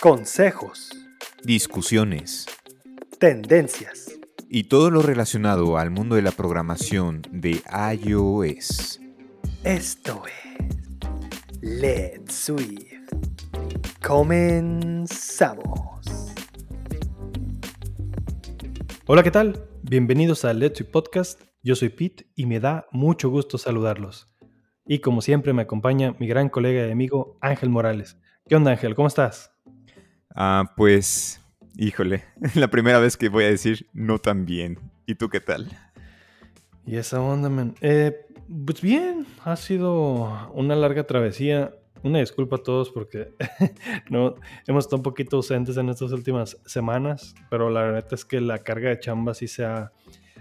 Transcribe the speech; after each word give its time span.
consejos, 0.00 0.90
discusiones 1.44 2.46
tendencias 3.18 4.18
y 4.48 4.64
todo 4.64 4.90
lo 4.90 5.02
relacionado 5.02 5.76
al 5.76 5.90
mundo 5.90 6.16
de 6.16 6.22
la 6.22 6.30
programación 6.30 7.20
de 7.30 7.60
iOS. 8.00 8.98
Esto 9.62 10.22
es 10.24 10.32
Let's 11.60 12.32
Swift. 12.32 13.10
Comenzamos. 14.02 15.60
Hola, 19.04 19.22
¿qué 19.22 19.30
tal? 19.30 19.68
Bienvenidos 19.82 20.46
a 20.46 20.54
Let's 20.54 20.78
Swift 20.78 20.92
Podcast. 20.92 21.42
Yo 21.62 21.76
soy 21.76 21.90
Pete 21.90 22.26
y 22.34 22.46
me 22.46 22.58
da 22.58 22.86
mucho 22.90 23.28
gusto 23.28 23.58
saludarlos. 23.58 24.34
Y 24.86 25.00
como 25.00 25.20
siempre 25.20 25.52
me 25.52 25.60
acompaña 25.60 26.16
mi 26.18 26.26
gran 26.26 26.48
colega 26.48 26.88
y 26.88 26.90
amigo 26.90 27.36
Ángel 27.42 27.68
Morales. 27.68 28.16
¿Qué 28.48 28.56
onda 28.56 28.70
Ángel? 28.70 28.94
¿Cómo 28.94 29.08
estás? 29.08 29.49
Ah, 30.34 30.72
pues, 30.76 31.40
híjole, 31.76 32.24
la 32.54 32.68
primera 32.68 32.98
vez 32.98 33.16
que 33.16 33.28
voy 33.28 33.44
a 33.44 33.50
decir 33.50 33.86
no 33.92 34.18
tan 34.18 34.46
bien. 34.46 34.78
¿Y 35.06 35.14
tú 35.14 35.28
qué 35.28 35.40
tal? 35.40 35.68
Y 36.86 36.96
esa 36.96 37.20
onda, 37.20 37.48
man. 37.48 37.74
Eh, 37.80 38.26
pues 38.66 38.80
bien, 38.80 39.26
ha 39.44 39.56
sido 39.56 40.50
una 40.54 40.76
larga 40.76 41.04
travesía. 41.04 41.74
Una 42.02 42.20
disculpa 42.20 42.56
a 42.56 42.62
todos 42.62 42.90
porque 42.90 43.34
no, 44.10 44.34
hemos 44.66 44.84
estado 44.84 44.96
un 44.96 45.02
poquito 45.02 45.36
ausentes 45.36 45.76
en 45.76 45.90
estas 45.90 46.12
últimas 46.12 46.58
semanas, 46.64 47.34
pero 47.50 47.68
la 47.68 47.82
verdad 47.82 48.06
es 48.10 48.24
que 48.24 48.40
la 48.40 48.58
carga 48.58 48.88
de 48.88 49.00
chamba 49.00 49.34
sí 49.34 49.46
se 49.46 49.66
ha, 49.66 49.92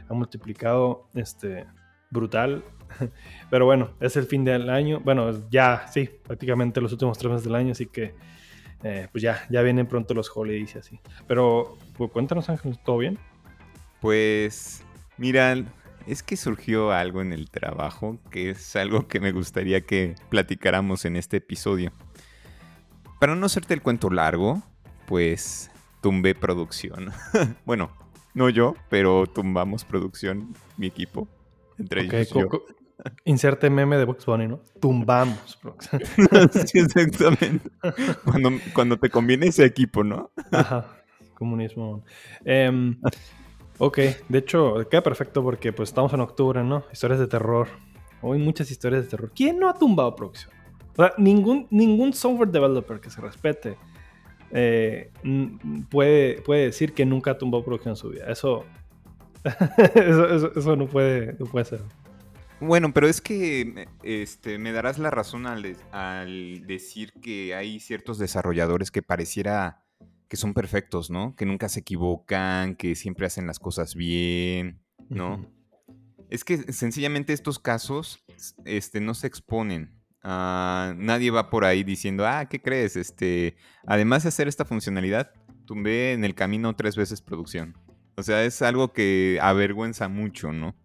ha 0.08 0.14
multiplicado 0.14 1.10
este, 1.16 1.66
brutal. 2.10 2.64
Pero 3.50 3.66
bueno, 3.66 3.92
es 4.00 4.16
el 4.18 4.26
fin 4.26 4.44
del 4.44 4.70
año. 4.70 5.00
Bueno, 5.02 5.50
ya, 5.50 5.88
sí, 5.92 6.10
prácticamente 6.24 6.82
los 6.82 6.92
últimos 6.92 7.18
tres 7.18 7.30
meses 7.30 7.44
del 7.44 7.56
año, 7.56 7.72
así 7.74 7.86
que 7.86 8.16
eh, 8.84 9.08
pues 9.12 9.22
ya, 9.22 9.46
ya 9.50 9.62
vienen 9.62 9.88
pronto 9.88 10.14
los 10.14 10.32
holidays 10.34 10.76
y 10.76 10.78
así. 10.80 11.00
Pero 11.28 11.78
pues, 11.98 12.12
cuéntanos, 12.12 12.50
Ángel, 12.50 12.78
¿todo 12.80 12.98
bien? 12.98 13.18
Pues, 14.02 14.84
mira, 15.18 15.56
es 16.08 16.24
que 16.24 16.38
surgió 16.38 16.92
algo 16.92 17.22
en 17.22 17.34
el 17.34 17.50
trabajo 17.50 18.18
que 18.32 18.52
es 18.52 18.76
algo 18.76 19.08
que 19.08 19.20
me 19.20 19.32
gustaría 19.32 19.82
que 19.82 20.16
platicáramos 20.30 21.06
en 21.06 21.16
este 21.16 21.38
episodio. 21.38 21.92
Para 23.20 23.36
no 23.36 23.46
hacerte 23.46 23.74
el 23.74 23.82
cuento 23.82 24.10
largo, 24.10 24.64
pues 25.06 25.70
tumbé 26.02 26.36
producción. 26.36 27.12
bueno, 27.66 27.92
no 28.34 28.50
yo, 28.50 28.76
pero 28.90 29.26
tumbamos 29.28 29.84
producción, 29.84 30.56
mi 30.78 30.88
equipo. 30.88 31.28
Entre 31.78 32.02
ellos 32.02 32.30
yo. 32.30 32.50
Inserte 33.26 33.70
meme 33.70 33.98
de 33.98 34.06
Box 34.06 34.26
Bunny, 34.26 34.48
¿no? 34.48 34.60
Tumbamos. 34.80 35.60
sí, 36.66 36.80
exactamente. 36.80 37.70
Cuando, 38.24 38.52
cuando, 38.74 38.98
te 38.98 39.10
conviene 39.10 39.48
ese 39.48 39.66
equipo, 39.66 40.04
¿no? 40.04 40.32
Ajá. 40.52 40.86
Comunismo. 41.34 42.04
Eh, 42.44 42.96
ok, 43.78 43.98
de 44.28 44.38
hecho, 44.38 44.76
queda 44.90 45.02
perfecto 45.02 45.42
porque 45.42 45.72
pues 45.72 45.90
estamos 45.90 46.14
en 46.14 46.20
octubre, 46.20 46.64
¿no? 46.64 46.84
Historias 46.92 47.20
de 47.20 47.28
terror. 47.28 47.70
Hoy 48.22 48.38
muchas 48.40 48.70
historias 48.70 49.04
de 49.04 49.10
terror. 49.10 49.32
¿Quién 49.34 49.60
no 49.60 49.70
ha 49.70 49.74
tumbado 49.74 50.16
producción? 50.16 50.54
O 50.92 50.96
sea, 50.96 51.14
ningún, 51.18 51.68
ningún 51.70 52.12
software 52.12 52.50
developer 52.50 53.00
que 53.00 53.10
se 53.10 53.22
respete 53.22 53.78
eh, 54.52 55.12
puede, 55.90 56.42
puede 56.42 56.66
decir 56.66 56.94
que 56.94 57.06
nunca 57.06 57.32
ha 57.32 57.38
tumbado 57.38 57.64
producción 57.64 57.94
en 57.94 57.96
su 57.96 58.10
vida. 58.10 58.26
Eso, 58.28 58.66
eso, 59.96 60.52
eso, 60.56 60.76
no, 60.76 60.88
puede, 60.88 61.36
no 61.40 61.46
puede 61.46 61.66
ser. 61.66 61.82
Bueno, 62.62 62.94
pero 62.94 63.08
es 63.08 63.22
que 63.22 63.88
este, 64.04 64.58
me 64.58 64.72
darás 64.72 65.00
la 65.00 65.10
razón 65.10 65.48
al, 65.48 65.78
al, 65.92 66.68
decir 66.68 67.14
que 67.22 67.56
hay 67.56 67.80
ciertos 67.80 68.18
desarrolladores 68.20 68.92
que 68.92 69.02
pareciera 69.02 69.84
que 70.28 70.38
son 70.38 70.54
perfectos, 70.54 71.10
¿no? 71.10 71.36
Que 71.36 71.46
nunca 71.46 71.70
se 71.70 71.80
equivocan, 71.80 72.76
que 72.76 72.96
siempre 72.96 73.26
hacen 73.26 73.48
las 73.48 73.60
cosas 73.60 73.96
bien, 73.96 74.82
¿no? 75.10 75.50
Es 76.30 76.44
que 76.44 76.72
sencillamente 76.72 77.34
estos 77.34 77.58
casos 77.60 78.24
este, 78.66 79.02
no 79.02 79.16
se 79.16 79.28
exponen. 79.28 80.00
Uh, 80.24 80.94
nadie 80.96 81.32
va 81.32 81.50
por 81.50 81.66
ahí 81.66 81.84
diciendo, 81.84 82.28
ah, 82.28 82.46
¿qué 82.48 82.62
crees? 82.62 82.96
Este, 82.96 83.56
además 83.88 84.24
de 84.24 84.30
hacer 84.30 84.48
esta 84.48 84.66
funcionalidad, 84.66 85.32
tumbé 85.66 86.12
en 86.14 86.24
el 86.26 86.36
camino 86.36 86.76
tres 86.76 86.96
veces 86.96 87.22
producción. 87.22 87.76
O 88.16 88.22
sea, 88.22 88.44
es 88.44 88.62
algo 88.62 88.92
que 88.94 89.40
avergüenza 89.42 90.10
mucho, 90.10 90.52
¿no? 90.52 90.76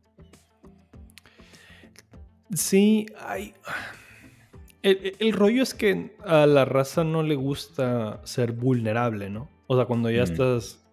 Sí, 2.55 3.07
hay... 3.21 3.55
El, 4.83 5.33
rollo 5.33 5.63
es 5.63 5.73
que 5.73 6.15
a 6.25 6.45
la 6.47 6.67
raza 6.67 7.05
no 7.05 7.23
le 7.23 7.37
gusta 7.37 8.21
ser 8.25 8.53
vulnerable, 8.53 9.31
¿no? 9.31 9.49
O 9.67 9.77
sea, 9.77 9.87
cuando 9.87 10.11
ya 10.11 10.21
mm. 10.21 10.25
estás... 10.25 10.85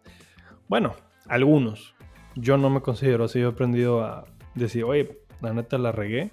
Bueno, 0.70 0.96
algunos. 1.28 1.94
Yo 2.36 2.58
no 2.58 2.70
me 2.70 2.82
considero 2.82 3.26
así. 3.26 3.40
Yo 3.40 3.50
he 3.50 3.52
aprendido 3.52 4.02
a 4.02 4.26
decir, 4.56 4.86
oye, 4.86 5.20
la 5.42 5.54
neta 5.54 5.78
la 5.78 5.92
regué. 5.92 6.32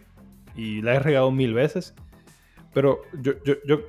Y 0.54 0.82
la 0.82 0.94
he 0.94 0.98
regado 1.00 1.32
mil 1.32 1.52
veces. 1.52 1.94
Pero 2.72 3.02
yo, 3.20 3.32
yo, 3.44 3.54
yo 3.66 3.80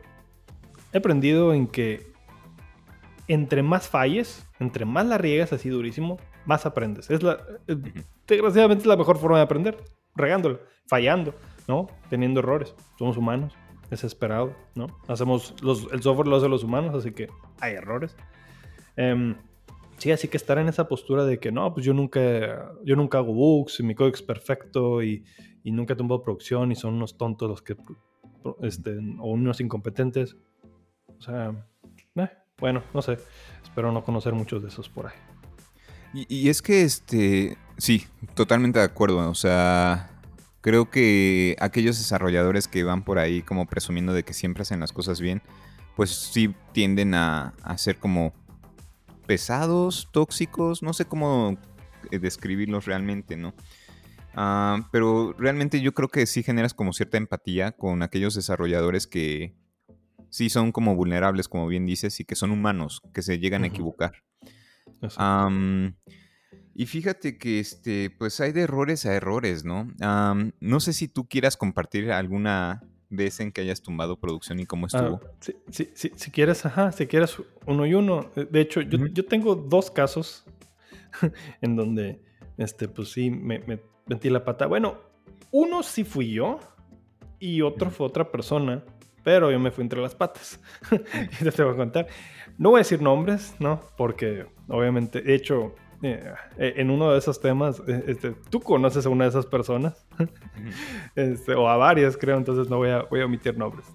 he 0.91 0.97
aprendido 0.97 1.53
en 1.53 1.67
que 1.67 2.11
entre 3.27 3.61
más 3.61 3.87
falles, 3.87 4.47
entre 4.59 4.85
más 4.85 5.05
la 5.05 5.19
riegas 5.19 5.53
así 5.53 5.69
durísimo, 5.69 6.17
más 6.45 6.65
aprendes. 6.65 7.09
Es 7.11 7.21
la, 7.21 7.37
desgraciadamente 8.27 8.81
es 8.81 8.87
la 8.87 8.97
mejor 8.97 9.19
forma 9.19 9.37
de 9.37 9.43
aprender, 9.43 9.77
regándola, 10.19 10.59
fallando, 10.87 11.33
¿no? 11.67 11.87
Teniendo 12.09 12.39
errores. 12.39 12.75
Somos 12.97 13.17
humanos, 13.17 13.53
desesperados, 13.89 14.53
¿no? 14.75 14.87
Hacemos 15.07 15.55
los, 15.61 15.91
el 15.91 16.01
software 16.01 16.27
lo 16.27 16.35
hacen 16.35 16.51
los 16.51 16.63
humanos, 16.63 16.95
así 16.95 17.11
que 17.11 17.27
hay 17.59 17.73
errores. 17.73 18.15
Em, 18.95 19.35
sí, 19.97 20.11
así 20.11 20.27
que 20.27 20.37
estar 20.37 20.57
en 20.57 20.67
esa 20.67 20.87
postura 20.87 21.25
de 21.25 21.39
que 21.39 21.51
no, 21.51 21.73
pues 21.73 21.85
yo 21.85 21.93
nunca, 21.93 22.71
yo 22.83 22.95
nunca 22.95 23.19
hago 23.19 23.33
bugs 23.33 23.79
y 23.79 23.83
mi 23.83 23.95
código 23.95 24.15
es 24.15 24.21
perfecto 24.21 25.01
y, 25.01 25.23
y 25.63 25.71
nunca 25.71 25.95
tumbo 25.95 26.21
producción 26.21 26.71
y 26.71 26.75
son 26.75 26.95
unos 26.95 27.17
tontos 27.17 27.49
los 27.49 27.61
que, 27.61 27.75
este, 28.61 28.97
o 29.19 29.31
unos 29.31 29.61
incompetentes. 29.61 30.35
O 31.17 31.21
sea, 31.21 31.49
eh, 31.49 31.63
bueno, 32.59 32.83
no 32.93 33.01
sé. 33.01 33.17
Espero 33.63 33.91
no 33.91 34.03
conocer 34.03 34.33
muchos 34.33 34.61
de 34.61 34.69
esos 34.69 34.89
por 34.89 35.07
ahí. 35.07 35.13
Y, 36.27 36.49
es 36.49 36.61
que, 36.61 36.81
este, 36.81 37.57
sí, 37.79 38.05
totalmente 38.35 38.79
de 38.79 38.85
acuerdo. 38.85 39.29
O 39.29 39.35
sea, 39.35 40.11
creo 40.61 40.89
que 40.89 41.55
aquellos 41.59 41.97
desarrolladores 41.97 42.67
que 42.67 42.83
van 42.83 43.03
por 43.03 43.19
ahí 43.19 43.41
como 43.41 43.65
presumiendo 43.65 44.13
de 44.13 44.23
que 44.23 44.33
siempre 44.33 44.61
hacen 44.61 44.79
las 44.79 44.91
cosas 44.91 45.19
bien, 45.19 45.41
pues 45.95 46.11
sí 46.11 46.53
tienden 46.71 47.13
a, 47.13 47.53
ser 47.77 47.97
como 47.97 48.33
pesados, 49.25 50.07
tóxicos, 50.11 50.81
no 50.81 50.93
sé 50.93 51.05
cómo 51.05 51.57
eh, 52.11 52.19
describirlos 52.19 52.85
realmente, 52.85 53.35
¿no? 53.35 53.53
Ah, 54.35 54.87
pero 54.91 55.33
realmente 55.37 55.81
yo 55.81 55.93
creo 55.93 56.07
que 56.07 56.25
sí 56.25 56.43
generas 56.43 56.73
como 56.73 56.93
cierta 56.93 57.17
empatía 57.17 57.71
con 57.73 58.01
aquellos 58.03 58.35
desarrolladores 58.35 59.07
que 59.07 59.55
sí 60.29 60.49
son 60.49 60.71
como 60.71 60.95
vulnerables, 60.95 61.47
como 61.47 61.67
bien 61.67 61.85
dices, 61.85 62.19
y 62.19 62.25
que 62.25 62.35
son 62.35 62.51
humanos, 62.51 63.01
que 63.13 63.21
se 63.21 63.39
llegan 63.39 63.63
a 63.63 63.67
equivocar. 63.67 64.13
Y 66.79 66.85
fíjate 66.85 67.37
que 67.37 67.59
este, 67.59 68.09
pues 68.09 68.39
hay 68.39 68.53
de 68.53 68.61
errores 68.61 69.05
a 69.05 69.13
errores, 69.13 69.65
¿no? 69.65 69.91
no 70.61 70.79
sé 70.79 70.93
si 70.93 71.09
tú 71.09 71.27
quieras 71.27 71.57
compartir 71.57 72.09
alguna 72.09 72.81
vez 73.09 73.41
en 73.41 73.51
que 73.51 73.59
hayas 73.59 73.81
tumbado 73.81 74.17
producción 74.17 74.61
y 74.61 74.65
cómo 74.65 74.87
ah, 74.93 75.19
estuvo. 75.19 75.19
si 75.71 76.31
quieres, 76.31 76.65
ajá, 76.65 76.93
si 76.93 77.05
quieres 77.05 77.35
uno 77.65 77.85
y 77.85 77.95
uno. 77.95 78.31
De 78.33 78.61
hecho, 78.61 78.79
yo, 78.79 79.25
tengo 79.25 79.55
dos 79.55 79.91
casos 79.91 80.45
en 81.61 81.75
donde, 81.75 82.21
este, 82.55 82.87
pues 82.87 83.11
sí, 83.11 83.29
me, 83.29 83.61
metí 84.05 84.29
la 84.29 84.45
pata. 84.45 84.65
Bueno, 84.65 84.99
uno 85.51 85.83
sí 85.83 86.05
fui 86.05 86.31
yo 86.31 86.61
y 87.39 87.61
otro 87.61 87.91
fue 87.91 88.07
otra 88.07 88.31
persona 88.31 88.85
pero 89.21 89.51
yo 89.51 89.59
me 89.59 89.69
fui 89.69 89.81
entre 89.83 90.01
las 90.01 90.15
patas. 90.15 90.61
y 91.41 91.49
te 91.49 91.63
voy 91.63 91.73
a 91.73 91.75
contar. 91.75 92.07
No 92.57 92.69
voy 92.69 92.77
a 92.77 92.83
decir 92.83 93.01
nombres, 93.01 93.53
¿no? 93.59 93.81
Porque 93.97 94.45
obviamente, 94.69 95.21
de 95.21 95.35
hecho, 95.35 95.75
eh, 96.01 96.33
en 96.57 96.89
uno 96.89 97.11
de 97.11 97.19
esos 97.19 97.41
temas, 97.41 97.81
eh, 97.87 98.03
este, 98.07 98.31
tú 98.49 98.61
conoces 98.61 99.05
a 99.05 99.09
una 99.09 99.25
de 99.25 99.31
esas 99.31 99.45
personas, 99.45 100.05
este, 101.15 101.53
o 101.53 101.67
a 101.67 101.77
varias, 101.77 102.15
creo, 102.15 102.37
entonces 102.37 102.69
no 102.69 102.77
voy 102.77 102.89
a, 102.89 103.03
voy 103.03 103.21
a 103.21 103.25
omitir 103.25 103.57
nombres. 103.57 103.85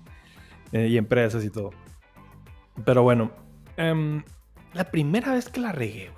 Eh, 0.73 0.89
y 0.89 0.97
empresas 0.99 1.45
y 1.45 1.51
todo. 1.51 1.71
Pero 2.85 3.03
bueno, 3.05 3.31
em, 3.77 4.23
la 4.73 4.91
primera 4.91 5.33
vez 5.33 5.49
que 5.49 5.61
la 5.61 5.73
regué, 5.73 6.11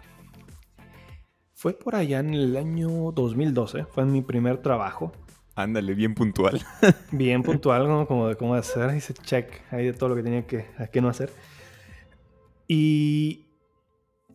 fue 1.53 1.75
por 1.75 1.95
allá 1.95 2.21
en 2.21 2.33
el 2.33 2.57
año 2.57 3.13
2012, 3.13 3.85
fue 3.85 4.03
en 4.03 4.13
mi 4.13 4.23
primer 4.23 4.59
trabajo. 4.59 5.13
Ándale, 5.55 5.95
bien 5.95 6.15
puntual. 6.15 6.63
bien 7.13 7.43
puntual, 7.43 7.87
¿no? 7.87 8.07
como 8.07 8.29
de 8.29 8.37
cómo 8.37 8.55
hacer, 8.55 8.91
ese 8.91 9.15
check 9.15 9.63
ahí 9.71 9.87
de 9.87 9.93
todo 9.93 10.11
lo 10.11 10.17
que 10.17 10.23
tenía 10.23 10.47
que, 10.47 10.67
que 10.93 11.01
no 11.01 11.09
hacer. 11.09 11.31
Y 12.67 13.46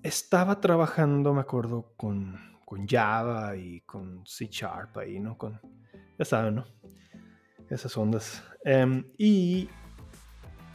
estaba 0.04 0.60
trabajando, 0.62 1.34
me 1.34 1.42
acuerdo, 1.42 1.94
con, 1.98 2.40
con 2.66 2.88
Java 2.88 3.56
y 3.56 3.82
con 3.82 4.26
C 4.26 4.48
Sharp 4.52 4.98
ahí, 4.98 5.20
¿no? 5.20 5.38
Con, 5.38 5.60
ya 6.18 6.26
saben, 6.26 6.56
¿no? 6.56 6.66
Esas 7.70 7.96
ondas. 7.98 8.44
Em, 8.64 9.06
y 9.18 9.70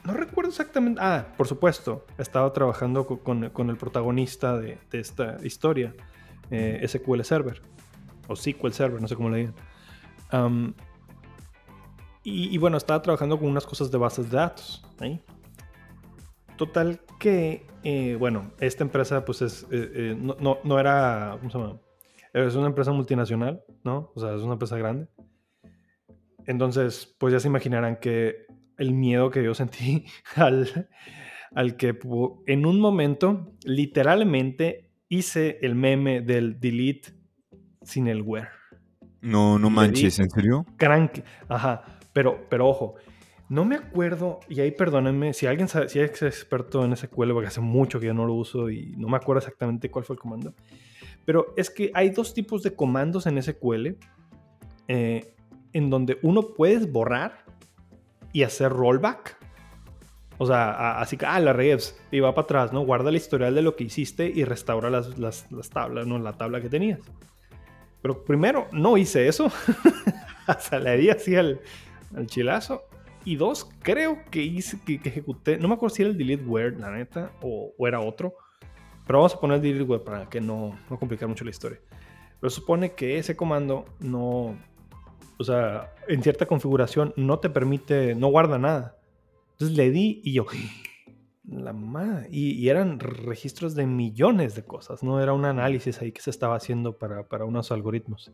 no 0.04 0.14
recuerdo 0.14 0.50
exactamente. 0.50 1.00
Ah, 1.02 1.26
por 1.36 1.46
supuesto. 1.48 2.06
Estaba 2.16 2.52
trabajando 2.52 3.06
con, 3.06 3.50
con 3.50 3.70
el 3.70 3.76
protagonista 3.76 4.56
de, 4.56 4.78
de 4.90 5.00
esta 5.00 5.36
historia, 5.44 5.94
eh, 6.50 6.86
SQL 6.86 7.22
Server. 7.22 7.60
O 8.28 8.36
SQL 8.36 8.70
Server, 8.70 9.00
no 9.00 9.08
sé 9.08 9.16
cómo 9.16 9.30
le 9.30 9.38
digan. 10.32 10.74
y, 12.22 12.58
bueno, 12.58 12.76
estaba 12.76 13.02
trabajando 13.02 13.38
con 13.38 13.48
unas 13.48 13.66
cosas 13.66 13.90
de 13.90 13.98
bases 13.98 14.30
de 14.30 14.36
datos. 14.36 14.84
Total 16.56 17.00
que, 17.18 17.66
eh, 17.84 18.16
bueno, 18.18 18.52
esta 18.60 18.82
empresa 18.82 19.24
pues 19.24 19.42
es, 19.42 19.64
eh, 19.64 19.90
eh, 19.94 20.16
no, 20.18 20.36
no, 20.40 20.58
no, 20.64 20.80
era, 20.80 21.36
¿cómo 21.38 21.50
se 21.50 21.58
llama? 21.58 21.80
Es 22.32 22.54
una 22.54 22.66
empresa 22.66 22.92
multinacional, 22.92 23.62
¿no? 23.84 24.10
O 24.14 24.20
sea, 24.20 24.34
es 24.34 24.42
una 24.42 24.54
empresa 24.54 24.76
grande. 24.78 25.08
Entonces, 26.46 27.14
pues 27.18 27.32
ya 27.32 27.40
se 27.40 27.48
imaginarán 27.48 27.96
que 27.96 28.46
el 28.78 28.92
miedo 28.92 29.30
que 29.30 29.42
yo 29.42 29.54
sentí 29.54 30.06
al, 30.36 30.88
al 31.54 31.76
que 31.76 31.98
en 32.46 32.66
un 32.66 32.80
momento, 32.80 33.52
literalmente, 33.64 34.90
hice 35.08 35.58
el 35.62 35.74
meme 35.74 36.20
del 36.20 36.58
delete 36.58 37.14
sin 37.82 38.08
el 38.08 38.22
where. 38.22 38.48
No, 39.20 39.58
no 39.58 39.70
manches, 39.70 40.18
¿en 40.18 40.30
serio? 40.30 40.64
Crank, 40.76 41.20
ajá, 41.48 41.98
pero, 42.12 42.46
pero 42.48 42.68
ojo, 42.68 42.94
no 43.48 43.64
me 43.64 43.76
acuerdo, 43.76 44.40
y 44.48 44.60
ahí 44.60 44.72
perdónenme, 44.72 45.32
si 45.32 45.46
alguien 45.46 45.68
sabe, 45.68 45.88
si 45.88 46.00
es 46.00 46.22
experto 46.22 46.84
en 46.84 46.96
SQL, 46.96 47.32
porque 47.32 47.48
hace 47.48 47.60
mucho 47.60 48.00
que 48.00 48.06
yo 48.06 48.14
no 48.14 48.26
lo 48.26 48.34
uso 48.34 48.70
y 48.70 48.94
no 48.96 49.08
me 49.08 49.16
acuerdo 49.16 49.38
exactamente 49.38 49.90
cuál 49.90 50.04
fue 50.04 50.14
el 50.14 50.20
comando, 50.20 50.54
pero 51.24 51.54
es 51.56 51.70
que 51.70 51.90
hay 51.94 52.10
dos 52.10 52.34
tipos 52.34 52.62
de 52.62 52.74
comandos 52.74 53.26
en 53.26 53.42
SQL 53.42 53.96
eh, 54.88 55.34
en 55.72 55.90
donde 55.90 56.18
uno 56.22 56.54
puedes 56.54 56.90
borrar 56.90 57.44
y 58.32 58.42
hacer 58.42 58.72
rollback. 58.72 59.36
O 60.38 60.46
sea, 60.46 61.00
así 61.00 61.16
que, 61.16 61.24
ah, 61.24 61.40
la 61.40 61.52
reves 61.52 61.98
y 62.10 62.20
va 62.20 62.34
para 62.34 62.44
atrás, 62.44 62.72
¿no? 62.72 62.84
Guarda 62.84 63.08
el 63.08 63.16
historial 63.16 63.54
de 63.54 63.62
lo 63.62 63.74
que 63.74 63.84
hiciste 63.84 64.30
y 64.32 64.44
restaura 64.44 64.90
las, 64.90 65.18
las, 65.18 65.50
las 65.50 65.70
tablas, 65.70 66.06
¿no? 66.06 66.18
La 66.18 66.34
tabla 66.34 66.60
que 66.60 66.68
tenías. 66.68 67.00
Pero 68.02 68.22
primero, 68.22 68.68
no 68.72 68.96
hice 68.96 69.26
eso. 69.26 69.50
Hasta 70.46 70.78
le 70.78 70.96
di 70.96 71.10
así 71.10 71.34
al, 71.34 71.60
chilazo. 72.26 72.84
Y 73.26 73.34
dos, 73.34 73.68
creo 73.80 74.20
que 74.30 74.40
hice, 74.40 74.80
que, 74.80 75.00
ejecuté, 75.08 75.58
no 75.58 75.66
me 75.66 75.74
acuerdo 75.74 75.96
si 75.96 76.02
era 76.02 76.12
el 76.12 76.16
delete 76.16 76.44
word, 76.44 76.78
la 76.78 76.92
neta, 76.92 77.32
o, 77.42 77.74
era 77.80 78.00
otro. 78.00 78.34
Pero 79.04 79.18
vamos 79.18 79.34
a 79.34 79.40
poner 79.40 79.56
el 79.56 79.62
delete 79.62 79.82
word 79.82 80.02
para 80.02 80.28
que 80.28 80.40
no, 80.40 80.78
no 80.88 80.96
complicar 80.96 81.28
mucho 81.28 81.42
la 81.42 81.50
historia. 81.50 81.80
Pero 82.40 82.50
supone 82.50 82.92
que 82.92 83.18
ese 83.18 83.34
comando 83.34 83.84
no, 83.98 84.56
o 85.38 85.44
sea, 85.44 85.92
en 86.06 86.22
cierta 86.22 86.46
configuración 86.46 87.14
no 87.16 87.40
te 87.40 87.50
permite, 87.50 88.14
no 88.14 88.28
guarda 88.28 88.58
nada. 88.58 88.96
Entonces 89.54 89.76
le 89.76 89.90
di 89.90 90.20
y 90.22 90.32
yo, 90.32 90.46
la 91.48 91.72
madre. 91.72 92.28
Y, 92.30 92.68
eran 92.68 93.00
registros 93.00 93.74
de 93.74 93.86
millones 93.86 94.54
de 94.54 94.64
cosas, 94.64 95.02
no 95.02 95.20
era 95.20 95.32
un 95.32 95.46
análisis 95.46 96.00
ahí 96.00 96.12
que 96.12 96.22
se 96.22 96.30
estaba 96.30 96.54
haciendo 96.54 96.96
para, 96.96 97.28
para 97.28 97.44
unos 97.44 97.72
algoritmos. 97.72 98.30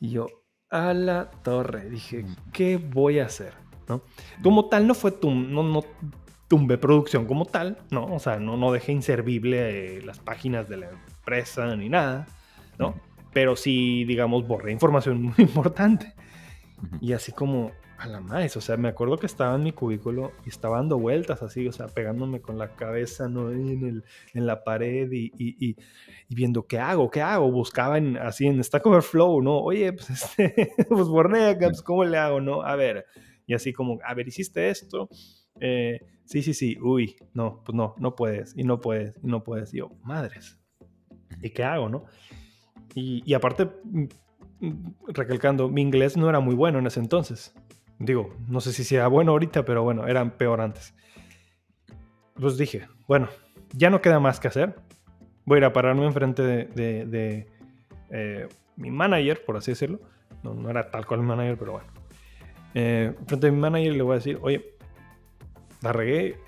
Y 0.00 0.12
yo, 0.12 0.28
a 0.70 0.94
la 0.94 1.30
torre, 1.30 1.90
dije, 1.90 2.24
¿qué 2.54 2.78
voy 2.78 3.18
a 3.18 3.26
hacer? 3.26 3.61
¿No? 3.88 4.02
Como 4.42 4.68
tal, 4.68 4.86
no 4.86 4.94
fue 4.94 5.12
tum, 5.12 5.52
no, 5.52 5.62
no 5.62 5.82
tumbe 6.48 6.78
producción 6.78 7.26
como 7.26 7.46
tal, 7.46 7.78
¿no? 7.90 8.04
O 8.04 8.18
sea, 8.18 8.38
no, 8.38 8.56
no 8.56 8.72
dejé 8.72 8.92
inservible 8.92 9.96
eh, 9.96 10.02
las 10.02 10.18
páginas 10.18 10.68
de 10.68 10.76
la 10.76 10.90
empresa 10.90 11.74
ni 11.76 11.88
nada, 11.88 12.26
¿no? 12.78 12.94
Pero 13.32 13.56
sí, 13.56 14.04
digamos, 14.04 14.46
borré 14.46 14.70
información 14.70 15.22
muy 15.22 15.34
importante. 15.38 16.12
Y 17.00 17.12
así 17.12 17.32
como, 17.32 17.72
a 18.02 18.06
la 18.06 18.20
más, 18.20 18.56
o 18.56 18.60
sea, 18.60 18.76
me 18.76 18.88
acuerdo 18.88 19.16
que 19.16 19.26
estaba 19.26 19.54
en 19.54 19.62
mi 19.62 19.72
cubículo 19.72 20.32
y 20.44 20.48
estaba 20.48 20.78
dando 20.78 20.98
vueltas 20.98 21.42
así, 21.42 21.66
o 21.68 21.72
sea, 21.72 21.86
pegándome 21.86 22.40
con 22.40 22.58
la 22.58 22.74
cabeza, 22.74 23.28
¿no? 23.28 23.52
en, 23.52 23.86
el, 23.86 24.04
en 24.34 24.46
la 24.46 24.64
pared 24.64 25.10
y, 25.12 25.32
y, 25.38 25.68
y, 25.70 25.76
viendo 26.28 26.66
qué 26.66 26.80
hago, 26.80 27.10
qué 27.10 27.22
hago. 27.22 27.50
Buscaba 27.50 27.98
en, 27.98 28.16
así 28.16 28.46
en 28.46 28.62
Stack 28.62 28.84
Overflow, 28.84 29.40
¿no? 29.40 29.58
Oye, 29.58 29.92
pues, 29.92 30.10
este, 30.38 30.72
pues 30.88 31.06
borré 31.06 31.46
acá, 31.46 31.68
pues, 31.68 31.82
¿cómo 31.82 32.04
le 32.04 32.18
hago, 32.18 32.40
no? 32.40 32.62
A 32.62 32.74
ver, 32.74 33.06
y 33.46 33.54
así 33.54 33.72
como, 33.72 33.98
a 34.04 34.14
ver, 34.14 34.28
hiciste 34.28 34.68
esto. 34.68 35.08
Eh, 35.60 36.00
sí, 36.24 36.42
sí, 36.42 36.54
sí, 36.54 36.78
uy, 36.80 37.16
no, 37.34 37.62
pues 37.64 37.74
no, 37.76 37.94
no 37.98 38.14
puedes, 38.14 38.56
y 38.56 38.64
no 38.64 38.80
puedes, 38.80 39.16
y 39.22 39.26
no 39.26 39.42
puedes. 39.44 39.72
Y 39.74 39.78
yo, 39.78 39.90
madres, 40.02 40.58
¿y 41.40 41.50
qué 41.50 41.64
hago, 41.64 41.88
no? 41.88 42.04
Y, 42.94 43.22
y 43.24 43.34
aparte, 43.34 43.68
recalcando, 45.08 45.68
mi 45.68 45.82
inglés 45.82 46.16
no 46.16 46.28
era 46.28 46.40
muy 46.40 46.54
bueno 46.54 46.78
en 46.78 46.86
ese 46.86 47.00
entonces. 47.00 47.54
Digo, 47.98 48.34
no 48.48 48.60
sé 48.60 48.72
si 48.72 48.84
sea 48.84 49.06
bueno 49.08 49.32
ahorita, 49.32 49.64
pero 49.64 49.82
bueno, 49.82 50.06
eran 50.06 50.36
peor 50.36 50.60
antes. 50.60 50.94
Pues 52.34 52.56
dije, 52.56 52.88
bueno, 53.06 53.28
ya 53.74 53.90
no 53.90 54.00
queda 54.00 54.20
más 54.20 54.40
que 54.40 54.48
hacer. 54.48 54.74
Voy 55.44 55.56
a 55.56 55.58
ir 55.58 55.64
a 55.64 55.72
pararme 55.72 56.04
enfrente 56.04 56.42
de, 56.42 57.06
de, 57.06 57.46
eh, 58.10 58.48
mi 58.76 58.90
manager, 58.90 59.44
por 59.44 59.56
así 59.56 59.72
decirlo. 59.72 60.00
No, 60.42 60.54
no, 60.54 60.70
era 60.70 60.90
tal 60.90 61.06
cual 61.06 61.20
mi 61.20 61.26
manager, 61.26 61.58
pero 61.58 61.72
bueno. 61.72 61.88
Eh, 62.74 63.14
frente 63.26 63.48
a 63.48 63.50
mi 63.50 63.58
manager 63.58 63.94
le 63.94 64.02
voy 64.02 64.12
a 64.12 64.16
decir, 64.16 64.38
oye, 64.42 64.74
la 65.82 65.92
regué 65.92 66.38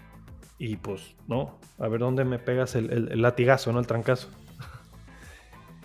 y 0.58 0.76
pues, 0.76 1.16
no, 1.26 1.58
a 1.78 1.88
ver 1.88 2.00
dónde 2.00 2.24
me 2.24 2.38
pegas 2.38 2.74
el, 2.76 3.20
latigazo, 3.20 3.72
¿no? 3.72 3.80
El 3.80 3.86
trancazo. 3.86 4.28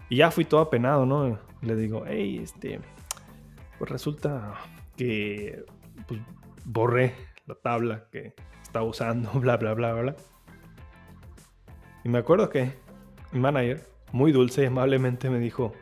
y 0.10 0.18
ya 0.18 0.32
fui 0.32 0.46
todo 0.46 0.62
apenado, 0.62 1.06
¿no? 1.06 1.40
Le 1.62 1.76
digo, 1.76 2.04
hey, 2.08 2.40
este, 2.42 2.80
pues 3.78 3.90
resulta 3.90 4.54
que 4.96 5.66
pues, 6.08 6.22
borré 6.66 7.16
la 7.48 7.56
tabla 7.56 8.08
que 8.12 8.34
estaba 8.62 8.86
usando, 8.86 9.32
bla, 9.40 9.58
bla, 9.58 9.74
bla, 9.74 9.94
bla. 9.94 10.16
Y 12.04 12.10
me 12.10 12.20
acuerdo 12.20 12.50
que 12.50 12.74
mi 13.32 13.40
manager, 13.40 13.90
muy 14.12 14.32
dulce 14.32 14.64
y 14.64 14.66
amablemente, 14.66 15.30
me 15.30 15.40
dijo, 15.40 15.74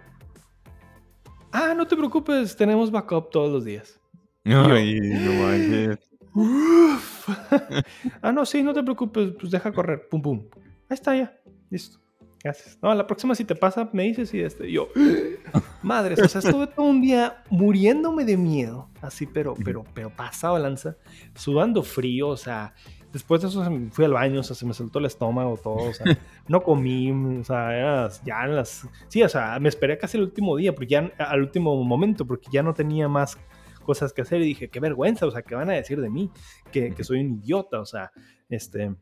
ah, 1.51 1.73
no 1.75 1.85
te 1.87 1.95
preocupes, 1.95 2.55
tenemos 2.55 2.91
backup 2.91 3.29
todos 3.29 3.51
los 3.51 3.65
días. 3.65 3.99
Ay, 4.47 4.99
no 5.01 5.97
ah, 8.21 8.31
no, 8.31 8.45
sí, 8.45 8.63
no 8.63 8.73
te 8.73 8.83
preocupes, 8.83 9.33
pues 9.39 9.51
deja 9.51 9.71
correr, 9.71 10.07
pum, 10.09 10.21
pum. 10.21 10.43
Ahí 10.89 10.95
está 10.95 11.15
ya, 11.15 11.37
listo. 11.69 11.99
Gracias. 12.43 12.77
No, 12.81 12.93
la 12.93 13.07
próxima 13.07 13.35
si 13.35 13.43
te 13.43 13.55
pasa, 13.55 13.89
me 13.91 14.03
dices 14.03 14.33
y 14.33 14.41
este, 14.41 14.71
yo, 14.71 14.89
madres, 15.81 16.19
o 16.21 16.27
sea, 16.27 16.39
estuve 16.39 16.67
todo 16.67 16.85
un 16.85 17.01
día 17.01 17.43
muriéndome 17.49 18.23
de 18.23 18.37
miedo, 18.37 18.89
así, 19.01 19.25
pero, 19.25 19.55
pero, 19.65 19.83
pero 19.93 20.09
pasado 20.11 20.57
lanza, 20.59 20.95
sudando 21.35 21.83
frío, 21.83 22.29
o 22.29 22.37
sea, 22.37 22.73
después 23.11 23.41
de 23.41 23.47
eso 23.47 23.67
fui 23.91 24.05
al 24.05 24.13
baño, 24.13 24.41
o 24.41 24.43
sea, 24.43 24.55
se 24.55 24.65
me 24.65 24.73
soltó 24.73 24.99
el 24.99 25.05
estómago, 25.05 25.57
todo, 25.57 25.89
o 25.89 25.93
sea, 25.93 26.05
no 26.47 26.61
comí, 26.61 27.11
o 27.11 27.43
sea, 27.43 28.07
ya 28.23 28.45
en 28.45 28.55
las, 28.55 28.87
sí, 29.07 29.23
o 29.23 29.29
sea, 29.29 29.59
me 29.59 29.67
esperé 29.67 29.97
casi 29.97 30.17
el 30.17 30.23
último 30.23 30.55
día, 30.55 30.73
porque 30.73 30.87
ya, 30.87 31.11
al 31.17 31.41
último 31.41 31.83
momento, 31.83 32.25
porque 32.25 32.47
ya 32.51 32.61
no 32.61 32.73
tenía 32.73 33.09
más 33.09 33.37
cosas 33.87 34.13
que 34.13 34.21
hacer 34.21 34.41
y 34.41 34.45
dije, 34.45 34.69
qué 34.69 34.79
vergüenza, 34.79 35.25
o 35.25 35.31
sea, 35.31 35.41
¿qué 35.41 35.55
van 35.55 35.71
a 35.71 35.73
decir 35.73 35.99
de 35.99 36.11
mí? 36.11 36.29
Que, 36.71 36.93
que 36.93 37.03
soy 37.03 37.21
un 37.21 37.39
idiota, 37.39 37.79
o 37.79 37.85
sea, 37.85 38.11
este, 38.49 38.93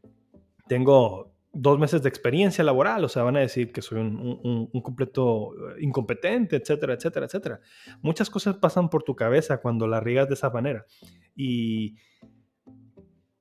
tengo 0.67 1.35
dos 1.51 1.79
meses 1.79 2.03
de 2.03 2.09
experiencia 2.09 2.63
laboral, 2.63 3.03
o 3.05 3.09
sea, 3.09 3.23
van 3.23 3.37
a 3.37 3.39
decir 3.39 3.71
que 3.71 3.81
soy 3.81 3.99
un, 3.99 4.69
completo 4.83 5.53
eh, 5.53 5.77
incompetente, 5.79 6.57
etcétera, 6.57 6.93
etcétera, 6.93 7.25
etcétera. 7.25 7.59
Muchas 8.01 8.29
cosas 8.29 8.57
pasan 8.57 8.89
por 8.89 9.03
tu 9.03 9.15
cabeza 9.15 9.57
cuando 9.57 9.87
la 9.87 10.01
riegas 10.01 10.27
de 10.27 10.33
esa 10.33 10.49
manera. 10.49 10.85
Y, 11.33 11.95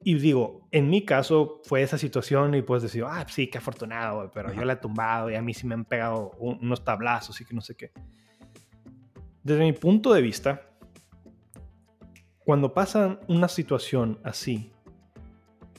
y 0.05 0.15
digo, 0.15 0.69
en 0.71 0.89
mi 0.89 1.05
caso 1.05 1.61
fue 1.65 1.83
esa 1.83 1.99
situación 1.99 2.55
y 2.55 2.63
puedes 2.63 2.85
decir, 2.85 3.05
ah, 3.05 3.27
sí, 3.29 3.49
qué 3.49 3.59
afortunado, 3.59 4.31
pero 4.33 4.53
yo 4.53 4.65
la 4.65 4.75
he 4.75 4.77
tumbado 4.77 5.29
y 5.31 5.35
a 5.35 5.43
mí 5.43 5.53
sí 5.53 5.67
me 5.67 5.75
han 5.75 5.85
pegado 5.85 6.31
unos 6.39 6.85
tablazos 6.85 7.41
y 7.41 7.45
que 7.45 7.55
no 7.55 7.61
sé 7.61 7.75
qué. 7.75 7.91
Desde 9.43 9.65
mi 9.65 9.73
punto 9.73 10.13
de 10.13 10.23
vista, 10.23 10.63
cuando 12.45 12.75
pasa 12.75 13.19
una 13.27 13.49
situación 13.49 14.19
así, 14.23 14.71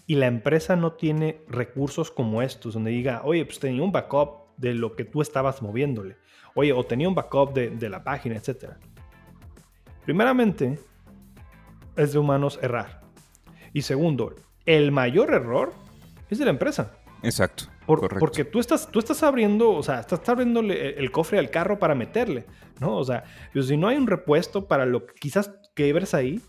y 0.07 0.15
la 0.15 0.27
empresa 0.27 0.75
no 0.75 0.93
tiene 0.93 1.41
recursos 1.48 2.12
como 2.12 2.41
estos, 2.41 2.74
donde 2.74 2.91
diga, 2.91 3.22
oye, 3.24 3.45
pues 3.45 3.60
tenía 3.60 3.84
un 3.84 3.91
backup 3.91 4.45
de 4.57 4.74
lo 4.74 4.95
que 4.95 5.03
tú 5.03 5.22
estabas 5.22 5.62
moviéndole, 5.62 6.17
oye, 6.53 6.74
o 6.74 6.84
tenía 6.84 7.07
un 7.07 7.15
backup 7.15 7.53
de, 7.53 7.89
la 7.89 8.03
página, 8.03 8.36
etc. 8.36 8.74
Primeramente, 10.03 10.79
es 11.95 12.13
de 12.13 12.19
humanos 12.19 12.60
errar. 12.62 13.01
Y 13.74 13.81
segundo, 13.81 14.36
el 14.65 14.91
mayor 14.91 15.34
error 15.34 15.74
es 16.29 16.39
de 16.39 16.45
la 16.45 16.51
empresa. 16.51 16.93
Exacto. 17.24 17.65
Porque 17.86 18.45
tú 18.45 18.60
estás, 18.60 18.89
tú 18.89 18.98
estás 19.00 19.22
abriendo, 19.22 19.72
o 19.72 19.84
sea, 19.84 20.00
estás 20.00 20.27
abriéndole 20.27 20.98
el 20.98 21.12
cofre 21.12 21.38
al 21.38 21.51
carro 21.51 21.77
para 21.77 21.93
meterle, 21.93 22.45
¿no? 22.79 22.98
O 22.98 23.03
sea, 23.03 23.24
pues 23.53 23.67
si 23.67 23.77
no 23.77 23.88
hay 23.88 23.98
un 23.98 24.07
repuesto 24.07 24.67
para 24.67 24.88
lo 24.88 25.05
que 25.05 25.13
quizás 25.13 25.51
que 25.75 25.93
ahí, 26.13 26.41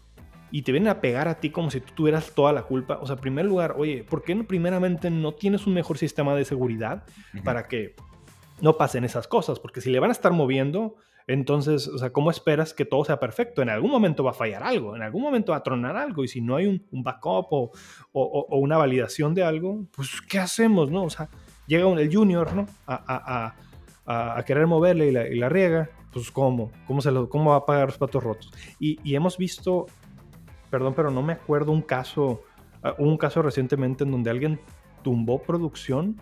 y 0.51 0.63
te 0.63 0.73
vienen 0.73 0.89
a 0.89 1.01
pegar 1.01 1.29
a 1.29 1.41
ti 1.41 1.51
como 1.51 1.71
si 1.71 1.81
tú 1.81 1.93
tuvieras 1.95 2.33
toda 2.33 2.53
la 2.53 2.63
culpa. 2.63 2.99
O 3.01 3.07
sea, 3.07 3.15
en 3.15 3.21
primer 3.21 3.45
lugar, 3.47 3.75
oye, 3.79 4.05
¿por 4.05 4.23
qué 4.23 4.35
no, 4.35 4.47
primeramente 4.47 5.11
no 5.11 5.35
tienes 5.35 5.67
un 5.67 5.75
mejor 5.75 5.99
sistema 5.99 6.35
de 6.35 6.45
seguridad 6.45 7.05
para 7.45 7.67
que 7.69 7.95
no 8.61 8.77
pasen 8.77 9.05
esas 9.05 9.27
cosas? 9.27 9.59
Porque 9.59 9.81
si 9.81 9.91
le 9.91 10.01
van 10.01 10.11
a 10.11 10.13
estar 10.13 10.33
moviendo, 10.33 10.97
Entonces, 11.29 11.89
o 11.89 11.99
sea, 11.99 12.11
¿cómo 12.11 12.31
esperas 12.31 12.73
que 12.73 12.85
todo 12.85 13.05
sea 13.05 13.19
perfecto? 13.19 13.61
En 13.61 13.69
algún 13.69 13.91
momento 13.91 14.23
va 14.23 14.31
a 14.31 14.35
fallar 14.35 14.63
algo, 14.63 14.95
en 14.95 15.03
algún 15.03 15.23
momento 15.23 15.53
va 15.53 15.59
a 15.59 15.63
tronar 15.63 15.97
algo, 15.97 16.23
y 16.23 16.29
si 16.29 16.41
no 16.41 16.55
hay 16.55 16.67
un, 16.67 17.03
backup 17.03 17.47
o, 17.51 17.73
o, 18.13 18.59
una 18.59 18.77
validación 18.77 19.35
de 19.35 19.43
algo, 19.43 19.87
pues, 19.95 20.21
¿qué 20.29 20.39
hacemos, 20.39 20.91
no? 20.91 21.03
O 21.05 21.11
sea, 21.11 21.29
llega 21.67 21.87
un, 21.87 21.99
el 21.99 22.15
junior, 22.15 22.55
¿no? 22.55 22.67
A, 22.87 23.55
a, 24.07 24.39
a 24.39 24.45
querer 24.45 24.69
moverle 24.69 25.09
y 25.09 25.11
la, 25.11 25.27
y 25.27 25.35
la, 25.35 25.49
riega, 25.49 25.91
pues, 26.13 26.31
¿cómo? 26.31 26.71
¿Cómo, 26.87 27.01
se 27.01 27.11
lo, 27.11 27.29
¿Cómo 27.29 27.51
va 27.51 27.57
a 27.57 27.67
pagar 27.67 27.89
los 27.89 27.99
platos 27.99 28.23
rotos? 28.23 28.53
Y, 28.79 29.01
y 29.03 29.17
hemos 29.17 29.37
visto, 29.37 29.87
perdón, 30.71 30.95
pero 30.95 31.11
no 31.11 31.23
me 31.23 31.35
acuerdo 31.35 31.73
un 31.73 31.83
caso, 31.83 32.43
uh, 32.85 33.03
un 33.03 33.17
caso 33.17 33.43
recientemente 33.43 34.05
en 34.05 34.11
donde 34.11 34.31
alguien 34.31 34.61
tumbó 35.03 35.43
producción 35.43 36.17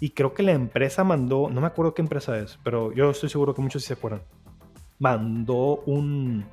y 0.00 0.10
creo 0.10 0.34
que 0.34 0.42
la 0.42 0.52
empresa 0.52 1.04
mandó, 1.04 1.48
no 1.50 1.60
me 1.60 1.66
acuerdo 1.66 1.94
qué 1.94 2.02
empresa 2.02 2.38
es, 2.38 2.58
pero 2.62 2.92
yo 2.92 3.10
estoy 3.10 3.28
seguro 3.28 3.54
que 3.54 3.62
muchos 3.62 3.82
sí 3.82 3.88
se 3.88 3.94
acuerdan. 3.94 4.22
Mandó 4.98 5.82
un, 5.86 6.44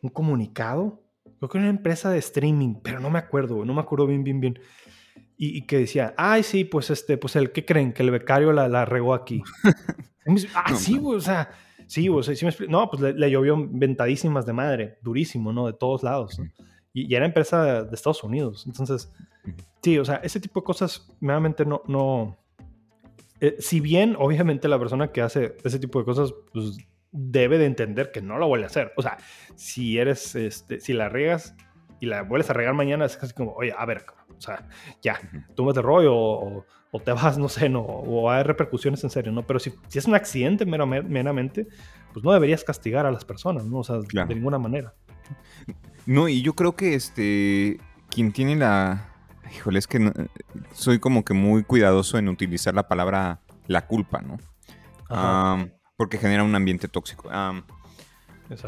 un 0.00 0.10
comunicado. 0.10 1.02
Creo 1.38 1.48
que 1.48 1.58
era 1.58 1.66
una 1.68 1.76
empresa 1.76 2.10
de 2.10 2.18
streaming, 2.18 2.76
pero 2.82 3.00
no 3.00 3.10
me 3.10 3.18
acuerdo, 3.18 3.64
no 3.64 3.74
me 3.74 3.80
acuerdo 3.80 4.06
bien, 4.06 4.24
bien, 4.24 4.40
bien. 4.40 4.58
Y, 5.36 5.66
que 5.66 5.78
decía, 5.78 6.14
ay, 6.16 6.42
sí, 6.42 6.64
pues 6.64 6.90
este, 6.90 7.18
pues 7.18 7.34
el 7.36 7.50
que 7.50 7.64
creen 7.64 7.92
que 7.92 8.04
el 8.04 8.10
becario 8.10 8.52
la, 8.52 8.68
la 8.68 8.84
regó 8.84 9.14
aquí. 9.14 9.42
ah, 10.54 10.74
sí, 10.74 10.96
güey, 10.96 11.18
o 11.18 11.20
sea, 11.20 11.50
sí, 11.86 12.08
güey, 12.08 12.24
sí 12.24 12.44
me 12.44 12.52
No, 12.68 12.88
pues 12.90 13.14
le, 13.14 13.30
llovió 13.30 13.56
ventadísimas 13.68 14.46
de 14.46 14.52
madre, 14.52 14.98
durísimo, 15.02 15.52
¿no? 15.52 15.66
De 15.66 15.72
todos 15.72 16.02
lados. 16.02 16.40
Y, 16.92 17.12
y, 17.12 17.14
era 17.14 17.26
empresa 17.26 17.84
de, 17.84 17.94
Estados 17.94 18.22
Unidos. 18.24 18.64
Entonces, 18.66 19.12
sí, 19.82 19.98
o 19.98 20.04
sea, 20.04 20.16
ese 20.16 20.40
tipo 20.40 20.60
de 20.60 20.64
cosas, 20.64 21.08
nuevamente, 21.20 21.64
no, 21.64 21.82
no, 21.86 22.36
eh, 23.40 23.56
si 23.58 23.80
bien, 23.80 24.16
obviamente, 24.18 24.68
la 24.68 24.78
persona 24.78 25.12
que 25.12 25.20
hace 25.20 25.56
ese 25.64 25.78
tipo 25.78 25.98
de 25.98 26.04
cosas, 26.04 26.32
pues 26.52 26.78
debe 27.12 27.58
de 27.58 27.66
entender 27.66 28.10
que 28.10 28.22
no 28.22 28.38
lo 28.38 28.48
vuelve 28.48 28.64
a 28.64 28.68
hacer. 28.68 28.92
O 28.96 29.02
sea, 29.02 29.18
si 29.54 29.98
eres, 29.98 30.34
este, 30.34 30.80
si 30.80 30.92
la 30.92 31.08
riegas 31.08 31.54
y 32.00 32.06
la 32.06 32.22
vuelves 32.22 32.50
a 32.50 32.54
regar 32.54 32.74
mañana, 32.74 33.04
es 33.04 33.16
casi 33.16 33.34
como, 33.34 33.52
oye, 33.52 33.74
a 33.76 33.84
ver, 33.84 34.04
o 34.23 34.23
sea, 34.44 34.68
ya, 35.02 35.18
tú 35.54 35.64
me 35.64 35.72
rollo 35.72 36.14
o, 36.14 36.64
o, 36.90 37.00
te 37.00 37.12
vas, 37.12 37.38
no 37.38 37.48
sé, 37.48 37.68
no, 37.68 37.80
o 37.80 38.30
hay 38.30 38.42
repercusiones 38.42 39.02
en 39.04 39.10
serio, 39.10 39.32
¿no? 39.32 39.46
Pero 39.46 39.58
si, 39.58 39.72
si 39.88 39.98
es 39.98 40.06
un 40.06 40.14
accidente 40.14 40.64
meramente, 40.66 41.66
pues 42.12 42.24
no 42.24 42.32
deberías 42.32 42.64
castigar 42.64 43.06
a 43.06 43.10
las 43.10 43.24
personas, 43.24 43.64
¿no? 43.66 43.78
O 43.78 43.84
sea, 43.84 43.96
de 43.98 44.34
ninguna 44.34 44.58
manera. 44.58 44.94
No, 46.06 46.28
y 46.28 46.42
yo 46.42 46.52
creo 46.54 46.76
que 46.76 46.94
este, 46.94 47.78
quien 48.10 48.32
tiene 48.32 48.56
la, 48.56 49.14
Híjole, 49.52 49.78
es 49.78 49.86
que 49.86 50.12
soy 50.72 50.98
como 50.98 51.24
que 51.24 51.34
muy 51.34 51.62
cuidadoso 51.64 52.18
en 52.18 52.28
utilizar 52.28 52.74
la 52.74 52.88
palabra 52.88 53.40
la 53.66 53.86
culpa, 53.86 54.20
¿no? 54.20 54.38
porque 55.96 56.18
genera 56.18 56.42
un 56.42 56.54
ambiente 56.54 56.88
tóxico. 56.88 57.30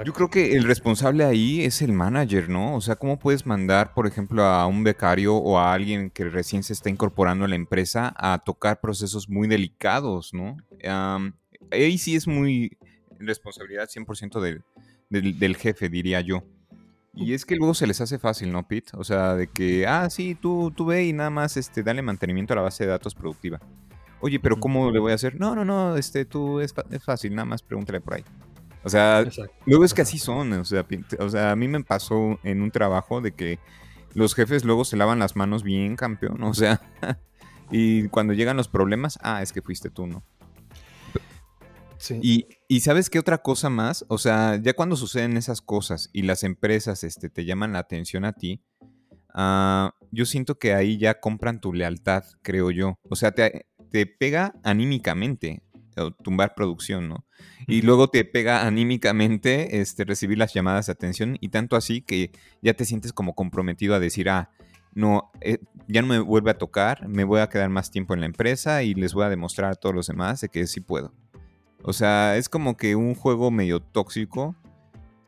Yo 0.04 0.12
creo 0.12 0.28
que 0.28 0.56
el 0.56 0.64
responsable 0.64 1.24
ahí 1.24 1.64
es 1.64 1.82
el 1.82 1.92
manager, 1.92 2.48
¿no? 2.48 2.74
O 2.76 2.80
sea, 2.80 2.96
¿cómo 2.96 3.18
puedes 3.18 3.46
mandar, 3.46 3.94
por 3.94 4.06
ejemplo, 4.06 4.44
a 4.44 4.66
un 4.66 4.84
becario 4.84 5.36
o 5.36 5.58
a 5.58 5.72
alguien 5.72 6.10
que 6.10 6.24
recién 6.24 6.62
se 6.62 6.72
está 6.72 6.90
incorporando 6.90 7.44
a 7.44 7.48
la 7.48 7.56
empresa 7.56 8.14
a 8.16 8.38
tocar 8.38 8.80
procesos 8.80 9.28
muy 9.28 9.48
delicados, 9.48 10.32
¿no? 10.32 10.56
ahí 11.72 11.98
sí 11.98 12.14
es 12.14 12.28
muy 12.28 12.76
responsabilidad 13.18 13.88
100% 13.88 14.40
del, 14.40 15.38
del 15.38 15.56
jefe, 15.56 15.88
diría 15.88 16.20
yo. 16.20 16.44
Y 17.16 17.32
es 17.32 17.46
que 17.46 17.56
luego 17.56 17.72
se 17.72 17.86
les 17.86 17.98
hace 18.02 18.18
fácil, 18.18 18.52
¿no, 18.52 18.68
Pete? 18.68 18.92
O 18.94 19.02
sea, 19.02 19.34
de 19.34 19.46
que, 19.46 19.86
ah, 19.86 20.10
sí, 20.10 20.34
tú, 20.34 20.70
tú 20.76 20.84
ve 20.84 21.06
y 21.06 21.14
nada 21.14 21.30
más 21.30 21.56
este, 21.56 21.82
dale 21.82 22.02
mantenimiento 22.02 22.52
a 22.52 22.56
la 22.56 22.62
base 22.62 22.84
de 22.84 22.90
datos 22.90 23.14
productiva. 23.14 23.58
Oye, 24.20 24.38
pero 24.38 24.60
¿cómo 24.60 24.90
le 24.90 24.98
voy 24.98 25.12
a 25.12 25.14
hacer? 25.14 25.40
No, 25.40 25.54
no, 25.54 25.64
no, 25.64 25.96
este, 25.96 26.26
tú 26.26 26.60
es, 26.60 26.74
fácil, 27.02 27.34
nada 27.34 27.46
más 27.46 27.62
pregúntale 27.62 28.02
por 28.02 28.14
ahí. 28.14 28.24
O 28.84 28.88
sea, 28.88 29.24
luego 29.64 29.84
es 29.84 29.94
que 29.94 30.02
así 30.02 30.18
son, 30.18 30.52
o 30.52 30.64
sea, 30.64 30.86
o 31.18 31.28
sea, 31.28 31.50
a 31.50 31.56
mí 31.56 31.66
me 31.66 31.82
pasó 31.82 32.38
en 32.44 32.62
un 32.62 32.70
trabajo 32.70 33.20
de 33.20 33.32
que 33.32 33.58
los 34.14 34.34
jefes 34.34 34.64
luego 34.64 34.84
se 34.84 34.96
lavan 34.96 35.18
las 35.18 35.36
manos 35.36 35.62
bien, 35.62 35.96
campeón, 35.96 36.42
o 36.42 36.54
sea, 36.54 36.80
y 37.70 38.08
cuando 38.08 38.32
llegan 38.32 38.56
los 38.56 38.68
problemas, 38.68 39.18
ah, 39.22 39.42
es 39.42 39.52
que 39.52 39.62
fuiste 39.62 39.90
tú, 39.90 40.06
¿no? 40.06 40.24
Y, 42.22 42.80
sabes 42.80 43.10
qué 43.10 43.18
otra 43.18 43.38
cosa 43.38 43.70
más, 43.70 44.04
o 44.08 44.18
sea, 44.18 44.60
ya 44.62 44.74
cuando 44.74 44.96
suceden 44.96 45.36
esas 45.36 45.60
cosas 45.60 46.10
y 46.12 46.22
las 46.22 46.44
empresas 46.44 47.04
este, 47.04 47.28
te 47.28 47.44
llaman 47.44 47.72
la 47.72 47.80
atención 47.80 48.24
a 48.24 48.32
ti, 48.32 48.62
ah, 49.34 49.94
yo 50.10 50.24
siento 50.24 50.58
que 50.58 50.74
ahí 50.74 50.98
ya 50.98 51.20
compran 51.20 51.60
tu 51.60 51.72
lealtad, 51.72 52.24
creo 52.42 52.70
yo. 52.70 52.98
O 53.08 53.16
sea, 53.16 53.32
te, 53.32 53.66
te 53.90 54.06
pega 54.06 54.54
anímicamente 54.62 55.62
tumbar 56.22 56.54
producción, 56.54 57.08
¿no? 57.08 57.25
Y 57.66 57.82
luego 57.82 58.08
te 58.08 58.24
pega 58.24 58.66
anímicamente 58.66 59.80
este, 59.80 60.04
recibir 60.04 60.38
las 60.38 60.54
llamadas 60.54 60.86
de 60.86 60.92
atención 60.92 61.36
y 61.40 61.48
tanto 61.48 61.76
así 61.76 62.00
que 62.00 62.30
ya 62.62 62.74
te 62.74 62.84
sientes 62.84 63.12
como 63.12 63.34
comprometido 63.34 63.94
a 63.94 64.00
decir, 64.00 64.28
ah, 64.28 64.50
no, 64.94 65.30
eh, 65.40 65.58
ya 65.88 66.00
no 66.00 66.08
me 66.08 66.18
vuelve 66.18 66.50
a 66.50 66.58
tocar, 66.58 67.06
me 67.08 67.24
voy 67.24 67.40
a 67.40 67.48
quedar 67.48 67.68
más 67.68 67.90
tiempo 67.90 68.14
en 68.14 68.20
la 68.20 68.26
empresa 68.26 68.82
y 68.82 68.94
les 68.94 69.12
voy 69.12 69.24
a 69.24 69.28
demostrar 69.28 69.72
a 69.72 69.74
todos 69.74 69.94
los 69.94 70.06
demás 70.06 70.40
de 70.40 70.48
que 70.48 70.66
sí 70.66 70.80
puedo. 70.80 71.12
O 71.82 71.92
sea, 71.92 72.36
es 72.36 72.48
como 72.48 72.76
que 72.76 72.96
un 72.96 73.14
juego 73.14 73.50
medio 73.50 73.80
tóxico, 73.80 74.56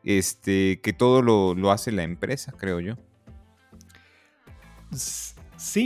este, 0.03 0.81
que 0.81 0.91
todo 0.91 1.21
lo, 1.21 1.71
hace 1.71 1.91
la 1.91 2.03
empresa, 2.03 2.51
creo 2.57 2.79
yo. 2.79 2.95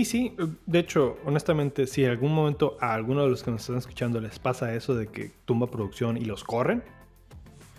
Sí. 0.06 0.36
De 0.68 0.80
hecho, 0.80 1.18
honestamente, 1.26 1.88
si 1.88 2.04
en 2.04 2.12
algún 2.12 2.34
momento 2.34 2.78
a 2.80 2.94
alguno 2.94 3.24
de 3.24 3.30
los 3.30 3.42
que 3.42 3.50
nos 3.50 3.62
están 3.62 3.78
escuchando 3.78 4.22
les 4.22 4.38
pasa 4.38 4.74
eso 4.76 4.94
de 4.94 5.08
que 5.08 5.32
tumba 5.46 5.66
producción 5.68 6.16
y 6.16 6.26
los 6.26 6.44
corren, 6.44 6.84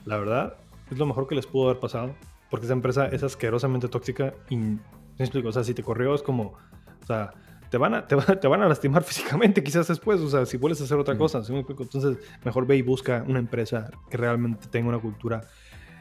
la 0.05 0.19
verdad, 0.19 0.57
es 0.91 0.99
lo 0.99 1.07
mejor 1.07 1.29
que 1.29 1.37
les 1.37 1.47
pudo 1.47 1.71
haber 1.71 1.81
pasado. 1.81 2.15
Porque 2.51 2.67
esa 2.67 2.73
empresa 2.73 3.07
es 3.07 3.23
asquerosamente 3.23 3.89
tóxica 3.89 4.35
y, 4.51 4.57
¿me 4.57 4.81
explico? 5.19 5.49
O 5.49 5.53
sea, 5.53 5.63
si 5.63 5.73
te 5.73 5.83
corrió 5.83 6.15
es 6.15 6.23
como, 6.23 6.55
o 7.03 7.07
sea, 7.07 7.33
te 7.71 7.79
van, 7.79 7.95
a, 7.95 8.07
te, 8.07 8.15
van 8.15 8.63
a 8.63 8.69
lastimar 8.69 9.03
físicamente 9.05 9.63
quizás 9.63 9.89
después, 9.89 10.21
o 10.21 10.29
sea, 10.29 10.47
si 10.47 10.57
vuelves 10.57 10.81
a 10.81 10.85
hacer 10.85 10.99
otra 10.99 11.17
cosa. 11.17 11.43
Entonces, 11.49 12.19
mejor 12.45 12.67
ve 12.67 12.77
y 12.77 12.83
busca 12.83 13.25
una 13.27 13.39
empresa 13.39 13.91
que 14.11 14.17
realmente 14.17 14.67
tenga 14.69 14.89
una 14.89 14.99
cultura, 14.99 15.43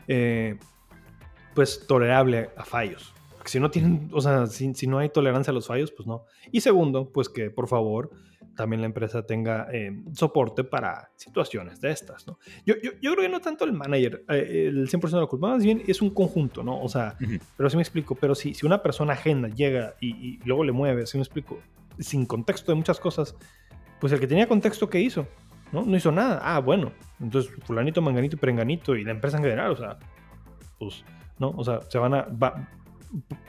eh, 0.08 0.58
pues, 1.54 1.86
tolerable 1.88 2.50
a 2.58 2.66
fallos. 2.66 3.14
Porque 3.44 3.52
si 3.52 3.60
no 3.60 3.70
tienen, 3.70 4.10
o 4.14 4.22
sea, 4.22 4.48
si, 4.48 4.74
si 4.74 4.88
no 4.88 5.00
hay 5.00 5.10
tolerancia 5.10 5.52
a 5.52 5.54
los 5.54 5.68
fallos, 5.68 5.92
pues 5.92 6.08
no. 6.08 6.24
Y 6.54 6.62
segundo, 6.62 7.12
pues 7.12 7.28
que 7.28 7.52
por 7.52 7.68
favor 7.68 8.10
también 8.56 8.80
la 8.80 8.86
empresa 8.86 9.26
tenga 9.26 9.68
eh, 9.70 10.02
soporte 10.14 10.64
para 10.64 11.12
situaciones 11.18 11.82
de 11.82 11.92
estas, 11.92 12.26
¿no? 12.26 12.40
Yo, 12.66 12.76
yo, 12.82 12.92
yo, 13.02 13.12
creo 13.12 13.24
que 13.24 13.28
no 13.28 13.42
tanto 13.42 13.66
el 13.66 13.74
manager, 13.74 14.24
eh, 14.30 14.68
el 14.70 14.88
100% 14.88 15.10
de 15.10 15.20
la 15.20 15.28
culpa, 15.28 15.50
más 15.50 15.62
bien 15.62 15.84
es 15.86 16.02
un 16.02 16.12
conjunto, 16.12 16.64
¿no? 16.64 16.82
O 16.82 16.88
sea, 16.88 17.18
pero 17.58 17.70
sí 17.70 17.76
me 17.76 17.82
explico, 17.82 18.16
pero 18.16 18.34
si, 18.34 18.54
si 18.54 18.66
una 18.66 18.82
persona 18.82 19.12
ajena 19.12 19.50
llega 19.50 19.96
y, 20.00 20.40
luego 20.46 20.64
le 20.64 20.72
mueve, 20.72 21.06
si 21.06 21.18
me 21.18 21.24
explico, 21.24 21.60
sin 22.00 22.26
contexto 22.26 22.72
de 22.72 22.78
muchas 22.78 22.98
cosas, 22.98 23.36
pues 24.00 24.14
el 24.14 24.22
que 24.22 24.28
tenía 24.28 24.48
contexto, 24.48 24.90
¿qué 24.90 25.02
hizo? 25.02 25.28
¿No? 25.74 25.82
No 25.82 25.98
hizo 25.98 26.14
nada. 26.14 26.40
Ah, 26.42 26.60
bueno, 26.60 26.94
entonces 27.20 27.52
fulanito, 27.66 28.02
manganito 28.02 28.38
y 28.38 28.40
perenganito 28.40 28.96
y 28.96 29.04
la 29.04 29.12
empresa 29.12 29.36
en 29.36 29.44
general, 29.44 29.72
o 29.72 29.76
sea, 29.76 30.00
pues, 30.80 31.04
¿no? 31.40 31.50
O 31.50 31.64
sea, 31.66 31.82
se 31.90 31.98
van 31.98 32.14
a... 32.14 32.28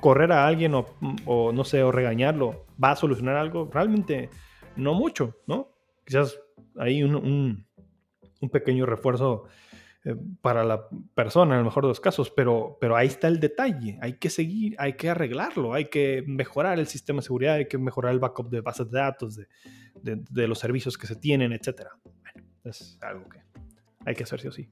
correr 0.01 0.33
a 0.33 0.47
alguien 0.47 0.75
o, 0.75 1.53
no 1.53 1.65
sé, 1.65 1.83
o 1.83 1.93
regañarlo, 1.93 2.67
va 2.83 2.93
a 2.93 2.97
solucionar 2.97 3.37
algo, 3.37 3.71
realmente 3.73 4.31
no 4.77 4.95
mucho, 4.95 5.39
¿no? 5.47 5.71
Quizás 6.05 6.39
hay 6.77 7.03
un, 7.03 7.67
pequeño 8.53 8.85
refuerzo 8.85 9.45
eh, 10.05 10.15
para 10.43 10.65
la 10.65 10.87
persona 11.15 11.55
en 11.55 11.61
el 11.61 11.65
mejor 11.65 11.85
de 11.85 11.89
los 11.89 12.01
casos, 12.01 12.31
pero, 12.31 12.77
pero 12.79 12.95
ahí 12.95 13.07
está 13.07 13.27
el 13.29 13.41
detalle, 13.41 13.99
hay 14.03 14.19
que 14.19 14.29
seguir, 14.29 14.77
hay 14.79 14.95
que 14.95 15.09
arreglarlo, 15.09 15.73
hay 15.73 15.87
que 15.87 16.23
mejorar 16.27 16.79
el 16.79 16.87
sistema 16.87 17.21
de 17.21 17.25
seguridad, 17.25 17.55
hay 17.55 17.69
que 17.69 17.79
mejorar 17.79 18.13
el 18.13 18.19
backup 18.19 18.51
de 18.51 18.61
bases 18.61 18.91
de 18.91 18.99
datos, 18.99 19.41
de, 20.03 20.47
los 20.47 20.59
servicios 20.59 20.99
que 20.99 21.07
se 21.07 21.17
tienen, 21.17 21.53
etc. 21.53 21.89
Es 22.65 22.99
algo 23.01 23.29
que 23.31 23.39
hay 24.05 24.15
que 24.15 24.25
hacer 24.25 24.41
sí 24.41 24.49
o 24.49 24.53
sí. 24.53 24.71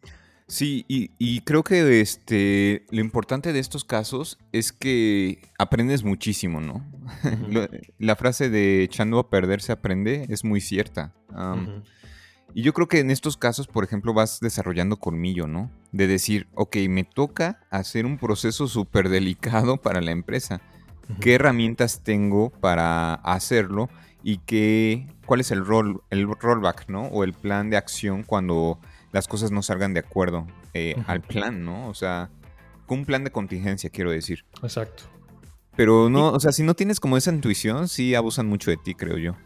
Sí, 0.52 0.84
y, 0.86 1.40
creo 1.40 1.64
que 1.64 2.02
este, 2.02 2.84
lo 2.90 3.00
importante 3.00 3.54
de 3.54 3.58
estos 3.58 3.86
casos 3.86 4.38
es 4.52 4.70
que 4.70 5.38
aprendes 5.58 6.04
muchísimo, 6.04 6.60
¿no? 6.60 6.84
la 7.98 8.16
frase 8.16 8.50
de 8.50 8.82
echando 8.82 9.18
a 9.18 9.30
perder 9.30 9.62
se 9.62 9.72
aprende 9.72 10.26
es 10.28 10.44
muy 10.44 10.60
cierta. 10.60 11.14
Y 12.52 12.60
yo 12.60 12.74
creo 12.74 12.86
que 12.86 12.98
en 12.98 13.10
estos 13.10 13.38
casos, 13.38 13.66
por 13.66 13.82
ejemplo, 13.82 14.12
vas 14.12 14.40
desarrollando 14.40 14.98
colmillo, 14.98 15.46
¿no? 15.46 15.70
De 15.90 16.06
decir, 16.06 16.48
ok, 16.52 16.76
me 16.86 17.04
toca 17.04 17.60
hacer 17.70 18.04
un 18.04 18.18
proceso 18.18 18.68
súper 18.68 19.08
delicado 19.08 19.78
para 19.78 20.02
la 20.02 20.10
empresa. 20.10 20.60
¿Qué 21.18 21.36
herramientas 21.36 22.02
tengo 22.04 22.50
para 22.50 23.14
hacerlo? 23.14 23.88
Y 24.22 24.36
qué, 24.36 25.06
cuál 25.24 25.40
es 25.40 25.50
el, 25.50 25.64
rol, 25.64 26.02
el 26.10 26.28
rollback, 26.28 26.90
¿no? 26.90 27.04
O 27.06 27.24
el 27.24 27.32
plan 27.32 27.70
de 27.70 27.78
acción 27.78 28.22
cuando 28.22 28.78
las 29.12 29.28
cosas 29.28 29.52
no 29.52 29.62
salgan 29.62 29.94
de 29.94 30.00
acuerdo 30.00 30.46
eh, 30.74 30.96
al 31.06 31.20
plan, 31.20 31.64
¿no? 31.64 31.88
O 31.88 31.94
sea, 31.94 32.30
con 32.86 33.00
un 33.00 33.04
plan 33.04 33.24
de 33.24 33.30
contingencia, 33.30 33.90
quiero 33.90 34.10
decir. 34.10 34.44
Exacto. 34.62 35.04
Pero 35.76 36.10
no, 36.10 36.30
o 36.32 36.40
sea, 36.40 36.52
si 36.52 36.62
no 36.62 36.74
tienes 36.74 37.00
como 37.00 37.16
esa 37.16 37.32
intuición, 37.32 37.88
sí 37.88 38.14
abusan 38.14 38.46
mucho 38.46 38.70
de 38.70 38.76
ti, 38.76 38.94
creo 38.94 39.18
yo. 39.18 39.36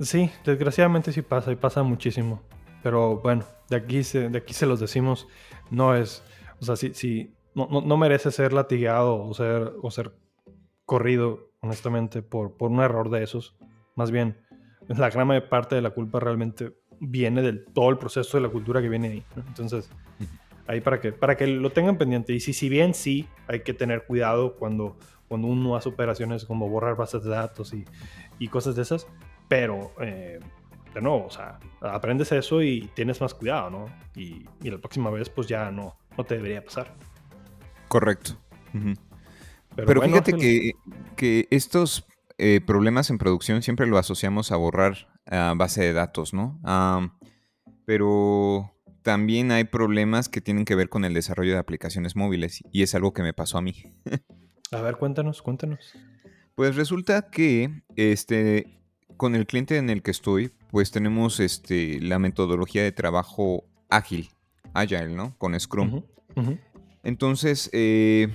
Sí, 0.00 0.30
desgraciadamente 0.44 1.12
sí 1.12 1.22
pasa 1.22 1.52
y 1.52 1.56
pasa 1.56 1.82
muchísimo. 1.82 2.42
Pero 2.82 3.20
bueno, 3.20 3.44
de 3.68 3.76
aquí 3.76 4.02
se, 4.02 4.28
de 4.28 4.38
aquí 4.38 4.54
se 4.54 4.66
los 4.66 4.80
decimos, 4.80 5.28
no 5.70 5.94
es, 5.94 6.22
o 6.60 6.64
sea, 6.64 6.76
si, 6.76 6.94
si 6.94 7.34
no, 7.54 7.68
no, 7.68 7.96
merece 7.96 8.30
ser 8.30 8.52
latigado 8.52 9.22
o 9.22 9.34
ser, 9.34 9.72
o 9.82 9.90
ser 9.90 10.12
corrido, 10.86 11.50
honestamente, 11.60 12.22
por, 12.22 12.56
por 12.56 12.70
un 12.70 12.80
error 12.80 13.10
de 13.10 13.22
esos. 13.22 13.54
Más 13.96 14.10
bien, 14.10 14.38
la 14.88 15.10
gran 15.10 15.28
parte 15.48 15.74
de 15.74 15.82
la 15.82 15.90
culpa 15.90 16.20
realmente 16.20 16.72
viene 17.00 17.42
del 17.42 17.64
todo 17.64 17.90
el 17.90 17.98
proceso 17.98 18.36
de 18.36 18.42
la 18.42 18.48
cultura 18.50 18.80
que 18.80 18.88
viene 18.88 19.08
ahí. 19.08 19.24
Entonces, 19.48 19.90
ahí 20.66 20.80
para 20.80 21.00
que, 21.00 21.12
para 21.12 21.36
que 21.36 21.46
lo 21.46 21.70
tengan 21.70 21.98
pendiente. 21.98 22.32
Y 22.32 22.40
si, 22.40 22.52
si 22.52 22.68
bien 22.68 22.94
sí 22.94 23.26
hay 23.48 23.60
que 23.60 23.74
tener 23.74 24.04
cuidado 24.04 24.56
cuando, 24.56 24.96
cuando 25.26 25.48
uno 25.48 25.76
hace 25.76 25.88
operaciones 25.88 26.44
como 26.44 26.68
borrar 26.68 26.96
bases 26.96 27.24
de 27.24 27.30
datos 27.30 27.72
y, 27.74 27.84
y 28.38 28.48
cosas 28.48 28.76
de 28.76 28.82
esas, 28.82 29.06
pero 29.48 29.92
eh, 30.00 30.38
de 30.94 31.00
nuevo, 31.00 31.26
o 31.26 31.30
sea, 31.30 31.58
aprendes 31.80 32.30
eso 32.32 32.62
y 32.62 32.90
tienes 32.94 33.20
más 33.20 33.34
cuidado, 33.34 33.70
¿no? 33.70 33.86
Y, 34.14 34.46
y 34.62 34.70
la 34.70 34.78
próxima 34.78 35.10
vez 35.10 35.28
pues 35.28 35.46
ya 35.46 35.70
no, 35.70 35.96
no 36.16 36.24
te 36.24 36.36
debería 36.36 36.64
pasar. 36.64 36.94
Correcto. 37.88 38.36
Pero, 39.74 40.02
fíjate 40.02 40.34
que, 40.34 40.72
que, 41.16 41.48
estos 41.50 42.06
eh, 42.38 42.60
problemas 42.64 43.10
en 43.10 43.18
producción 43.18 43.62
siempre 43.62 43.86
lo 43.86 43.98
asociamos 43.98 44.52
a 44.52 44.56
borrar 44.56 45.08
base 45.26 45.82
de 45.82 45.92
datos, 45.92 46.34
¿no? 46.34 46.60
pero 47.84 48.72
también 49.02 49.50
hay 49.50 49.64
problemas 49.64 50.28
que 50.28 50.40
tienen 50.40 50.64
que 50.64 50.74
ver 50.74 50.88
con 50.88 51.04
el 51.04 51.14
desarrollo 51.14 51.52
de 51.52 51.58
aplicaciones 51.58 52.14
móviles 52.14 52.62
y 52.70 52.82
es 52.82 52.94
algo 52.94 53.12
que 53.12 53.22
me 53.22 53.32
pasó 53.32 53.58
a 53.58 53.62
mí. 53.62 53.74
a 54.70 54.80
ver, 54.80 54.96
cuéntanos, 54.96 55.42
cuéntanos. 55.42 55.92
Pues 56.54 56.76
resulta 56.76 57.30
que 57.30 57.82
este, 57.96 58.80
con 59.16 59.34
el 59.34 59.46
cliente 59.46 59.76
en 59.76 59.90
el 59.90 60.02
que 60.02 60.10
estoy, 60.10 60.52
pues 60.70 60.90
tenemos 60.90 61.40
este, 61.40 62.00
la 62.00 62.18
metodología 62.18 62.82
de 62.82 62.92
trabajo 62.92 63.64
ágil, 63.88 64.28
agile, 64.74 65.08
¿no? 65.08 65.36
Con 65.38 65.58
Scrum. 65.58 66.02
Entonces, 67.02 67.70
eh, 67.72 68.28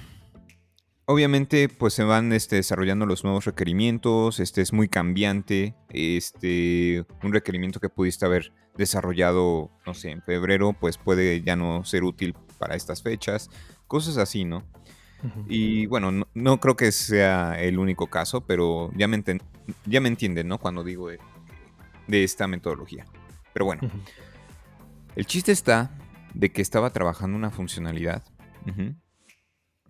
obviamente, 1.05 1.69
pues 1.69 1.93
se 1.93 2.03
van 2.03 2.33
este, 2.33 2.57
desarrollando 2.57 3.05
los 3.05 3.24
nuevos 3.24 3.45
requerimientos. 3.45 4.39
Este 4.39 4.62
es 4.62 4.74
muy 4.74 4.88
cambiante. 4.88 5.75
Este, 5.89 7.05
un 7.24 7.33
requerimiento 7.33 7.79
que 7.79 7.89
pudiste 7.89 8.25
haber 8.25 8.53
desarrollado, 8.77 9.71
no 9.85 9.93
sé, 9.93 10.12
en 10.12 10.21
febrero, 10.21 10.74
pues 10.74 10.97
puede 10.97 11.41
ya 11.41 11.55
no 11.55 11.83
ser 11.83 12.03
útil 12.03 12.35
para 12.59 12.75
estas 12.75 13.01
fechas. 13.01 13.50
Cosas 13.88 14.17
así, 14.17 14.45
¿no? 14.45 14.63
Y 15.47 15.88
bueno, 15.88 16.27
no, 16.33 16.59
creo 16.59 16.75
que 16.75 16.91
sea 16.91 17.59
el 17.59 17.79
único 17.79 18.07
caso, 18.07 18.41
pero 18.45 18.91
ya 18.95 19.07
me, 19.07 19.24
ya 19.85 20.00
me 20.00 20.07
entienden, 20.07 20.47
¿no? 20.47 20.59
Cuando 20.59 20.83
digo 20.83 21.09
de, 21.09 21.19
esta 22.24 22.47
metodología. 22.47 23.05
Pero 23.53 23.65
bueno, 23.65 23.89
el 25.15 25.25
chiste 25.25 25.51
está 25.51 25.97
de 26.33 26.51
que 26.51 26.62
estaba 26.62 26.91
trabajando 26.91 27.38
una 27.38 27.50
funcionalidad 27.50 28.24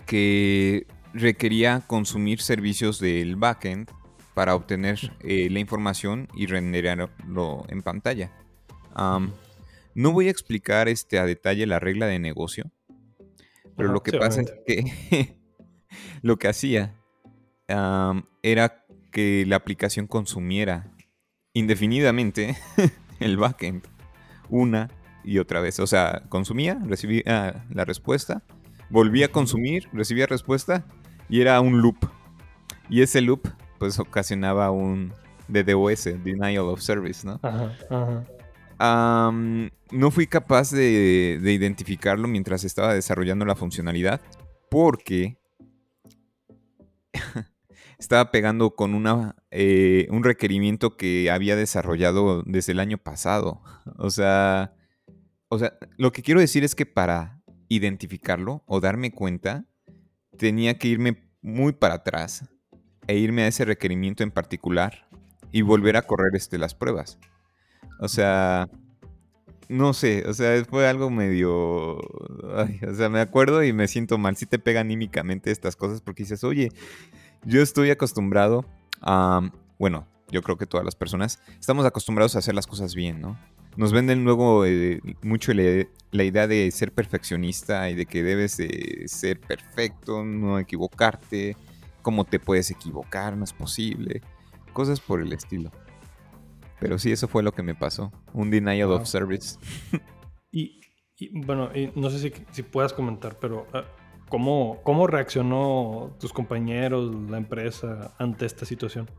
que 0.05 0.87
requería 1.15 1.81
consumir 1.87 2.41
servicios 2.41 2.99
del 2.99 3.37
backend 3.37 3.89
para 4.33 4.53
obtener 4.53 5.13
eh, 5.21 5.49
la 5.49 5.59
información 5.59 6.27
y 6.35 6.45
renderarlo 6.45 7.65
en 7.69 7.81
pantalla. 7.81 8.31
no 9.95 10.11
voy 10.11 10.27
a 10.27 10.31
explicar 10.31 10.89
este, 10.89 11.17
a 11.17 11.25
detalle 11.25 11.65
la 11.65 11.79
regla 11.79 12.05
de 12.05 12.19
negocio, 12.19 12.69
pero 13.77 13.91
lo 13.91 14.03
que 14.03 14.17
pasa 14.17 14.41
es 14.41 14.53
que 14.67 15.37
lo 16.21 16.37
que 16.37 16.49
hacía 16.49 16.93
era 17.67 18.85
que 19.11 19.45
la 19.47 19.55
aplicación 19.55 20.07
consumiera 20.07 20.91
indefinidamente 21.53 22.57
el 23.21 23.37
backend 23.37 23.87
una 24.49 24.91
y 25.23 25.39
otra 25.39 25.61
vez. 25.61 25.79
O 25.79 25.87
sea, 25.87 26.23
consumía, 26.27 26.77
recibía 26.85 27.65
la 27.69 27.85
respuesta, 27.85 28.43
volvía 28.89 29.27
a 29.27 29.29
consumir, 29.29 29.87
recibía 29.93 30.27
respuesta 30.27 30.85
y 31.29 31.41
era 31.41 31.59
un 31.61 31.81
loop. 31.81 31.97
Y 32.89 33.01
ese 33.01 33.21
loop 33.21 33.47
pues 33.79 33.99
ocasionaba 33.99 34.71
un 34.71 35.13
DDoS, 35.47 36.05
Denial 36.23 36.65
of 36.65 36.81
Service, 36.81 37.25
¿no? 37.25 37.39
no 38.79 40.11
fui 40.11 40.27
capaz 40.27 40.71
de, 40.71 41.39
identificarlo 41.41 42.27
mientras 42.27 42.63
estaba 42.63 42.93
desarrollando 42.93 43.45
la 43.45 43.55
funcionalidad 43.55 44.21
porque 44.69 45.37
estaba 47.99 48.31
pegando 48.31 48.75
con 48.75 48.93
una, 48.93 49.35
eh, 49.51 50.07
un 50.09 50.23
requerimiento 50.23 50.97
que 50.97 51.31
había 51.31 51.55
desarrollado 51.55 52.43
desde 52.45 52.73
el 52.73 52.79
año 52.79 52.97
pasado. 52.97 53.61
O 53.97 54.09
sea, 54.09 54.73
o 55.47 55.59
sea, 55.59 55.77
lo 55.97 56.11
que 56.11 56.21
quiero 56.21 56.39
decir 56.39 56.63
es 56.63 56.75
que 56.75 56.85
para 56.85 57.41
identificarlo 57.69 58.63
o 58.65 58.81
darme 58.81 59.11
cuenta, 59.11 59.65
tenía 60.35 60.77
que 60.77 60.87
irme 60.87 61.29
muy 61.41 61.73
para 61.73 61.95
atrás 61.95 62.45
e 63.07 63.17
irme 63.17 63.43
a 63.43 63.47
ese 63.47 63.65
requerimiento 63.65 64.23
en 64.23 64.31
particular 64.31 65.07
y 65.51 65.61
volver 65.61 65.97
a 65.97 66.01
correr 66.03 66.35
este, 66.35 66.57
las 66.57 66.75
pruebas. 66.75 67.17
O 67.99 68.07
sea, 68.07 68.69
no 69.69 69.93
sé, 69.93 70.23
o 70.27 70.33
sea, 70.33 70.63
fue 70.65 70.87
algo 70.87 71.09
medio... 71.09 71.97
o 71.97 72.95
sea, 72.95 73.09
me 73.09 73.19
acuerdo 73.19 73.63
y 73.63 73.73
me 73.73 73.87
siento 73.87 74.17
mal. 74.17 74.35
Si 74.35 74.45
te 74.45 74.59
pega 74.59 74.81
anímicamente 74.81 75.51
estas 75.51 75.75
cosas 75.75 76.01
porque 76.01 76.23
dices, 76.23 76.43
oye, 76.43 76.71
yo 77.45 77.61
estoy 77.61 77.89
acostumbrado 77.89 78.65
a... 79.01 79.49
Bueno, 79.77 80.07
yo 80.29 80.41
creo 80.41 80.57
que 80.57 80.65
todas 80.65 80.85
las 80.85 80.95
personas 80.95 81.39
estamos 81.59 81.85
acostumbrados 81.85 82.35
a 82.35 82.39
hacer 82.39 82.55
las 82.55 82.67
cosas 82.67 82.95
bien, 82.95 83.21
¿no? 83.21 83.37
Nos 83.77 83.91
venden 83.91 84.23
luego 84.23 84.65
eh, 84.65 85.01
mucho 85.21 85.53
la 85.53 86.23
idea 86.23 86.47
de 86.47 86.71
ser 86.71 86.93
perfeccionista 86.93 87.89
y 87.89 87.95
de 87.95 88.05
que 88.05 88.23
debes 88.23 88.57
de 88.57 89.03
ser 89.07 89.39
perfecto, 89.39 90.23
no 90.23 90.59
equivocarte, 90.59 91.57
cómo 92.01 92.23
te 92.23 92.39
puedes 92.39 92.71
equivocar, 92.71 93.35
no 93.35 93.43
es 93.43 93.51
posible, 93.51 94.21
cosas 94.73 95.01
por 95.01 95.21
el 95.21 95.33
estilo. 95.33 95.71
Pero 96.79 96.99
sí, 96.99 97.11
eso 97.11 97.27
fue 97.27 97.43
lo 97.43 97.51
que 97.51 97.63
me 97.63 97.75
pasó, 97.75 98.11
un 98.33 98.49
denial 98.49 98.91
of 98.91 99.07
service. 99.07 99.57
y, 100.51 100.79
bueno, 101.33 101.69
no 101.95 102.09
sé 102.09 102.19
si, 102.19 102.33
si 102.51 102.63
puedas 102.63 102.93
comentar, 102.93 103.39
pero 103.39 103.67
ah, 103.73 103.85
¿cómo, 104.29 104.81
¿cómo 104.83 105.07
reaccionó 105.07 106.15
tus 106.19 106.31
compañeros, 106.31 107.13
la 107.29 107.37
empresa 107.37 108.13
ante 108.17 108.45
esta 108.45 108.65
situación? 108.65 109.09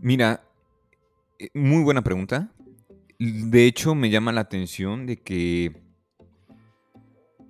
mira, 0.00 0.40
muy 1.54 1.82
buena 1.82 2.02
pregunta. 2.02 2.52
De 3.18 3.66
hecho, 3.66 3.94
me 3.94 4.10
llama 4.10 4.32
la 4.32 4.42
atención 4.42 5.06
de 5.06 5.20
que 5.22 5.82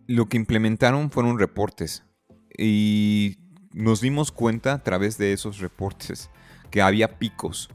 lo 0.06 0.28
que 0.28 0.36
implementaron 0.36 1.10
fueron 1.10 1.38
reportes. 1.38 2.04
Y 2.56 3.38
nos 3.72 4.00
dimos 4.00 4.32
cuenta 4.32 4.74
a 4.74 4.82
través 4.82 5.16
de 5.18 5.32
esos 5.32 5.58
reportes 5.58 6.30
que 6.70 6.82
había 6.82 7.18
picos. 7.18 7.70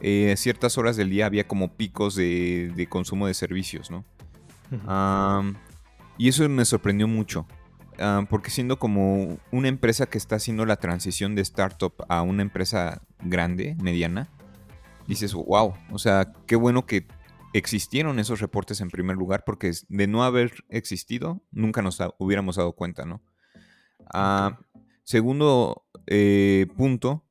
Eh, 0.00 0.34
ciertas 0.36 0.78
horas 0.78 0.96
del 0.96 1.10
día 1.10 1.26
había 1.26 1.46
como 1.46 1.76
picos 1.76 2.14
de, 2.14 2.86
consumo 2.88 3.26
de 3.26 3.34
servicios, 3.34 3.90
¿no? 3.90 4.04
y 6.16 6.28
eso 6.28 6.48
me 6.48 6.64
sorprendió 6.64 7.06
mucho. 7.06 7.46
porque 8.30 8.50
siendo 8.50 8.78
como 8.78 9.38
una 9.50 9.68
empresa 9.68 10.06
que 10.06 10.18
está 10.18 10.36
haciendo 10.36 10.64
la 10.66 10.76
transición 10.76 11.34
de 11.34 11.42
startup 11.42 11.94
a 12.08 12.22
una 12.22 12.42
empresa 12.42 13.02
grande, 13.22 13.76
mediana, 13.80 14.28
dices, 15.06 15.34
wow, 15.34 15.74
o 15.90 15.98
sea, 15.98 16.32
qué 16.46 16.56
bueno 16.56 16.86
que 16.86 17.06
existieron 17.52 18.18
esos 18.18 18.40
reportes 18.40 18.80
en 18.80 18.90
primer 18.90 19.16
lugar, 19.16 19.44
porque 19.44 19.72
de 19.88 20.06
no 20.06 20.24
haber 20.24 20.64
existido, 20.68 21.42
nunca 21.50 21.82
nos 21.82 21.98
hubiéramos 22.18 22.56
dado 22.56 22.72
cuenta, 22.72 23.04
¿no? 23.04 23.22
Ah, 24.12 24.58
segundo 25.04 25.84
eh, 26.06 26.66
punto, 26.76 27.24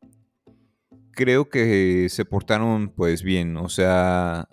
creo 1.11 1.49
que 1.49 2.07
se 2.09 2.25
portaron 2.25 2.89
pues 2.89 3.23
bien, 3.23 3.57
o 3.57 3.69
sea, 3.69 4.47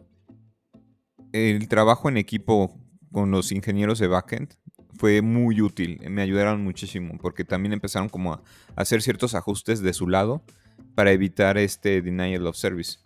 el 1.32 1.68
trabajo 1.68 2.08
en 2.08 2.16
equipo 2.16 2.78
con 3.12 3.30
los 3.30 3.52
ingenieros 3.52 3.98
de 3.98 4.08
backend 4.08 4.54
fue 4.94 5.22
muy 5.22 5.60
útil, 5.60 6.00
me 6.10 6.22
ayudaron 6.22 6.64
muchísimo, 6.64 7.18
porque 7.20 7.44
también 7.44 7.72
empezaron 7.72 8.08
como 8.08 8.32
a 8.32 8.42
hacer 8.74 9.02
ciertos 9.02 9.34
ajustes 9.34 9.80
de 9.80 9.92
su 9.92 10.08
lado 10.08 10.42
para 10.94 11.12
evitar 11.12 11.58
este 11.58 12.02
denial 12.02 12.46
of 12.46 12.56
service. 12.56 12.98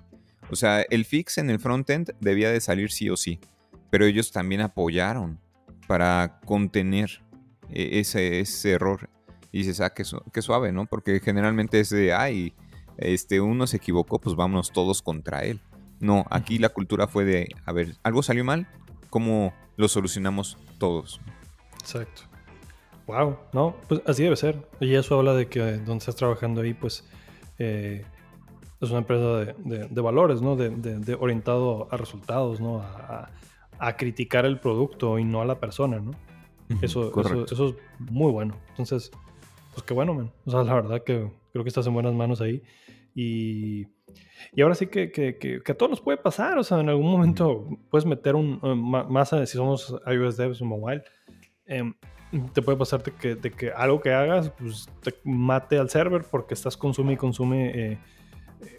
O 0.52 0.56
sea, 0.56 0.82
el 0.90 1.06
fix 1.06 1.38
en 1.38 1.48
el 1.48 1.58
frontend 1.58 2.12
debía 2.20 2.50
de 2.50 2.60
salir 2.60 2.92
sí 2.92 3.08
o 3.08 3.16
sí, 3.16 3.40
pero 3.88 4.04
ellos 4.04 4.32
también 4.32 4.60
apoyaron 4.60 5.40
para 5.88 6.40
contener 6.44 7.22
e-, 7.70 8.00
ese, 8.00 8.40
ese 8.40 8.72
error. 8.72 9.08
Y 9.50 9.60
dices, 9.60 9.80
ah, 9.80 9.94
qué, 9.94 10.42
suave, 10.42 10.70
¿no? 10.70 10.84
Porque 10.84 11.20
generalmente 11.20 11.80
es 11.80 11.88
de, 11.88 12.12
ay, 12.12 12.54
este, 12.98 13.40
uno 13.40 13.66
se 13.66 13.78
equivocó, 13.78 14.20
pues 14.20 14.36
vámonos 14.36 14.72
todos 14.72 15.00
contra 15.00 15.40
él. 15.40 15.58
No, 16.00 16.26
aquí 16.28 16.58
la 16.58 16.68
cultura 16.68 17.06
fue 17.06 17.24
de, 17.24 17.48
a 17.64 17.72
ver, 17.72 17.96
algo 18.02 18.22
salió 18.22 18.44
mal, 18.44 18.68
¿cómo 19.08 19.54
lo 19.76 19.88
solucionamos 19.88 20.58
todos? 20.78 21.18
Exacto. 21.80 22.22
Wow, 23.06 23.38
no, 23.54 23.76
pues 23.88 24.02
así 24.06 24.22
debe 24.22 24.36
ser. 24.36 24.68
Y 24.80 24.94
eso 24.96 25.18
habla 25.18 25.32
de 25.32 25.48
que 25.48 25.60
donde 25.60 25.98
estás 25.98 26.16
trabajando 26.16 26.60
ahí, 26.60 26.74
pues 26.74 27.04
eh, 27.58 28.04
es 28.82 28.90
una 28.90 28.98
empresa 28.98 29.54
de, 29.64 30.00
valores, 30.00 30.42
¿no? 30.42 30.56
De, 30.56 31.16
orientado 31.18 31.88
a 31.90 31.96
resultados, 31.96 32.60
¿no? 32.60 32.80
A, 32.80 33.28
criticar 33.96 34.46
el 34.46 34.60
producto 34.60 35.18
y 35.18 35.24
no 35.24 35.40
a 35.40 35.44
la 35.44 35.58
persona, 35.58 35.98
¿no? 35.98 36.12
Eso, 36.82 37.12
eso, 37.44 37.68
es 37.68 37.74
muy 37.98 38.30
bueno. 38.30 38.56
Entonces, 38.70 39.10
pues 39.72 39.82
qué 39.84 39.92
bueno, 39.92 40.14
man. 40.14 40.32
O 40.46 40.50
sea, 40.50 40.62
la 40.62 40.74
verdad 40.74 41.02
que 41.02 41.30
creo 41.52 41.64
que 41.64 41.68
estás 41.68 41.86
en 41.86 41.94
buenas 41.94 42.14
manos 42.14 42.40
ahí. 42.40 42.62
Y, 43.14 43.86
y 44.52 44.62
ahora 44.62 44.74
sí 44.74 44.86
que, 44.86 45.10
que, 45.10 45.36
que, 45.36 45.72
a 45.72 45.74
todos 45.74 45.90
nos 45.90 46.00
puede 46.00 46.18
pasar. 46.18 46.58
O 46.58 46.64
sea, 46.64 46.80
en 46.80 46.88
algún 46.88 47.10
momento 47.10 47.68
puedes 47.90 48.06
meter 48.06 48.36
un, 48.36 48.60
eh, 48.62 48.74
más, 48.74 49.30
si 49.30 49.56
somos 49.56 49.94
iOS 50.06 50.36
devs 50.36 50.62
o 50.62 50.64
mobile, 50.64 51.02
em, 51.66 51.94
te 52.52 52.62
puede 52.62 52.78
pasar 52.78 53.02
de 53.02 53.12
que, 53.12 53.34
de 53.34 53.50
que, 53.50 53.70
algo 53.70 54.00
que 54.00 54.12
hagas 54.12 54.50
pues, 54.50 54.88
te 55.02 55.12
mate 55.24 55.78
al 55.78 55.90
server 55.90 56.24
porque 56.30 56.54
estás 56.54 56.76
consume 56.76 57.14
y 57.14 57.16
consume 57.16 57.92
eh, 57.92 57.98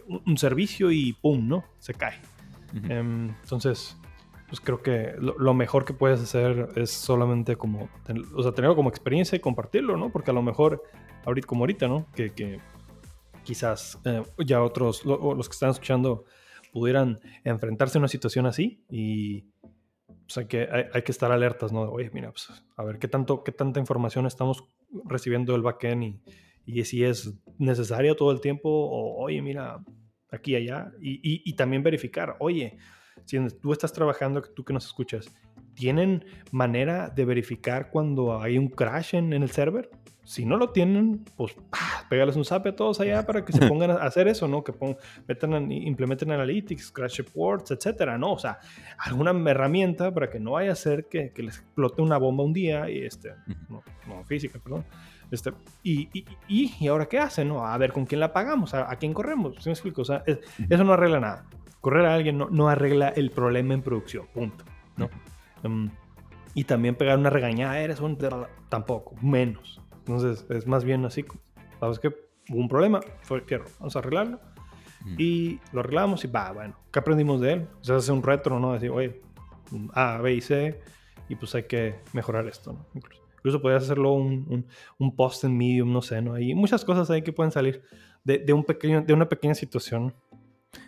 un, 0.07 0.37
servicio 0.37 0.91
y 0.91 1.13
¡pum! 1.13 1.47
¿no? 1.47 1.63
Se 1.79 1.93
cae. 1.93 2.19
Em, 2.89 3.29
entonces, 3.43 3.97
pues 4.47 4.59
creo 4.59 4.81
que 4.81 5.13
lo, 5.19 5.53
mejor 5.53 5.85
que 5.85 5.93
puedes 5.93 6.21
hacer 6.21 6.69
es 6.75 6.91
solamente 6.91 7.55
como, 7.55 7.89
o 8.35 8.43
sea, 8.43 8.51
tenerlo 8.53 8.75
como 8.75 8.89
experiencia 8.89 9.35
y 9.35 9.39
compartirlo, 9.39 9.97
¿no? 9.97 10.11
Porque 10.11 10.31
a 10.31 10.33
lo 10.33 10.41
mejor, 10.41 10.83
ahorita, 11.25 11.47
como 11.47 11.63
ahorita, 11.63 11.87
¿no? 11.87 12.07
Que, 12.15 12.31
que 12.31 12.59
quizás 13.43 13.99
eh, 14.05 14.23
ya 14.45 14.61
otros, 14.61 15.05
los 15.05 15.47
que 15.47 15.53
están 15.53 15.69
escuchando, 15.69 16.25
pudieran 16.73 17.19
enfrentarse 17.43 17.97
a 17.97 17.99
una 17.99 18.07
situación 18.07 18.47
así 18.47 18.83
y 18.89 19.45
pues 20.25 20.37
hay 20.37 20.45
que, 20.47 20.67
hay, 20.91 21.01
que 21.03 21.11
estar 21.11 21.31
alertas, 21.31 21.71
¿no? 21.71 21.81
Oye, 21.83 22.09
mira, 22.13 22.31
pues 22.31 22.49
a 22.75 22.83
ver 22.83 22.97
qué, 22.97 23.07
tanto, 23.07 23.43
qué 23.43 23.51
tanta 23.51 23.79
información 23.79 24.25
estamos 24.25 24.63
recibiendo 25.05 25.53
del 25.53 25.61
backend 25.61 26.03
y, 26.03 26.21
y 26.65 26.83
si 26.85 27.03
es 27.03 27.33
necesaria 27.57 28.15
todo 28.15 28.31
el 28.31 28.41
tiempo 28.41 28.69
o, 28.69 29.23
oye, 29.23 29.41
mira, 29.41 29.83
aquí, 30.31 30.55
allá. 30.55 30.91
Y, 31.01 31.15
y, 31.15 31.41
y 31.45 31.53
también 31.53 31.83
verificar, 31.83 32.35
oye, 32.39 32.77
si 33.25 33.37
tú 33.61 33.71
estás 33.71 33.93
trabajando, 33.93 34.41
tú 34.41 34.63
que 34.63 34.73
nos 34.73 34.85
escuchas, 34.85 35.33
¿tienen 35.75 36.25
manera 36.51 37.09
de 37.09 37.25
verificar 37.25 37.89
cuando 37.89 38.41
hay 38.41 38.57
un 38.57 38.67
crash 38.67 39.15
en, 39.15 39.33
en 39.33 39.43
el 39.43 39.51
server? 39.51 39.89
Si 40.25 40.45
no 40.45 40.55
lo 40.55 40.69
tienen, 40.69 41.25
pues 41.35 41.53
pégales 42.09 42.37
un 42.37 42.45
zap 42.45 42.65
a 42.67 42.75
todos 42.75 43.01
allá 43.01 43.25
para 43.27 43.43
que 43.43 43.51
se 43.51 43.67
pongan 43.67 43.91
a 43.91 43.95
hacer 43.95 44.27
eso, 44.29 44.47
¿no? 44.47 44.63
Que 44.63 44.71
pongan, 44.71 44.97
metan, 45.27 45.71
implementen 45.71 46.31
analytics, 46.31 46.91
crash 46.91 47.17
reports, 47.17 47.71
etcétera, 47.71 48.17
¿no? 48.17 48.33
O 48.33 48.39
sea, 48.39 48.59
alguna 48.97 49.31
herramienta 49.49 50.13
para 50.13 50.29
que 50.29 50.39
no 50.39 50.51
vaya 50.51 50.71
a 50.71 50.75
ser 50.75 51.07
que, 51.09 51.31
que 51.31 51.43
les 51.43 51.57
explote 51.57 52.01
una 52.01 52.17
bomba 52.17 52.43
un 52.43 52.53
día 52.53 52.89
y 52.89 52.99
este, 52.99 53.33
no, 53.69 53.83
no 54.07 54.23
física, 54.23 54.59
perdón. 54.63 54.85
Este, 55.33 55.51
y, 55.81 56.09
y, 56.13 56.25
y, 56.47 56.75
y, 56.79 56.87
ahora 56.89 57.07
qué 57.07 57.17
hacen, 57.17 57.47
¿no? 57.47 57.65
A 57.65 57.75
ver 57.79 57.91
con 57.91 58.05
quién 58.05 58.19
la 58.19 58.31
pagamos, 58.31 58.75
a, 58.75 58.87
quién 58.97 59.15
corremos. 59.15 59.55
¿Sí 59.55 59.67
me 59.67 59.73
explico? 59.73 60.03
O 60.03 60.05
sea, 60.05 60.23
eso 60.27 60.83
no 60.83 60.93
arregla 60.93 61.19
nada. 61.19 61.45
Correr 61.81 62.05
a 62.05 62.13
alguien 62.13 62.37
no, 62.37 62.49
no, 62.51 62.69
arregla 62.69 63.09
el 63.09 63.31
problema 63.31 63.73
en 63.73 63.81
producción, 63.81 64.27
punto, 64.31 64.63
¿no? 64.95 65.09
Um, 65.63 65.89
y 66.53 66.65
también 66.65 66.93
pegar 66.93 67.17
una 67.17 67.31
regañada, 67.31 67.79
eres 67.79 67.99
un... 67.99 68.15
tampoco, 68.69 69.15
menos. 69.23 69.81
Entonces, 70.05 70.45
es 70.51 70.67
más 70.67 70.83
bien 70.83 71.03
así, 71.03 71.25
¿sabes 71.79 71.97
qué? 71.97 72.09
Hubo 72.49 72.59
un 72.59 72.69
problema, 72.69 72.99
fue 73.23 73.41
fierro, 73.41 73.65
vamos 73.79 73.95
a 73.95 73.99
arreglarlo. 73.99 74.39
Y 75.17 75.59
lo 75.71 75.79
arreglamos 75.79 76.23
y 76.23 76.27
va, 76.27 76.51
bueno, 76.51 76.75
¿qué 76.91 76.99
aprendimos 76.99 77.41
de 77.41 77.53
él? 77.53 77.67
O 77.81 77.83
sea, 77.83 77.95
hace 77.95 78.11
un 78.11 78.21
retro, 78.21 78.59
¿no? 78.59 78.73
Decir, 78.73 78.91
oye, 78.91 79.19
A, 79.93 80.19
B 80.19 80.35
y 80.35 80.41
C, 80.41 80.79
y 81.27 81.35
pues 81.35 81.55
hay 81.55 81.63
que 81.63 81.95
mejorar 82.13 82.47
esto, 82.47 82.71
¿no? 82.71 82.85
Incluso, 82.93 83.22
podrías 83.43 83.83
hacerlo 83.83 84.13
un, 84.13 84.65
un, 84.97 85.15
post 85.15 85.43
en 85.43 85.57
Medium, 85.57 85.91
no 85.91 86.01
sé, 86.01 86.21
¿no? 86.21 86.33
Hay 86.33 86.55
muchas 86.55 86.85
cosas 86.85 87.09
ahí 87.09 87.21
que 87.21 87.33
pueden 87.33 87.51
salir 87.51 87.81
de, 88.23 88.39
de 88.39 88.53
un 88.53 88.63
pequeño, 88.63 89.01
de 89.01 89.13
una 89.13 89.27
pequeña 89.27 89.53
situación. 89.53 90.13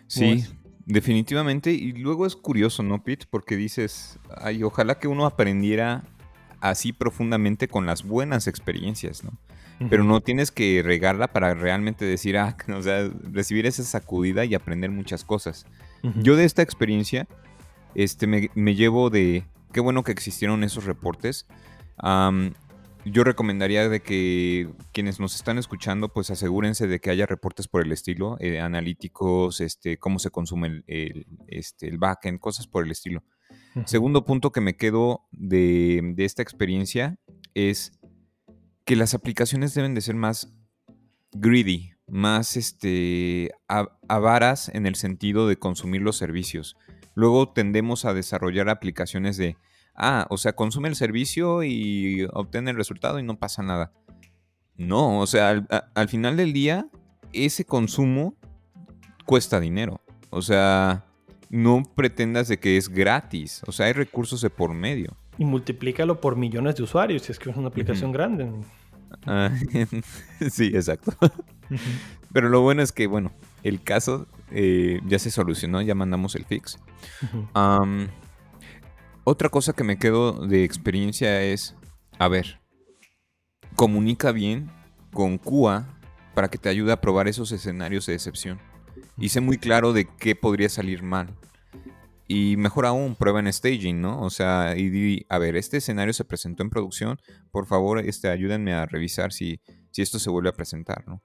Sí, 0.06 0.44
definitivamente. 0.86 1.72
Y 1.72 1.92
luego 1.92 2.26
es 2.26 2.34
curioso, 2.34 2.82
¿no, 2.82 3.02
Pete? 3.04 3.26
Porque 3.28 3.56
dices, 3.56 4.18
ay, 4.36 4.62
ojalá 4.62 4.98
que 4.98 5.08
uno 5.08 5.26
aprendiera 5.26 6.04
así 6.60 6.92
profundamente 6.92 7.68
con 7.68 7.86
las 7.86 8.02
buenas 8.02 8.46
experiencias, 8.46 9.24
¿no? 9.24 9.38
Pero 9.90 10.04
no 10.04 10.22
tienes 10.22 10.50
que 10.50 10.82
regarla 10.82 11.28
para 11.28 11.52
realmente 11.52 12.06
decir, 12.06 12.38
ah, 12.38 12.56
o 12.74 12.82
sea, 12.82 13.10
recibir 13.30 13.66
esa 13.66 13.82
sacudida 13.82 14.44
y 14.44 14.54
aprender 14.54 14.90
muchas 14.90 15.24
cosas. 15.24 15.66
Yo 16.22 16.36
de 16.36 16.44
esta 16.44 16.62
experiencia, 16.62 17.26
este, 17.96 18.26
me, 18.28 18.74
llevo 18.74 19.10
de, 19.10 19.44
qué 19.72 19.80
bueno 19.80 20.04
que 20.04 20.12
existieron 20.12 20.62
esos 20.62 20.84
reportes. 20.84 21.46
Yo 22.02 23.24
recomendaría 23.24 23.88
de 23.88 24.00
que 24.00 24.68
quienes 24.92 25.20
nos 25.20 25.34
están 25.36 25.58
escuchando, 25.58 26.12
pues 26.12 26.30
asegúrense 26.30 26.86
de 26.86 27.00
que 27.00 27.10
haya 27.10 27.26
reportes 27.26 27.68
por 27.68 27.84
el 27.84 27.92
estilo, 27.92 28.36
eh, 28.40 28.60
analíticos, 28.60 29.60
este, 29.60 29.98
cómo 29.98 30.18
se 30.18 30.30
consume 30.30 30.66
el, 30.68 30.84
el, 30.86 31.26
este, 31.46 31.88
el 31.88 31.98
backend, 31.98 32.40
cosas 32.40 32.66
por 32.66 32.84
el 32.84 32.90
estilo. 32.90 33.22
Segundo 33.84 34.24
punto 34.24 34.52
que 34.52 34.62
me 34.62 34.76
quedo 34.76 35.26
de, 35.32 36.14
esta 36.18 36.42
experiencia 36.42 37.18
es 37.54 37.92
que 38.84 38.96
las 38.96 39.12
aplicaciones 39.12 39.74
deben 39.74 39.94
de 39.94 40.00
ser 40.00 40.14
más 40.14 40.54
greedy, 41.32 41.92
más 42.06 42.56
este, 42.56 43.50
avaras 44.08 44.70
en 44.70 44.86
el 44.86 44.94
sentido 44.94 45.46
de 45.46 45.58
consumir 45.58 46.00
los 46.00 46.16
servicios. 46.16 46.76
Luego 47.14 47.52
tendemos 47.52 48.04
a 48.04 48.14
desarrollar 48.14 48.70
aplicaciones 48.70 49.36
de, 49.36 49.56
ah, 49.96 50.26
o 50.30 50.36
sea, 50.36 50.54
consume 50.54 50.88
el 50.88 50.96
servicio 50.96 51.62
y 51.62 52.26
obtiene 52.32 52.70
el 52.70 52.76
resultado 52.76 53.18
y 53.18 53.22
no 53.22 53.38
pasa 53.38 53.62
nada. 53.62 53.92
No, 54.76 55.20
o 55.20 55.26
sea, 55.26 55.50
al, 55.50 55.68
al 55.94 56.08
final 56.08 56.36
del 56.36 56.52
día, 56.52 56.88
ese 57.32 57.64
consumo 57.64 58.34
cuesta 59.24 59.60
dinero. 59.60 60.00
O 60.30 60.42
sea, 60.42 61.04
no 61.50 61.82
pretendas 61.94 62.48
de 62.48 62.58
que 62.58 62.76
es 62.76 62.88
gratis. 62.88 63.62
O 63.66 63.72
sea, 63.72 63.86
hay 63.86 63.92
recursos 63.92 64.40
de 64.40 64.50
por 64.50 64.74
medio. 64.74 65.16
Y 65.38 65.44
multiplícalo 65.44 66.20
por 66.20 66.36
millones 66.36 66.76
de 66.76 66.82
usuarios 66.82 67.22
si 67.22 67.32
es 67.32 67.38
que 67.38 67.50
es 67.50 67.56
una 67.56 67.68
aplicación 67.68 68.12
grande. 68.12 68.50
Ah, 69.26 69.50
sí, 70.50 70.66
exacto. 70.74 71.12
Pero 72.32 72.48
lo 72.48 72.62
bueno 72.62 72.82
es 72.82 72.92
que, 72.92 73.06
bueno, 73.06 73.32
el 73.62 73.82
caso 73.82 74.26
eh, 74.50 75.00
ya 75.06 75.18
se 75.18 75.30
solucionó, 75.30 75.82
ya 75.82 75.94
mandamos 75.94 76.34
el 76.34 76.44
fix. 76.44 76.78
Otra 79.26 79.50
cosa 79.50 79.74
que 79.74 79.84
me 79.84 79.98
quedo 79.98 80.46
de 80.46 80.64
experiencia 80.64 81.42
es, 81.42 81.74
a 82.18 82.28
ver, 82.28 82.60
comunica 83.74 84.32
bien 84.32 84.70
con 85.12 85.36
QA 85.36 85.86
para 86.34 86.48
que 86.48 86.56
te 86.56 86.70
ayude 86.70 86.92
a 86.92 87.00
probar 87.00 87.28
esos 87.28 87.52
escenarios 87.52 88.06
de 88.06 88.14
excepción 88.14 88.58
hice 89.18 89.40
muy 89.40 89.58
claro 89.58 89.92
de 89.92 90.06
qué 90.18 90.34
podría 90.34 90.68
salir 90.68 91.02
mal. 91.02 91.28
Y 92.28 92.56
mejor 92.56 92.86
aún, 92.86 93.14
prueba 93.14 93.38
en 93.38 93.52
staging, 93.52 94.00
¿no? 94.00 94.20
O 94.20 94.30
sea, 94.30 94.76
y 94.76 94.88
di, 94.88 95.26
a 95.28 95.38
ver, 95.38 95.56
este 95.56 95.76
escenario 95.76 96.12
se 96.12 96.24
presentó 96.24 96.64
en 96.64 96.70
producción, 96.70 97.20
por 97.52 97.66
favor, 97.66 98.00
este, 98.00 98.28
ayúdenme 98.28 98.74
a 98.74 98.84
revisar 98.84 99.32
si, 99.32 99.60
si 99.92 100.02
esto 100.02 100.18
se 100.18 100.30
vuelve 100.30 100.48
a 100.48 100.52
presentar, 100.52 101.06
¿no? 101.06 101.22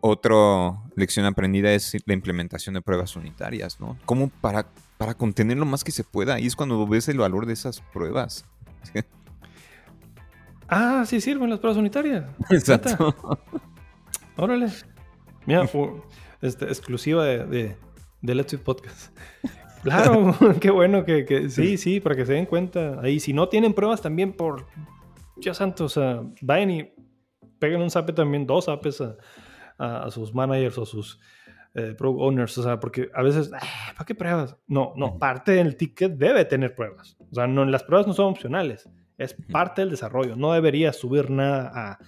Otra 0.00 0.82
lección 0.96 1.26
aprendida 1.26 1.72
es 1.72 1.96
la 2.06 2.14
implementación 2.14 2.74
de 2.74 2.82
pruebas 2.82 3.14
unitarias, 3.16 3.78
¿no? 3.78 3.98
Como 4.06 4.28
para, 4.28 4.66
para 5.00 5.14
contener 5.14 5.56
lo 5.56 5.64
más 5.64 5.82
que 5.82 5.92
se 5.92 6.04
pueda. 6.04 6.38
Y 6.38 6.46
es 6.46 6.54
cuando 6.54 6.86
ves 6.86 7.08
el 7.08 7.16
valor 7.16 7.46
de 7.46 7.54
esas 7.54 7.80
pruebas. 7.80 8.44
ah, 10.68 11.04
sí 11.06 11.22
sirven 11.22 11.48
las 11.48 11.58
pruebas 11.58 11.78
unitarias. 11.78 12.26
Exacto. 12.50 13.14
Órale. 14.36 14.68
Mira, 15.46 15.66
este, 16.42 16.66
exclusiva 16.66 17.24
de, 17.24 17.46
de, 17.46 17.76
de 18.20 18.34
Let's 18.34 18.54
Podcast. 18.56 19.16
Claro, 19.82 20.36
qué 20.60 20.70
bueno 20.70 21.06
que, 21.06 21.48
sí, 21.48 21.78
sí, 21.78 22.00
para 22.00 22.14
que 22.14 22.26
se 22.26 22.34
den 22.34 22.44
cuenta. 22.44 23.00
Ahí, 23.00 23.20
si 23.20 23.32
no 23.32 23.48
tienen 23.48 23.72
pruebas 23.72 24.02
también 24.02 24.34
por 24.34 24.66
ya 25.38 25.54
santo, 25.54 25.86
o 25.86 25.88
sea, 25.88 26.20
vayan 26.42 26.70
y 26.72 26.92
peguen 27.58 27.80
un 27.80 27.90
zape 27.90 28.12
también, 28.12 28.46
dos 28.46 28.66
zapes 28.66 29.00
a, 29.00 29.16
a, 29.78 30.10
sus 30.10 30.34
managers 30.34 30.76
o 30.76 30.84
sus 30.84 31.18
eh, 31.74 31.94
pro 31.96 32.10
owners, 32.12 32.56
o 32.58 32.62
sea, 32.62 32.80
porque 32.80 33.10
a 33.14 33.22
veces, 33.22 33.50
ah, 33.52 33.92
¿para 33.94 34.04
qué 34.04 34.14
pruebas? 34.14 34.56
No, 34.66 34.92
no, 34.96 35.18
parte 35.18 35.52
del 35.52 35.76
ticket 35.76 36.12
debe 36.12 36.44
tener 36.44 36.74
pruebas. 36.74 37.16
O 37.30 37.34
sea, 37.34 37.46
no, 37.46 37.64
las 37.64 37.84
pruebas 37.84 38.06
no 38.06 38.12
son 38.12 38.26
opcionales, 38.26 38.88
es 39.18 39.34
parte 39.52 39.82
del 39.82 39.90
desarrollo. 39.90 40.36
No 40.36 40.52
deberías 40.52 40.96
subir 40.96 41.30
nada 41.30 41.98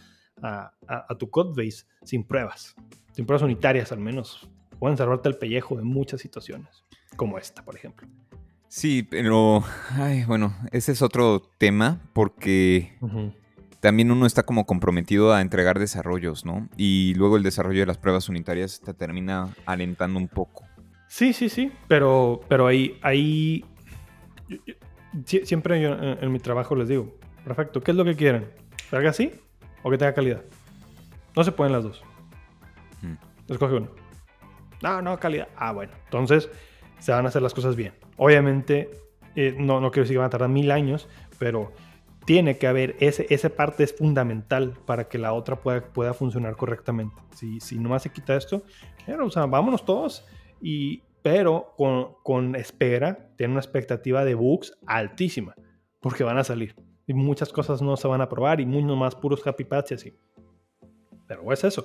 a, 0.42 0.72
a, 0.88 1.07
a 1.09 1.18
tu 1.18 1.31
codebase 1.31 1.85
sin 2.03 2.25
pruebas 2.25 2.75
sin 3.12 3.27
pruebas 3.27 3.42
unitarias 3.42 3.92
al 3.92 4.01
menos, 4.01 4.48
pueden 4.79 4.96
salvarte 4.96 5.29
el 5.29 5.37
pellejo 5.37 5.79
en 5.79 5.87
muchas 5.87 6.20
situaciones, 6.20 6.85
como 7.16 7.38
esta, 7.38 7.64
por 7.64 7.77
ejemplo. 7.77 8.09
Sí, 8.68 9.03
pero, 9.03 9.62
ay, 9.90 10.25
bueno, 10.25 10.57
ese 10.72 10.92
es 10.92 11.03
otro 11.03 11.42
tema 11.59 12.01
porque 12.14 12.96
también 13.83 14.12
uno 14.12 14.27
está 14.27 14.45
como 14.45 14.64
comprometido 14.64 15.35
a 15.35 15.40
entregar 15.40 15.81
desarrollos, 15.81 16.47
¿no? 16.47 16.68
Y 16.77 17.14
luego 17.16 17.37
el 17.37 17.42
desarrollo 17.42 17.81
de 17.81 17.87
las 17.87 17.99
pruebas 17.99 18.29
unitarias 18.29 18.81
te 18.81 18.95
termina 18.95 19.49
alentando 19.66 20.21
un 20.21 20.29
poco. 20.29 20.64
Sí, 21.09 21.33
sí, 21.33 21.49
sí, 21.49 21.73
pero, 21.88 22.40
pero 22.49 22.68
ahí, 22.68 22.97
ahí, 23.03 23.64
siempre 25.27 25.83
yo 25.83 25.97
en, 25.99 26.31
mi 26.31 26.38
trabajo 26.38 26.77
les 26.77 26.87
digo, 26.87 27.18
perfecto, 27.45 27.81
¿qué 27.81 27.90
es 27.90 27.97
lo 27.97 28.05
que 28.05 28.14
quieren? 28.14 28.53
¿Que 28.88 28.95
haga 28.95 29.11
así 29.11 29.33
o 29.83 29.90
que 29.90 29.99
tenga 29.99 30.14
calidad? 30.14 30.45
No 31.35 31.42
se 31.42 31.51
pueden 31.51 31.73
las 31.73 31.83
dos. 31.83 32.05
Escoge 33.49 33.75
uno. 33.75 33.88
No, 34.81 35.03
no, 35.03 35.18
calidad. 35.18 35.49
Ah, 35.57 35.73
bueno. 35.73 35.92
Entonces 36.05 36.49
se 37.01 37.11
van 37.11 37.25
a 37.25 37.31
hacer 37.31 37.42
las 37.42 37.53
cosas 37.53 37.75
bien. 37.75 37.95
Obviamente, 38.16 38.90
eh, 39.35 39.57
no, 39.59 39.81
no 39.81 39.90
quiero 39.90 40.05
decir 40.05 40.14
que 40.14 40.18
van 40.18 40.29
a 40.29 40.31
tardar 40.31 40.51
mil 40.51 40.71
años, 40.71 41.09
pero 41.40 41.73
tiene 42.25 42.59
que 42.59 42.67
haber, 42.67 42.97
ese, 43.01 43.27
esa 43.31 43.51
parte 43.51 43.85
es 43.85 43.95
fundamental 43.95 44.75
para 44.87 45.09
que 45.09 45.19
la 45.19 45.33
otra 45.33 45.57
pueda, 45.57 45.93
pueda 45.93 46.15
funcionar 46.15 46.57
correctamente. 46.57 47.17
Si, 47.35 47.61
si 47.61 47.79
nomás 47.79 48.03
se 48.03 48.11
quita 48.11 48.37
esto, 48.37 48.63
o 49.21 49.31
sea, 49.31 49.47
vámonos 49.47 49.85
todos, 49.85 50.25
y, 50.61 51.03
pero 51.23 51.75
con, 51.77 52.15
con 52.23 52.55
espera, 52.57 53.31
tiene 53.37 53.53
una 53.53 53.61
expectativa 53.61 54.25
de 54.25 54.35
bugs 54.35 54.79
altísima, 54.87 55.55
porque 56.01 56.25
van 56.25 56.39
a 56.39 56.45
salir. 56.45 56.75
Y 57.07 57.15
muchas 57.15 57.53
cosas 57.53 57.83
no 57.83 57.97
se 57.97 58.07
van 58.09 58.21
a 58.21 58.29
probar 58.29 58.61
y 58.61 58.67
mucho 58.67 58.95
más 58.95 59.15
puros 59.15 59.45
happy 59.47 59.65
patch 59.65 59.91
y 59.91 59.95
así. 59.95 60.15
Pero 61.27 61.53
es 61.53 61.65
eso. 61.65 61.85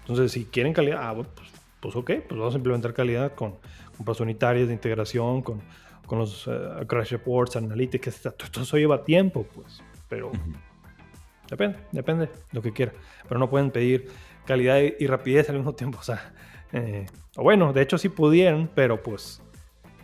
Entonces, 0.00 0.32
si 0.32 0.44
quieren 0.44 0.74
calidad, 0.74 0.98
ah, 1.00 1.14
pues, 1.14 1.50
pues 1.80 1.96
ok, 1.96 2.10
pues 2.28 2.38
vamos 2.38 2.54
a 2.54 2.58
implementar 2.58 2.92
calidad 2.92 3.34
con, 3.34 3.56
con 3.96 4.16
unitarias 4.20 4.68
de 4.68 4.74
integración, 4.74 5.40
con 5.40 5.62
con 6.06 6.18
los 6.18 6.46
eh, 6.46 6.86
crash 6.86 7.12
reports, 7.12 7.56
analytics, 7.56 8.22
todo 8.22 8.62
eso 8.62 8.76
lleva 8.76 9.04
tiempo, 9.04 9.46
pues. 9.54 9.82
Pero 10.08 10.30
depende, 11.48 11.78
depende, 11.92 12.30
lo 12.52 12.62
que 12.62 12.72
quiera. 12.72 12.92
Pero 13.28 13.40
no 13.40 13.48
pueden 13.48 13.70
pedir 13.70 14.08
calidad 14.46 14.78
y 14.80 15.06
rapidez 15.06 15.48
al 15.50 15.56
mismo 15.56 15.74
tiempo. 15.74 15.98
O 16.00 16.04
sea, 16.04 16.34
eh, 16.72 17.06
o 17.36 17.42
bueno, 17.42 17.72
de 17.72 17.82
hecho 17.82 17.98
sí 17.98 18.08
pudieran, 18.08 18.70
pero 18.74 19.02
pues 19.02 19.42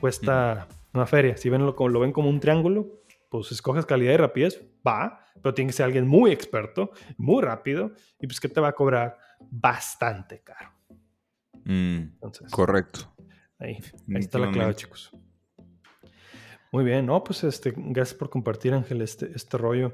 cuesta 0.01 0.69
una 0.95 1.07
feria. 1.07 1.37
Si 1.37 1.49
ven 1.49 1.65
lo, 1.65 1.89
lo 1.89 2.01
ven 2.01 2.13
como 2.13 2.29
un 2.29 2.41
triángulo, 2.41 2.87
pues 3.29 3.53
escoges 3.53 3.87
calidad 3.87 4.13
y 4.13 4.17
rapidez, 4.17 4.65
va, 4.87 5.25
pero 5.43 5.55
tiene 5.55 5.71
que 5.71 5.77
ser 5.77 5.87
alguien 5.87 6.07
muy 6.07 6.33
experto, 6.33 6.91
muy 7.17 7.43
rápido, 7.43 7.93
y 8.21 8.27
pues 8.27 8.41
que 8.41 8.49
te 8.49 8.61
va 8.61 8.69
a 8.69 8.73
cobrar 8.73 9.17
bastante 9.51 10.43
caro. 10.43 10.71
Mm, 11.65 12.19
correcto. 12.51 13.13
Ahí, 13.59 13.79
ahí 14.15 14.21
está 14.21 14.39
la 14.39 14.51
clave, 14.51 14.75
chicos. 14.75 15.13
Muy 16.73 16.85
bien, 16.85 17.07
no, 17.07 17.25
pues 17.25 17.43
este, 17.45 17.73
gracias 17.77 18.17
por 18.17 18.31
compartir, 18.31 18.75
Ángel, 18.75 19.03
este, 19.03 19.31
este 19.35 19.59
rollo. 19.59 19.93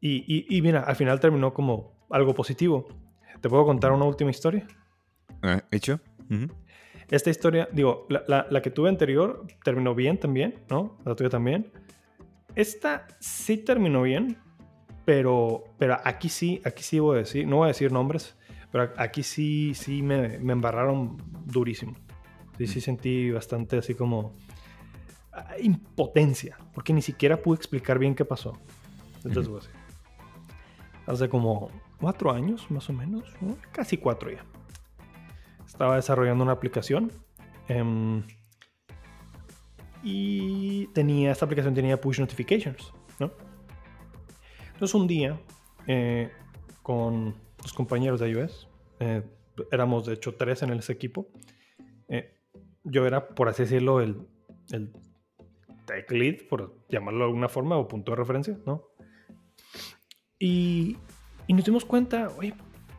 Y, 0.00 0.46
y, 0.56 0.62
mira, 0.62 0.82
al 0.82 0.94
final 0.94 1.18
terminó 1.18 1.52
como 1.52 2.06
algo 2.10 2.32
positivo. 2.32 2.86
¿Te 3.40 3.48
puedo 3.48 3.64
contar 3.64 3.90
una 3.90 4.04
última 4.04 4.30
historia? 4.30 4.66
Ah, 5.42 5.64
¿Hecho? 5.70 6.00
Esta 7.10 7.30
historia, 7.30 7.68
digo, 7.72 8.06
la, 8.08 8.46
la, 8.48 8.62
que 8.62 8.70
tuve 8.70 8.88
anterior 8.88 9.46
terminó 9.64 9.94
bien 9.94 10.18
también, 10.18 10.54
¿no? 10.70 10.98
La 11.04 11.16
tuya 11.16 11.30
también. 11.30 11.72
Esta 12.54 13.08
sí 13.18 13.58
terminó 13.58 14.02
bien, 14.02 14.38
pero, 15.04 15.64
pero 15.78 15.98
aquí 16.04 16.28
sí, 16.28 16.60
aquí 16.64 16.82
sí 16.82 17.00
voy 17.00 17.16
a 17.16 17.18
decir, 17.20 17.46
no 17.46 17.56
voy 17.56 17.64
a 17.64 17.68
decir 17.68 17.90
nombres, 17.90 18.36
pero 18.70 18.92
aquí 18.96 19.22
sí, 19.22 19.74
sí 19.74 20.02
me, 20.02 20.38
me 20.38 20.52
embarraron 20.52 21.16
durísimo. 21.46 21.94
Sí, 22.58 22.66
sí 22.66 22.80
sentí 22.80 23.30
bastante 23.30 23.78
así 23.78 23.94
como 23.94 24.36
impotencia, 25.60 26.58
porque 26.74 26.92
ni 26.92 27.02
siquiera 27.02 27.42
pude 27.42 27.56
explicar 27.56 27.98
bien 27.98 28.14
qué 28.14 28.24
pasó. 28.24 28.58
Entonces, 29.24 29.70
hace 31.06 31.28
como 31.28 31.70
cuatro 32.00 32.30
años, 32.30 32.70
más 32.70 32.88
o 32.90 32.92
menos, 32.92 33.24
casi 33.72 33.96
cuatro 33.96 34.30
ya. 34.30 34.44
Estaba 35.66 35.96
desarrollando 35.96 36.44
una 36.44 36.52
aplicación 36.52 37.12
em, 37.68 38.22
y 40.02 40.86
tenía, 40.88 41.32
esta 41.32 41.44
aplicación 41.44 41.74
tenía 41.74 42.00
push 42.00 42.20
notifications, 42.20 42.92
¿no? 43.18 43.32
Entonces 44.72 44.94
un 44.94 45.06
día, 45.06 45.40
eh, 45.86 46.30
con 46.82 47.34
los 47.62 47.72
compañeros 47.72 48.20
de 48.20 48.30
iOS, 48.30 48.68
eh, 49.00 49.22
éramos 49.72 50.06
de 50.06 50.14
hecho 50.14 50.34
tres 50.34 50.62
en 50.62 50.70
ese 50.72 50.92
equipo, 50.92 51.28
eh, 52.08 52.34
yo 52.84 53.06
era, 53.06 53.28
por 53.28 53.48
así 53.48 53.62
decirlo, 53.62 54.00
el, 54.00 54.26
el 54.70 54.92
tech 55.86 56.10
lead, 56.10 56.48
por 56.48 56.76
llamarlo 56.88 57.20
de 57.20 57.24
alguna 57.26 57.48
forma, 57.48 57.76
o 57.76 57.88
punto 57.88 58.12
de 58.12 58.16
referencia, 58.16 58.58
¿no? 58.66 58.84
Y, 60.38 60.98
y 61.46 61.54
nos 61.54 61.64
dimos 61.64 61.84
cuenta, 61.84 62.28
oye, 62.36 62.54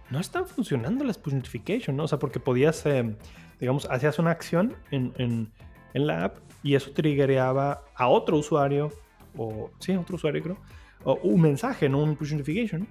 no 0.10 0.20
están 0.20 0.48
funcionando 0.48 1.04
las 1.04 1.18
push 1.18 1.34
notifications, 1.34 1.96
¿no? 1.96 2.04
O 2.04 2.08
sea, 2.08 2.20
porque 2.20 2.40
podías, 2.40 2.86
eh, 2.86 3.16
digamos, 3.60 3.86
hacías 3.90 4.18
una 4.20 4.32
acción 4.32 4.76
en, 4.92 5.14
en, 5.18 5.52
en, 5.94 6.08
la 6.08 6.26
app 6.26 6.38
y 6.64 6.76
eso 6.76 6.92
triggereaba 6.92 7.84
a 7.96 8.08
otro 8.08 8.38
usuario, 8.38 8.92
o 9.36 9.70
sí, 9.80 9.96
otro 9.96 10.16
usuario 10.16 10.42
creo, 10.42 10.58
o 11.04 11.16
un 11.16 11.42
mensaje, 11.42 11.90
¿no? 11.90 12.02
Un 12.02 12.16
push 12.16 12.32
notification, 12.32 12.88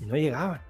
y 0.00 0.06
no 0.06 0.16
llegaban. 0.16 0.60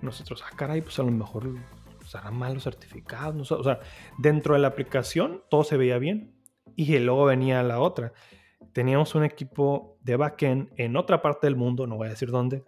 Nosotros, 0.00 0.44
ah, 0.46 0.54
caray, 0.56 0.80
pues 0.80 0.98
a 0.98 1.02
lo 1.02 1.10
mejor 1.10 1.56
usarán 2.00 2.36
mal 2.36 2.54
los 2.54 2.64
certificados, 2.64 3.34
no 3.34 3.56
o 3.56 3.64
sea, 3.64 3.80
dentro 4.16 4.54
de 4.54 4.60
la 4.60 4.68
aplicación 4.68 5.42
todo 5.50 5.64
se 5.64 5.76
veía 5.76 5.98
bien, 5.98 6.37
y 6.78 6.96
luego 7.00 7.24
venía 7.24 7.60
la 7.64 7.80
otra. 7.80 8.12
Teníamos 8.72 9.16
un 9.16 9.24
equipo 9.24 9.98
de 10.00 10.14
backend 10.14 10.70
en 10.76 10.96
otra 10.96 11.20
parte 11.20 11.48
del 11.48 11.56
mundo, 11.56 11.88
no 11.88 11.96
voy 11.96 12.06
a 12.06 12.10
decir 12.10 12.30
dónde, 12.30 12.62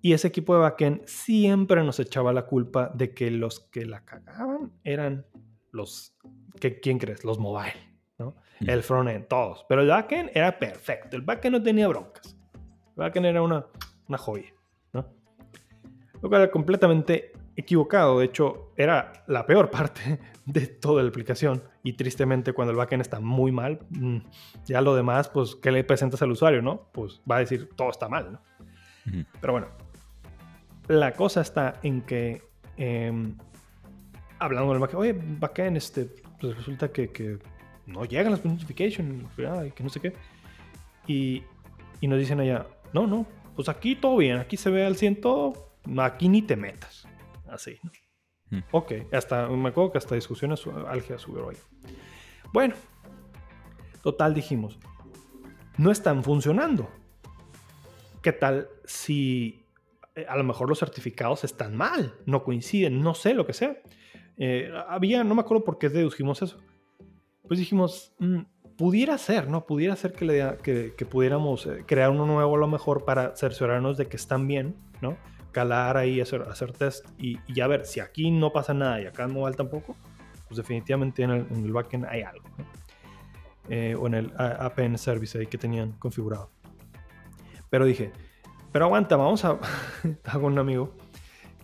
y 0.00 0.14
ese 0.14 0.28
equipo 0.28 0.54
de 0.54 0.60
backend 0.60 1.04
siempre 1.04 1.84
nos 1.84 2.00
echaba 2.00 2.32
la 2.32 2.46
culpa 2.46 2.90
de 2.94 3.12
que 3.12 3.30
los 3.30 3.60
que 3.60 3.84
la 3.84 4.02
cagaban 4.02 4.72
eran 4.82 5.26
los, 5.72 6.16
que, 6.58 6.80
¿quién 6.80 6.98
crees? 6.98 7.22
Los 7.22 7.38
mobile, 7.38 7.74
¿no? 8.18 8.34
Mm. 8.60 8.70
El 8.70 8.82
frontend, 8.82 9.26
todos. 9.28 9.66
Pero 9.68 9.82
el 9.82 9.88
backend 9.88 10.30
era 10.32 10.58
perfecto, 10.58 11.14
el 11.14 11.22
backend 11.22 11.56
no 11.56 11.62
tenía 11.62 11.86
broncas. 11.86 12.34
El 12.54 12.94
backend 12.96 13.26
era 13.26 13.42
una, 13.42 13.66
una 14.08 14.18
joya, 14.18 14.54
¿no? 14.94 15.06
Lo 16.22 16.30
que 16.30 16.36
era 16.36 16.50
completamente 16.50 17.32
equivocado. 17.58 18.20
De 18.20 18.26
hecho, 18.26 18.70
era 18.76 19.24
la 19.26 19.44
peor 19.44 19.70
parte 19.70 20.20
de 20.46 20.66
toda 20.66 21.02
la 21.02 21.08
aplicación. 21.10 21.62
Y 21.82 21.94
tristemente, 21.94 22.52
cuando 22.52 22.70
el 22.70 22.78
backend 22.78 23.02
está 23.02 23.20
muy 23.20 23.52
mal, 23.52 23.80
mm, 23.90 24.18
ya 24.64 24.80
lo 24.80 24.94
demás, 24.94 25.28
pues, 25.28 25.56
¿qué 25.56 25.70
le 25.72 25.84
presentas 25.84 26.22
al 26.22 26.30
usuario, 26.30 26.62
no? 26.62 26.88
Pues 26.92 27.20
va 27.30 27.36
a 27.36 27.40
decir 27.40 27.68
todo 27.76 27.90
está 27.90 28.08
mal, 28.08 28.32
¿no? 28.32 28.40
Pero 29.40 29.54
bueno, 29.54 29.68
la 30.86 31.12
cosa 31.12 31.40
está 31.40 31.80
en 31.82 32.02
que, 32.02 32.42
eh, 32.76 33.10
hablando 34.38 34.70
del 34.70 34.80
backend, 34.80 35.00
oye, 35.00 35.16
backend, 35.16 35.78
este, 35.78 36.10
pues 36.38 36.54
resulta 36.58 36.92
que, 36.92 37.10
que 37.10 37.38
no 37.86 38.04
llegan 38.04 38.32
las 38.32 38.44
notifications, 38.44 39.24
que 39.34 39.82
no 39.82 39.88
sé 39.88 40.00
qué. 40.00 40.12
Y, 41.06 41.42
y 42.02 42.06
nos 42.06 42.18
dicen 42.18 42.38
allá, 42.40 42.66
no, 42.92 43.06
no, 43.06 43.24
pues 43.56 43.70
aquí 43.70 43.96
todo 43.96 44.18
bien, 44.18 44.36
aquí 44.36 44.58
se 44.58 44.68
ve 44.68 44.84
al 44.84 44.96
100 44.96 45.22
todo, 45.22 45.72
aquí 45.96 46.28
ni 46.28 46.42
te 46.42 46.54
metas 46.54 47.07
así. 47.50 47.78
Hmm. 48.50 48.60
Ok, 48.70 48.92
hasta, 49.12 49.48
me 49.48 49.68
acuerdo 49.68 49.92
que 49.92 49.98
hasta 49.98 50.14
discusiones 50.14 50.62
álgidas 50.86 51.26
hubo 51.28 51.46
hoy. 51.46 51.56
Bueno, 52.52 52.74
total 54.02 54.34
dijimos, 54.34 54.78
no 55.76 55.90
están 55.90 56.22
funcionando. 56.24 56.90
¿Qué 58.22 58.32
tal 58.32 58.68
si 58.84 59.64
eh, 60.14 60.26
a 60.28 60.36
lo 60.36 60.44
mejor 60.44 60.68
los 60.68 60.78
certificados 60.78 61.44
están 61.44 61.76
mal, 61.76 62.14
no 62.26 62.42
coinciden, 62.42 63.00
no 63.00 63.14
sé 63.14 63.34
lo 63.34 63.46
que 63.46 63.52
sea? 63.52 63.76
Eh, 64.36 64.72
había, 64.88 65.24
no 65.24 65.34
me 65.34 65.42
acuerdo 65.42 65.64
por 65.64 65.78
qué 65.78 65.88
dedujimos 65.88 66.42
eso. 66.42 66.58
Pues 67.46 67.60
dijimos, 67.60 68.12
mm, 68.18 68.40
pudiera 68.76 69.18
ser, 69.18 69.48
¿no? 69.48 69.66
Pudiera 69.66 69.96
ser 69.96 70.12
que, 70.12 70.24
le, 70.24 70.56
que, 70.62 70.94
que 70.96 71.06
pudiéramos 71.06 71.66
eh, 71.66 71.84
crear 71.86 72.10
uno 72.10 72.26
nuevo 72.26 72.56
a 72.56 72.58
lo 72.58 72.68
mejor 72.68 73.04
para 73.04 73.36
cerciorarnos 73.36 73.96
de 73.96 74.06
que 74.06 74.16
están 74.16 74.46
bien, 74.46 74.76
¿no? 75.00 75.16
Calar 75.52 75.96
ahí, 75.96 76.20
hacer, 76.20 76.42
hacer 76.42 76.72
test 76.72 77.06
y, 77.18 77.38
ya 77.52 77.66
ver 77.66 77.84
si 77.84 78.00
aquí 78.00 78.30
no 78.30 78.52
pasa 78.52 78.74
nada 78.74 79.00
y 79.00 79.06
acá 79.06 79.24
en 79.24 79.32
mobile 79.32 79.56
tampoco, 79.56 79.96
pues 80.46 80.56
definitivamente 80.56 81.22
en 81.22 81.30
el, 81.30 81.46
en 81.50 81.64
el 81.64 81.72
backend 81.72 82.04
hay 82.06 82.22
algo. 82.22 82.44
Eh, 83.68 83.94
o 83.98 84.06
en 84.06 84.14
el 84.14 84.32
APN 84.38 84.96
service 84.96 85.38
ahí 85.38 85.46
que 85.46 85.58
tenían 85.58 85.92
configurado. 85.92 86.50
Pero 87.68 87.84
dije, 87.84 88.12
pero 88.72 88.86
aguanta, 88.86 89.16
vamos 89.16 89.44
a. 89.44 89.58
hago 90.24 90.46
un 90.46 90.58
amigo 90.58 90.94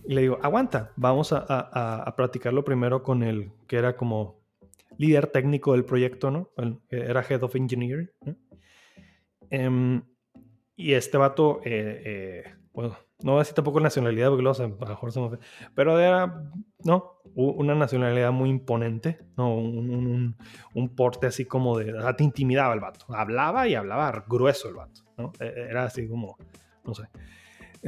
y 0.07 0.13
le 0.13 0.21
digo, 0.21 0.39
aguanta, 0.43 0.91
vamos 0.95 1.33
a, 1.33 1.43
a, 1.47 2.03
a, 2.03 2.15
practicarlo 2.15 2.63
primero 2.63 3.01
con 3.01 3.23
el 3.23 3.51
que 3.67 3.77
era 3.77 3.97
como 3.97 4.45
líder 4.97 5.27
técnico 5.27 5.73
del 5.73 5.83
proyecto, 5.83 6.31
¿no? 6.31 6.51
era 6.89 7.23
Head 7.27 7.43
of 7.43 7.55
Engineering. 7.55 8.09
Em, 9.49 10.03
y 10.75 10.93
este 10.93 11.17
vato, 11.17 11.61
eh, 11.63 12.01
eh, 12.05 12.55
bueno, 12.73 12.97
no 13.21 13.31
voy 13.31 13.39
a 13.39 13.41
decir 13.43 13.55
tampoco 13.55 13.79
nacionalidad 13.79 14.29
porque 14.29 14.43
luego 14.43 14.61
a 14.61 14.67
lo 14.67 14.77
mejor 14.77 15.11
se 15.11 15.19
me 15.19 15.37
pero 15.73 15.99
era, 15.99 16.43
no, 16.83 17.21
una 17.33 17.75
nacionalidad 17.75 18.31
muy 18.31 18.49
imponente, 18.49 19.19
no, 19.37 19.55
un, 19.55 20.35
un, 20.73 20.95
porte 20.95 21.27
así 21.27 21.45
como 21.45 21.77
de, 21.77 21.93
te 22.17 22.23
intimidaba 22.23 22.73
el 22.73 22.79
vato, 22.79 23.05
hablaba 23.09 23.67
y 23.67 23.75
hablaba 23.75 24.25
grueso 24.27 24.69
el 24.69 24.75
vato, 24.75 25.01
¿no? 25.17 25.31
E, 25.39 25.45
e, 25.45 25.69
era 25.69 25.85
así 25.85 26.07
como, 26.07 26.37
no 26.83 26.93
sé, 26.93 27.07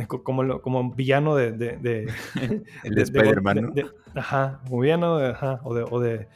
como, 0.06 0.62
como 0.62 0.92
villano 0.92 1.36
de... 1.36 1.52
de, 1.52 1.78
de 1.78 2.12
el 2.84 2.96
de, 2.96 3.02
Spider-Man, 3.02 3.74
¿no? 3.74 3.74
Ajá, 4.16 4.62
como 4.68 4.82
villano 4.82 5.18
de, 5.18 5.30
ajá, 5.30 5.60
o 5.64 5.74
de, 5.74 5.86
o 5.90 6.00
de, 6.00 6.28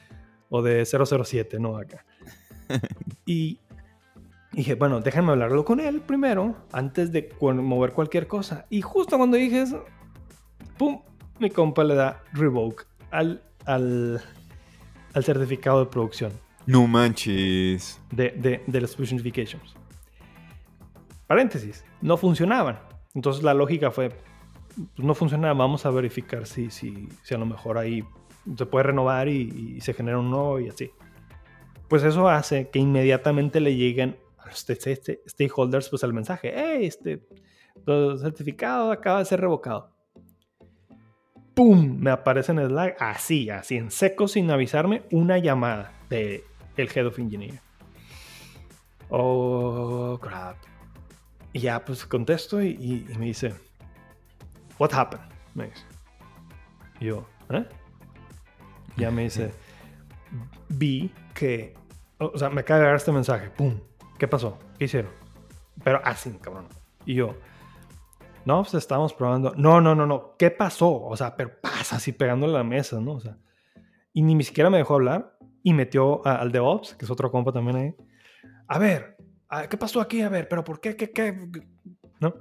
o 0.49 0.61
de 0.61 0.85
007, 0.85 1.59
¿no? 1.59 1.77
Acá. 1.77 2.05
Y, 3.25 3.59
dije, 4.51 4.75
bueno, 4.75 5.01
déjenme 5.01 5.31
hablarlo 5.31 5.65
con 5.65 5.79
él 5.79 6.01
primero, 6.01 6.55
antes 6.71 7.11
de 7.11 7.33
mover 7.39 7.93
cualquier 7.93 8.27
cosa. 8.27 8.65
Y 8.69 8.81
justo 8.81 9.17
cuando 9.17 9.37
dije 9.37 9.61
eso, 9.61 9.85
¡pum! 10.77 11.01
Mi 11.39 11.49
compa 11.49 11.83
le 11.83 11.95
da 11.95 12.23
revoke 12.33 12.85
al 13.09 13.41
al, 13.65 14.21
al 15.13 15.23
certificado 15.23 15.79
de 15.79 15.85
producción. 15.87 16.31
No 16.65 16.87
manches. 16.87 17.99
De, 18.11 18.29
de, 18.31 18.63
de 18.65 18.81
las 18.81 18.95
push 18.95 19.11
notifications. 19.11 19.75
Paréntesis, 21.27 21.83
no 22.01 22.17
funcionaban. 22.17 22.79
Entonces 23.13 23.43
la 23.43 23.53
lógica 23.53 23.91
fue, 23.91 24.09
pues 24.09 25.05
no 25.05 25.15
funcionaba, 25.15 25.53
vamos 25.53 25.85
a 25.85 25.89
verificar 25.89 26.45
si, 26.45 26.69
si, 26.69 27.09
si 27.23 27.33
a 27.33 27.37
lo 27.37 27.45
mejor 27.45 27.77
ahí 27.77 28.03
se 28.57 28.65
puede 28.65 28.83
renovar 28.83 29.27
y, 29.27 29.75
y, 29.77 29.81
se 29.81 29.93
genera 29.93 30.19
un 30.19 30.29
nuevo 30.29 30.59
y 30.59 30.69
así. 30.69 30.91
Pues 31.87 32.03
eso 32.03 32.29
hace 32.29 32.69
que 32.69 32.79
inmediatamente 32.79 33.59
le 33.59 33.75
lleguen 33.75 34.17
a 34.41 34.47
los 34.47 34.65
stakeholders 35.27 35.89
pues 35.89 36.03
el 36.03 36.13
mensaje, 36.13 36.53
hey, 36.55 36.85
este 36.85 37.27
el 37.87 38.19
certificado 38.19 38.91
acaba 38.91 39.19
de 39.19 39.25
ser 39.25 39.41
revocado. 39.41 39.91
¡Pum! 41.53 41.97
Me 41.99 42.11
aparece 42.11 42.51
en 42.51 42.59
el 42.59 42.69
Slack, 42.69 43.01
así, 43.01 43.49
así, 43.49 43.77
en 43.77 43.91
seco, 43.91 44.27
sin 44.27 44.49
avisarme, 44.51 45.03
una 45.11 45.37
llamada 45.37 45.91
de 46.09 46.43
el 46.77 46.89
Head 46.93 47.07
of 47.07 47.19
Engineer. 47.19 47.59
Oh, 49.09 50.17
crap. 50.21 50.57
Y 51.53 51.59
ya, 51.59 51.83
pues 51.83 52.05
contesto 52.05 52.61
y, 52.61 53.05
y 53.09 53.17
me 53.17 53.25
dice, 53.25 53.53
What 54.81 54.95
happened? 54.95 55.21
Me 55.53 55.65
dice. 55.67 55.85
Y 56.99 57.05
yo, 57.05 57.23
¿eh? 57.51 57.63
Ya 58.97 59.11
me 59.11 59.25
dice, 59.25 59.51
vi 60.69 61.13
que, 61.35 61.75
o 62.17 62.35
sea, 62.35 62.49
me 62.49 62.61
acaba 62.61 62.79
de 62.79 62.85
llegar 62.85 62.95
este 62.95 63.11
mensaje, 63.11 63.51
¡pum! 63.51 63.79
¿Qué 64.21 64.27
pasó? 64.27 64.59
¿Qué 64.77 64.85
hicieron? 64.85 65.09
Pero 65.83 65.99
así, 66.03 66.29
cabrón. 66.33 66.67
Y 67.07 67.15
yo, 67.15 67.33
no, 68.45 68.61
pues 68.61 68.75
estábamos 68.75 69.15
probando. 69.15 69.51
No, 69.57 69.81
no, 69.81 69.95
no, 69.95 70.05
no. 70.05 70.35
¿Qué 70.37 70.51
pasó? 70.51 70.93
O 70.93 71.17
sea, 71.17 71.35
pero 71.35 71.59
pasa 71.59 71.95
así 71.95 72.11
pegándole 72.11 72.53
a 72.53 72.57
la 72.57 72.63
mesa, 72.63 72.99
¿no? 73.01 73.13
O 73.13 73.19
sea, 73.19 73.39
y 74.13 74.21
ni 74.21 74.43
siquiera 74.43 74.69
me 74.69 74.77
dejó 74.77 74.93
hablar 74.93 75.39
y 75.63 75.73
metió 75.73 76.21
a, 76.23 76.35
al 76.35 76.51
DevOps, 76.51 76.93
que 76.93 77.05
es 77.05 77.09
otro 77.09 77.31
compa 77.31 77.51
también 77.51 77.77
ahí. 77.77 77.95
A 78.67 78.77
ver, 78.77 79.17
¿qué 79.67 79.75
pasó 79.75 79.99
aquí? 79.99 80.21
A 80.21 80.29
ver, 80.29 80.47
pero 80.47 80.63
¿por 80.63 80.79
qué? 80.79 80.95
¿Qué? 80.95 81.09
¿Qué? 81.09 81.49
¿No? 82.19 82.31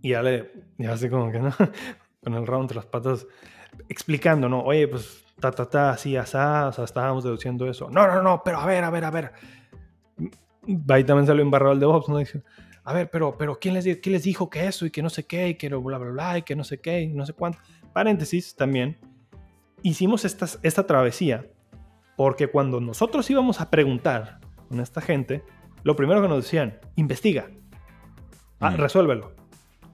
Y 0.00 0.12
ya 0.12 0.22
le, 0.22 0.50
ya 0.78 0.94
así 0.94 1.10
como 1.10 1.30
que, 1.30 1.40
¿no? 1.40 1.50
Con 2.24 2.32
el 2.32 2.46
round 2.46 2.62
entre 2.62 2.76
las 2.76 2.86
patas, 2.86 3.26
explicando, 3.86 4.48
¿no? 4.48 4.62
Oye, 4.62 4.88
pues, 4.88 5.26
ta, 5.40 5.50
ta, 5.50 5.66
ta, 5.68 5.90
así, 5.90 6.16
asá, 6.16 6.68
o 6.68 6.72
sea, 6.72 6.84
estábamos 6.84 7.22
deduciendo 7.22 7.68
eso. 7.68 7.90
No, 7.90 8.06
no, 8.06 8.22
no, 8.22 8.40
pero 8.42 8.60
a 8.60 8.64
ver, 8.64 8.82
a 8.82 8.88
ver, 8.88 9.04
a 9.04 9.10
ver. 9.10 9.32
Ahí 10.88 11.04
también 11.04 11.26
salió 11.26 11.42
embarrado 11.42 11.72
el 11.72 11.80
DevOps, 11.80 12.08
¿no? 12.08 12.18
Dice, 12.18 12.42
a 12.84 12.92
ver, 12.92 13.10
pero, 13.10 13.36
pero 13.36 13.58
¿quién, 13.58 13.74
les, 13.74 13.84
¿quién 13.98 14.12
les 14.12 14.22
dijo 14.22 14.50
que 14.50 14.66
eso 14.66 14.86
y 14.86 14.90
que 14.90 15.02
no 15.02 15.10
sé 15.10 15.26
qué 15.26 15.50
y 15.50 15.54
que 15.54 15.68
bla, 15.68 15.98
bla, 15.98 16.10
bla, 16.10 16.38
y 16.38 16.42
que 16.42 16.56
no 16.56 16.64
sé 16.64 16.80
qué 16.80 17.02
y 17.02 17.08
no 17.08 17.26
sé 17.26 17.32
cuánto? 17.32 17.58
Paréntesis 17.92 18.54
también. 18.56 18.98
Hicimos 19.82 20.24
esta, 20.24 20.46
esta 20.62 20.86
travesía 20.86 21.46
porque 22.16 22.48
cuando 22.48 22.80
nosotros 22.80 23.30
íbamos 23.30 23.60
a 23.60 23.70
preguntar 23.70 24.40
con 24.68 24.80
esta 24.80 25.00
gente, 25.00 25.42
lo 25.84 25.96
primero 25.96 26.20
que 26.20 26.28
nos 26.28 26.44
decían, 26.44 26.78
investiga, 26.96 27.50
ah, 28.60 28.76
resuélvelo. 28.76 29.34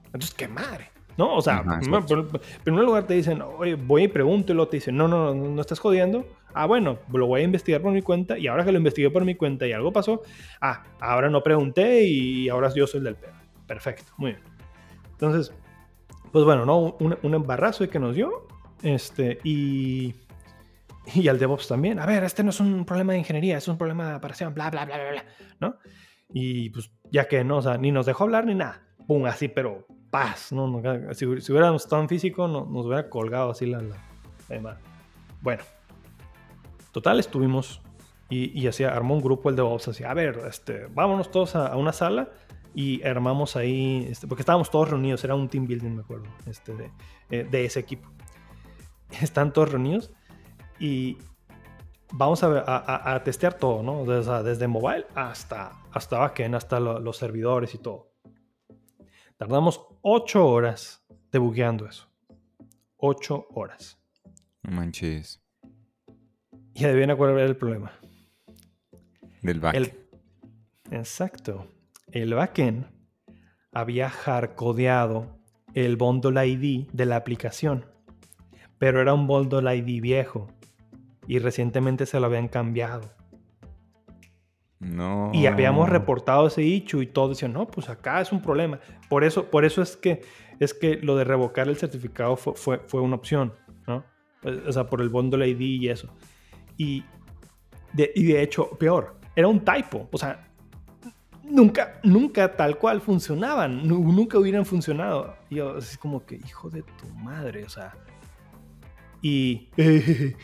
Entonces, 0.07 0.33
qué 0.33 0.47
madre. 0.47 0.91
¿No? 1.17 1.35
O 1.35 1.41
sea, 1.41 1.63
en 1.81 2.29
primer 2.63 2.85
lugar 2.85 3.07
te 3.07 3.15
dicen, 3.15 3.41
oye, 3.41 3.73
voy 3.73 4.03
y 4.03 4.07
pregunto, 4.07 4.51
y 4.51 4.55
luego 4.55 4.69
te 4.69 4.77
dicen, 4.77 4.95
no, 4.95 5.07
no, 5.07 5.33
no, 5.33 5.49
no 5.49 5.61
estás 5.61 5.79
jodiendo. 5.79 6.25
Ah, 6.53 6.67
bueno, 6.67 6.99
lo 7.11 7.25
voy 7.25 7.41
a 7.41 7.43
investigar 7.43 7.81
por 7.81 7.91
mi 7.91 8.03
cuenta, 8.03 8.37
y 8.37 8.47
ahora 8.47 8.63
que 8.63 8.71
lo 8.71 8.77
investigué 8.77 9.09
por 9.09 9.25
mi 9.25 9.35
cuenta 9.35 9.65
y 9.65 9.71
algo 9.71 9.91
pasó, 9.91 10.21
ah, 10.61 10.83
ahora 10.99 11.29
no 11.29 11.41
pregunté 11.41 12.03
y 12.03 12.49
ahora 12.49 12.71
yo 12.73 12.85
soy 12.85 12.99
el 12.99 13.05
del 13.05 13.15
pedo. 13.15 13.33
Perfecto, 13.65 14.11
muy 14.17 14.31
bien. 14.31 14.43
Entonces, 15.11 15.51
pues 16.31 16.45
bueno, 16.45 16.65
¿no? 16.65 16.95
Un, 16.99 17.17
un 17.21 17.33
embarazo 17.33 17.89
que 17.89 17.99
nos 17.99 18.15
dio, 18.15 18.47
este, 18.83 19.39
y, 19.43 20.13
y 21.15 21.27
al 21.27 21.39
DevOps 21.39 21.67
también. 21.67 21.99
A 21.99 22.05
ver, 22.05 22.23
este 22.23 22.43
no 22.43 22.51
es 22.51 22.59
un 22.59 22.85
problema 22.85 23.13
de 23.13 23.19
ingeniería, 23.19 23.57
es 23.57 23.67
un 23.67 23.77
problema 23.77 24.09
de 24.09 24.15
operación, 24.15 24.53
bla, 24.53 24.69
bla, 24.69 24.85
bla, 24.85 24.97
bla, 24.97 25.11
bla, 25.11 25.25
¿no? 25.59 25.77
Y 26.31 26.69
pues 26.69 26.91
ya 27.11 27.27
que 27.27 27.43
no, 27.43 27.57
o 27.57 27.61
sea, 27.61 27.77
ni 27.77 27.91
nos 27.91 28.05
dejó 28.05 28.25
hablar 28.25 28.45
ni 28.45 28.53
nada. 28.53 28.83
Pum, 29.07 29.25
así, 29.25 29.47
pero 29.47 29.87
¿no? 30.51 30.81
Si, 31.13 31.25
hubiéramos 31.25 31.83
estado 31.83 32.01
en 32.01 32.09
físico, 32.09 32.47
no, 32.47 32.65
nos 32.65 32.85
hubiera 32.85 33.09
colgado 33.09 33.51
así 33.51 33.65
la, 33.65 33.81
la, 33.81 34.77
Bueno, 35.41 35.63
total, 36.91 37.19
estuvimos 37.19 37.81
y, 38.29 38.59
y 38.59 38.67
así 38.67 38.83
armó 38.83 39.15
un 39.15 39.21
grupo 39.21 39.49
el 39.49 39.55
de 39.55 39.61
DevOps, 39.61 39.89
así, 39.89 40.03
a 40.03 40.13
ver, 40.13 40.41
este, 40.47 40.87
vámonos 40.87 41.31
todos 41.31 41.55
a, 41.55 41.75
una 41.77 41.93
sala 41.93 42.29
y 42.75 43.01
armamos 43.03 43.55
ahí, 43.55 44.07
este, 44.09 44.27
porque 44.27 44.41
estábamos 44.41 44.69
todos 44.69 44.89
reunidos, 44.89 45.23
era 45.23 45.35
un 45.35 45.47
team 45.47 45.65
building, 45.65 45.91
me 45.91 46.01
acuerdo, 46.01 46.25
este, 46.45 46.73
de, 46.73 46.91
eh, 47.29 47.47
ese 47.51 47.79
equipo. 47.79 48.09
Están 49.21 49.53
todos 49.53 49.71
reunidos 49.71 50.11
y 50.79 51.17
vamos 52.11 52.43
a, 52.43 52.63
a, 52.65 53.15
a 53.15 53.23
testear 53.23 53.53
todo, 53.53 53.81
¿no? 53.81 54.05
Desde, 54.05 54.43
desde 54.43 54.67
mobile 54.67 55.05
hasta, 55.15 55.71
hasta 55.91 56.19
backend, 56.19 56.55
hasta 56.55 56.79
lo, 56.79 56.99
los 56.99 57.17
servidores 57.17 57.73
y 57.73 57.77
todo. 57.77 58.09
Tardamos 59.37 59.85
8 60.01 60.47
horas 60.47 61.05
debugueando 61.31 61.87
eso. 61.87 62.09
8 62.97 63.47
horas. 63.51 63.99
No 64.63 64.71
manches. 64.71 65.43
Y 66.73 66.85
adivina 66.85 67.15
cuál 67.15 67.31
era 67.31 67.43
el 67.43 67.55
problema. 67.55 67.91
Del 69.43 69.59
backend. 69.59 69.93
Exacto. 70.89 71.67
El 72.11 72.33
backend 72.33 72.87
había 73.71 74.09
hardcodeado 74.09 75.37
el 75.75 75.97
bundle 75.97 76.47
ID 76.47 76.87
de 76.91 77.05
la 77.05 77.17
aplicación. 77.17 77.85
Pero 78.79 79.01
era 79.01 79.13
un 79.13 79.27
bundle 79.27 79.75
ID 79.75 80.01
viejo. 80.01 80.47
Y 81.27 81.37
recientemente 81.37 82.07
se 82.07 82.19
lo 82.19 82.25
habían 82.25 82.47
cambiado. 82.47 83.16
No. 84.79 85.31
Y 85.33 85.47
habíamos 85.47 85.89
reportado 85.89 86.47
ese 86.47 86.63
hecho 86.63 87.01
y 87.01 87.07
todo 87.07 87.29
decían, 87.29 87.53
no, 87.53 87.67
pues 87.67 87.89
acá 87.89 88.21
es 88.21 88.31
un 88.31 88.41
problema. 88.41 88.79
Por 89.09 89.23
eso, 89.23 89.49
por 89.49 89.65
eso 89.65 89.81
es 89.81 89.97
que 89.97 90.21
es 90.59 90.73
que 90.73 90.97
lo 90.97 91.15
de 91.15 91.23
revocar 91.23 91.67
el 91.67 91.77
certificado 91.77 92.35
fue, 92.35 92.53
fue, 92.55 92.79
fue 92.87 93.01
una 93.01 93.15
opción, 93.15 93.53
¿no? 93.85 94.03
O 94.43 94.71
sea, 94.71 94.87
por 94.87 95.01
el 95.01 95.09
bundle 95.09 95.47
ID 95.47 95.61
y 95.61 95.89
eso. 95.89 96.09
Y 96.77 97.03
de, 97.93 98.11
y 98.15 98.25
de 98.25 98.41
hecho, 98.41 98.69
peor, 98.71 99.17
era 99.35 99.47
un 99.47 99.63
typo. 99.63 100.07
O 100.11 100.17
sea, 100.17 100.47
nunca, 101.43 101.99
nunca 102.03 102.55
tal 102.55 102.77
cual 102.77 103.01
funcionaban. 103.01 103.87
Nunca 103.87 104.37
hubieran 104.37 104.65
funcionado. 104.65 105.35
Y 105.49 105.55
yo, 105.55 105.77
así 105.77 105.97
como 105.97 106.25
que, 106.25 106.35
hijo 106.35 106.69
de 106.69 106.83
tu 106.83 107.07
madre, 107.09 107.63
o 107.63 107.69
sea. 107.69 107.95
Y. 109.21 109.69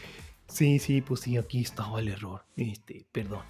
sí, 0.48 0.80
sí, 0.80 1.02
pues 1.02 1.22
sí, 1.22 1.38
aquí 1.38 1.62
estaba 1.62 2.00
el 2.00 2.10
error. 2.10 2.46
Este, 2.56 3.06
perdón. 3.12 3.44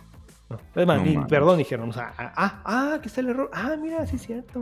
No. 0.49 0.59
Es 0.75 0.85
más, 0.87 1.03
No 1.05 1.27
perdón 1.27 1.57
dijeron. 1.57 1.89
O 1.89 1.93
sea, 1.93 2.13
ah, 2.17 2.33
ah, 2.35 2.61
ah, 2.65 2.93
aquí 2.95 3.07
está 3.07 3.21
el 3.21 3.29
error. 3.29 3.49
Ah, 3.53 3.75
mira, 3.79 4.05
sí 4.05 4.17
es 4.17 4.21
cierto. 4.23 4.61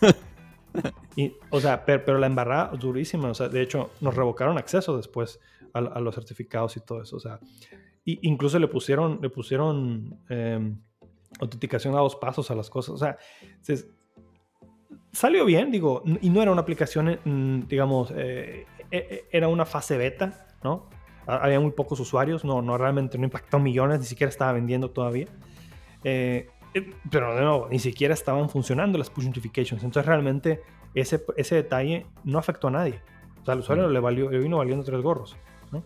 y, 1.16 1.34
o 1.50 1.60
sea, 1.60 1.84
pero, 1.84 2.04
pero 2.04 2.18
la 2.18 2.26
embarrada 2.26 2.68
durísima. 2.76 3.28
O 3.30 3.34
sea, 3.34 3.48
de 3.48 3.62
hecho, 3.62 3.90
nos 4.00 4.14
revocaron 4.14 4.58
acceso 4.58 4.96
después 4.96 5.40
a, 5.72 5.78
a 5.78 6.00
los 6.00 6.14
certificados 6.14 6.76
y 6.76 6.80
todo 6.80 7.02
eso. 7.02 7.16
O 7.16 7.20
sea, 7.20 7.40
y, 8.04 8.26
incluso 8.28 8.58
le 8.58 8.68
pusieron, 8.68 9.18
le 9.20 9.30
pusieron 9.30 10.18
eh, 10.28 10.74
autenticación 11.40 11.94
a 11.94 11.98
dos 11.98 12.16
pasos 12.16 12.50
a 12.50 12.54
las 12.54 12.70
cosas. 12.70 12.94
O 12.94 12.98
sea, 12.98 13.18
se- 13.60 13.88
salió 15.12 15.44
bien, 15.44 15.70
digo, 15.70 16.02
y 16.20 16.30
no 16.30 16.42
era 16.42 16.52
una 16.52 16.60
aplicación, 16.62 17.66
digamos, 17.68 18.10
eh, 18.14 18.66
e- 18.90 18.96
e- 18.96 19.24
era 19.32 19.48
una 19.48 19.64
fase 19.66 19.96
beta, 19.98 20.46
¿no? 20.62 20.88
Ha- 21.26 21.36
Había 21.44 21.60
muy 21.60 21.72
pocos 21.72 21.98
usuarios, 22.00 22.44
no, 22.44 22.62
no 22.62 22.78
realmente 22.78 23.18
no 23.18 23.24
impactó 23.24 23.58
millones, 23.58 24.00
ni 24.00 24.06
siquiera 24.06 24.28
estaba 24.30 24.52
vendiendo 24.52 24.90
todavía. 24.90 25.26
Eh, 26.04 26.48
eh, 26.74 26.90
pero 27.10 27.34
de 27.34 27.40
nuevo, 27.40 27.68
ni 27.70 27.78
siquiera 27.78 28.14
estaban 28.14 28.48
funcionando 28.50 28.98
las 28.98 29.10
push 29.10 29.24
notifications. 29.26 29.82
Entonces 29.82 30.06
realmente 30.06 30.60
ese, 30.94 31.24
ese 31.36 31.54
detalle 31.56 32.06
no 32.24 32.38
afectó 32.38 32.68
a 32.68 32.70
nadie. 32.70 33.00
O 33.40 33.44
sea, 33.44 33.54
al 33.54 33.60
usuario 33.60 33.88
le, 33.88 33.98
valió, 34.00 34.30
le 34.30 34.38
vino 34.38 34.58
valiendo 34.58 34.84
tres 34.84 35.00
gorros. 35.00 35.36
¿no? 35.72 35.84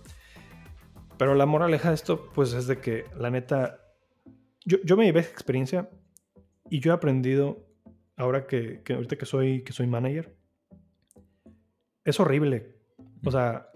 Pero 1.16 1.35
la 1.35 1.46
moraleja 1.46 1.88
de 1.90 1.94
esto, 1.94 2.29
pues 2.35 2.53
es 2.55 2.66
de 2.66 2.79
que 2.79 3.05
la 3.16 3.31
neta, 3.31 3.79
yo, 4.64 4.79
yo 4.85 4.96
me 4.96 5.05
llevé 5.05 5.20
esa 5.20 5.31
experiencia 5.31 5.90
y 6.71 6.81
yo 6.81 6.92
he 6.92 6.94
aprendido, 6.94 7.67
ahora 8.17 8.46
que, 8.46 8.83
que 8.83 8.94
ahorita 8.94 9.17
que 9.17 9.27
soy, 9.27 9.62
que 9.62 9.73
soy 9.73 9.87
manager, 9.87 10.35
es 12.04 12.19
horrible. 12.21 12.77
O 13.25 13.31
sea, 13.31 13.69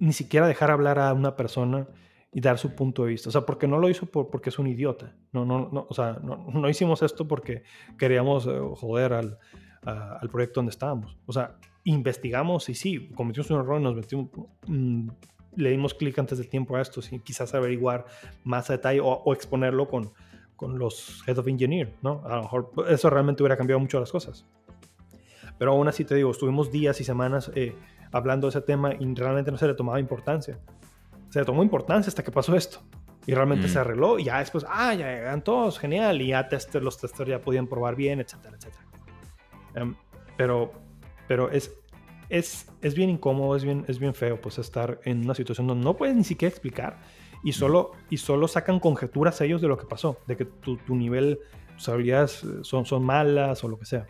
ni 0.00 0.12
siquiera 0.12 0.46
dejar 0.46 0.70
hablar 0.70 0.98
a 0.98 1.12
una 1.12 1.36
persona 1.36 1.86
y 2.32 2.40
dar 2.40 2.58
su 2.58 2.74
punto 2.74 3.04
de 3.04 3.10
vista. 3.10 3.28
O 3.28 3.32
sea, 3.32 3.42
porque 3.42 3.66
no 3.68 3.78
lo 3.78 3.88
hizo 3.88 4.06
por, 4.06 4.28
porque 4.30 4.50
es 4.50 4.58
un 4.58 4.66
idiota. 4.66 5.14
No, 5.32 5.44
no, 5.44 5.68
no, 5.72 5.86
o 5.88 5.94
sea, 5.94 6.18
no, 6.22 6.46
no 6.52 6.68
hicimos 6.68 7.02
esto 7.02 7.28
porque 7.28 7.62
queríamos 7.98 8.46
eh, 8.46 8.58
joder 8.76 9.12
al, 9.12 9.38
a- 9.84 10.18
al 10.20 10.28
proyecto 10.30 10.58
donde 10.60 10.70
estábamos. 10.70 11.16
O 11.26 11.32
sea, 11.32 11.56
investigamos 11.84 12.68
y 12.68 12.74
sí, 12.74 13.10
cometimos 13.14 13.50
un 13.50 13.60
error, 13.60 13.80
nos 13.80 13.94
metimos, 13.94 14.30
mm, 14.66 15.08
le 15.56 15.70
dimos 15.70 15.94
clic 15.94 16.18
antes 16.18 16.38
de 16.38 16.44
tiempo 16.44 16.74
a 16.76 16.80
esto, 16.80 17.00
sí, 17.02 17.20
quizás 17.20 17.54
averiguar 17.54 18.06
más 18.42 18.68
a 18.70 18.72
detalle 18.72 19.00
o, 19.00 19.06
o 19.08 19.32
exponerlo 19.32 19.86
con, 19.86 20.12
con 20.56 20.78
los 20.78 21.22
Head 21.28 21.38
of 21.38 21.46
Engineer, 21.46 21.94
¿no? 22.02 22.22
A 22.24 22.36
lo 22.36 22.42
mejor 22.42 22.72
eso 22.88 23.10
realmente 23.10 23.42
hubiera 23.44 23.56
cambiado 23.56 23.78
mucho 23.78 24.00
las 24.00 24.10
cosas. 24.10 24.44
Pero 25.58 25.70
aún 25.72 25.86
así 25.86 26.04
te 26.04 26.16
digo, 26.16 26.30
estuvimos 26.32 26.72
días 26.72 27.00
y 27.00 27.04
semanas 27.04 27.52
eh, 27.54 27.76
hablando 28.14 28.46
de 28.46 28.50
ese 28.50 28.60
tema 28.60 28.94
y 28.94 29.14
realmente 29.14 29.50
no 29.50 29.58
se 29.58 29.66
le 29.66 29.74
tomaba 29.74 29.98
importancia. 29.98 30.58
se 31.30 31.44
tomó 31.44 31.64
importancia 31.64 32.08
hasta 32.08 32.22
que 32.22 32.30
pasó 32.30 32.54
esto. 32.54 32.78
Y 33.26 33.34
realmente 33.34 33.68
se 33.68 33.78
arregló 33.78 34.18
y 34.18 34.24
ya 34.24 34.38
después, 34.38 34.64
ah, 34.68 34.94
ya 34.94 35.06
llegan 35.06 35.42
todos, 35.42 35.78
genial. 35.78 36.20
Y 36.22 36.28
ya 36.28 36.48
tester, 36.48 36.82
los 36.82 36.98
testers 36.98 37.28
ya 37.28 37.40
podían 37.40 37.66
probar 37.66 37.96
bien, 37.96 38.20
etcétera, 38.20 38.56
etcétera. 38.56 38.84
Em, 39.74 39.96
pero, 40.36 40.72
pero 41.26 41.50
es, 41.50 41.74
es, 42.28 42.70
es 42.82 42.94
bien 42.94 43.10
incómodo, 43.10 43.56
es 43.56 43.64
bien, 43.64 43.84
es 43.88 43.98
bien 43.98 44.14
feo 44.14 44.40
pues 44.40 44.58
estar 44.58 45.00
en 45.04 45.24
una 45.24 45.34
situación 45.34 45.66
donde 45.66 45.84
no 45.84 45.96
puedes 45.96 46.14
ni 46.14 46.22
siquiera 46.22 46.50
explicar 46.50 47.00
y 47.42 47.52
solo, 47.52 47.92
y 48.10 48.18
solo 48.18 48.46
sacan 48.46 48.78
conjeturas 48.78 49.40
ellos 49.40 49.60
de 49.60 49.68
lo 49.68 49.76
que 49.76 49.86
pasó, 49.86 50.18
de 50.26 50.36
que 50.36 50.44
tu, 50.44 50.76
tu 50.76 50.94
nivel, 50.94 51.40
tus 51.76 51.88
habilidades 51.88 52.44
eh, 52.44 52.46
son, 52.62 52.84
son 52.84 53.04
malas 53.04 53.64
o 53.64 53.68
lo 53.68 53.78
que 53.78 53.86
sea. 53.86 54.06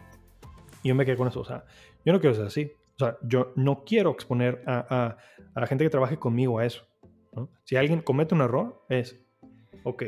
Y 0.83 0.89
yo 0.89 0.95
me 0.95 1.07
quedé 1.07 1.17
con 1.17 1.29
eso, 1.29 1.41
o 1.41 1.45
sea, 1.45 1.65
yo 2.05 2.13
no 2.13 2.21
quiero 2.21 2.35
ser 2.35 2.47
así. 2.47 2.73
O 2.97 2.99
sea, 2.99 3.19
yo 3.23 3.53
no 3.57 3.85
quiero 3.85 4.11
exponer 4.11 4.63
a, 4.67 4.87
a, 4.89 5.17
a 5.55 5.61
la 5.61 5.67
gente 5.67 5.85
que 5.85 5.91
trabaje 5.91 6.19
conmigo 6.19 6.59
a 6.59 6.67
eso. 6.67 6.87
Si 7.65 7.77
alguien 7.77 8.01
comete 8.01 8.35
un 8.35 8.43
error, 8.43 8.85
es, 8.89 9.21
ok, 9.83 10.05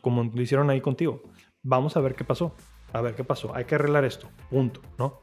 como 0.00 0.24
lo 0.24 0.42
hicieron 0.42 0.70
ahí 0.70 0.80
contigo, 0.80 1.22
vamos 1.62 1.96
a 1.96 2.00
ver 2.00 2.14
qué 2.14 2.24
pasó, 2.24 2.54
a 2.92 3.00
ver 3.00 3.14
qué 3.14 3.24
pasó, 3.24 3.54
hay 3.54 3.64
que 3.64 3.74
arreglar 3.74 4.04
esto, 4.04 4.28
punto, 4.48 4.80
¿no? 4.98 5.20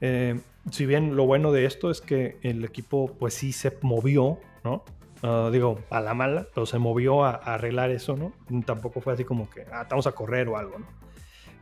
Eh, 0.00 0.40
si 0.70 0.86
bien 0.86 1.16
lo 1.16 1.26
bueno 1.26 1.52
de 1.52 1.64
esto 1.64 1.90
es 1.90 2.00
que 2.00 2.38
el 2.42 2.64
equipo 2.64 3.16
pues 3.18 3.34
sí 3.34 3.52
se 3.52 3.76
movió, 3.82 4.38
¿no? 4.64 4.84
Ah, 5.22 5.50
digo, 5.52 5.80
a 5.90 6.00
la 6.00 6.14
mala, 6.14 6.46
pero 6.54 6.66
se 6.66 6.78
movió 6.78 7.24
a, 7.24 7.32
arreglar 7.32 7.90
eso, 7.90 8.16
¿no? 8.16 8.32
Tampoco 8.64 9.00
fue 9.00 9.12
así 9.12 9.24
como 9.24 9.50
que, 9.50 9.62
ah, 9.72 9.82
estamos 9.82 10.06
a 10.06 10.12
correr 10.12 10.48
o 10.48 10.56
algo, 10.56 10.78
¿no? 10.78 10.86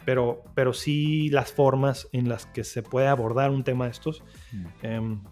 Pero, 0.06 0.42
pero 0.54 0.72
sí 0.72 1.28
las 1.28 1.52
formas 1.52 2.08
en 2.12 2.30
las 2.30 2.46
que 2.46 2.64
se 2.64 2.82
puede 2.82 3.08
abordar 3.08 3.50
un 3.50 3.64
tema 3.64 3.84
de 3.84 3.90
estos, 3.90 4.22
mm. 4.52 4.66
em, 4.82 5.22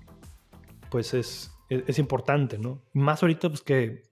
pues 0.90 1.14
es, 1.14 1.50
es, 1.70 1.98
importante, 1.98 2.58
¿no? 2.58 2.82
Más 2.92 3.22
ahorita, 3.22 3.48
pues 3.48 3.62
que 3.62 4.02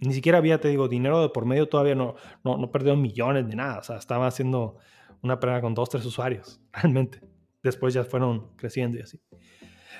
ni 0.00 0.12
siquiera 0.12 0.38
había, 0.38 0.60
te 0.60 0.68
digo, 0.68 0.88
dinero 0.88 1.22
de 1.22 1.28
por 1.28 1.46
medio, 1.46 1.68
todavía 1.68 1.94
no, 1.94 2.16
no, 2.44 2.56
no 2.58 2.70
perdió 2.70 2.96
millones 2.96 3.48
de 3.48 3.56
nada. 3.56 3.78
O 3.78 3.82
sea, 3.82 3.96
estaba 3.96 4.26
haciendo 4.26 4.76
una 5.22 5.38
prueba 5.40 5.60
con 5.60 5.74
dos, 5.74 5.88
tres 5.88 6.04
usuarios, 6.04 6.60
realmente. 6.72 7.20
Después 7.62 7.94
ya 7.94 8.04
fueron 8.04 8.54
creciendo 8.56 8.98
y 8.98 9.02
así. 9.02 9.20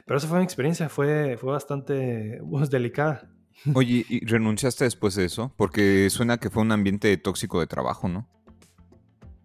Pero 0.06 0.18
esa 0.18 0.28
fue 0.28 0.38
mi 0.38 0.44
experiencia, 0.44 0.88
fue, 0.88 1.36
fue 1.36 1.52
bastante 1.52 2.40
pues, 2.48 2.70
delicada. 2.70 3.30
Oye, 3.74 4.06
¿y 4.08 4.24
renunciaste 4.24 4.84
después 4.84 5.14
de 5.14 5.26
eso? 5.26 5.52
Porque 5.56 6.08
suena 6.08 6.38
que 6.38 6.48
fue 6.48 6.62
un 6.62 6.72
ambiente 6.72 7.14
tóxico 7.18 7.60
de 7.60 7.66
trabajo, 7.66 8.08
¿no? 8.08 8.26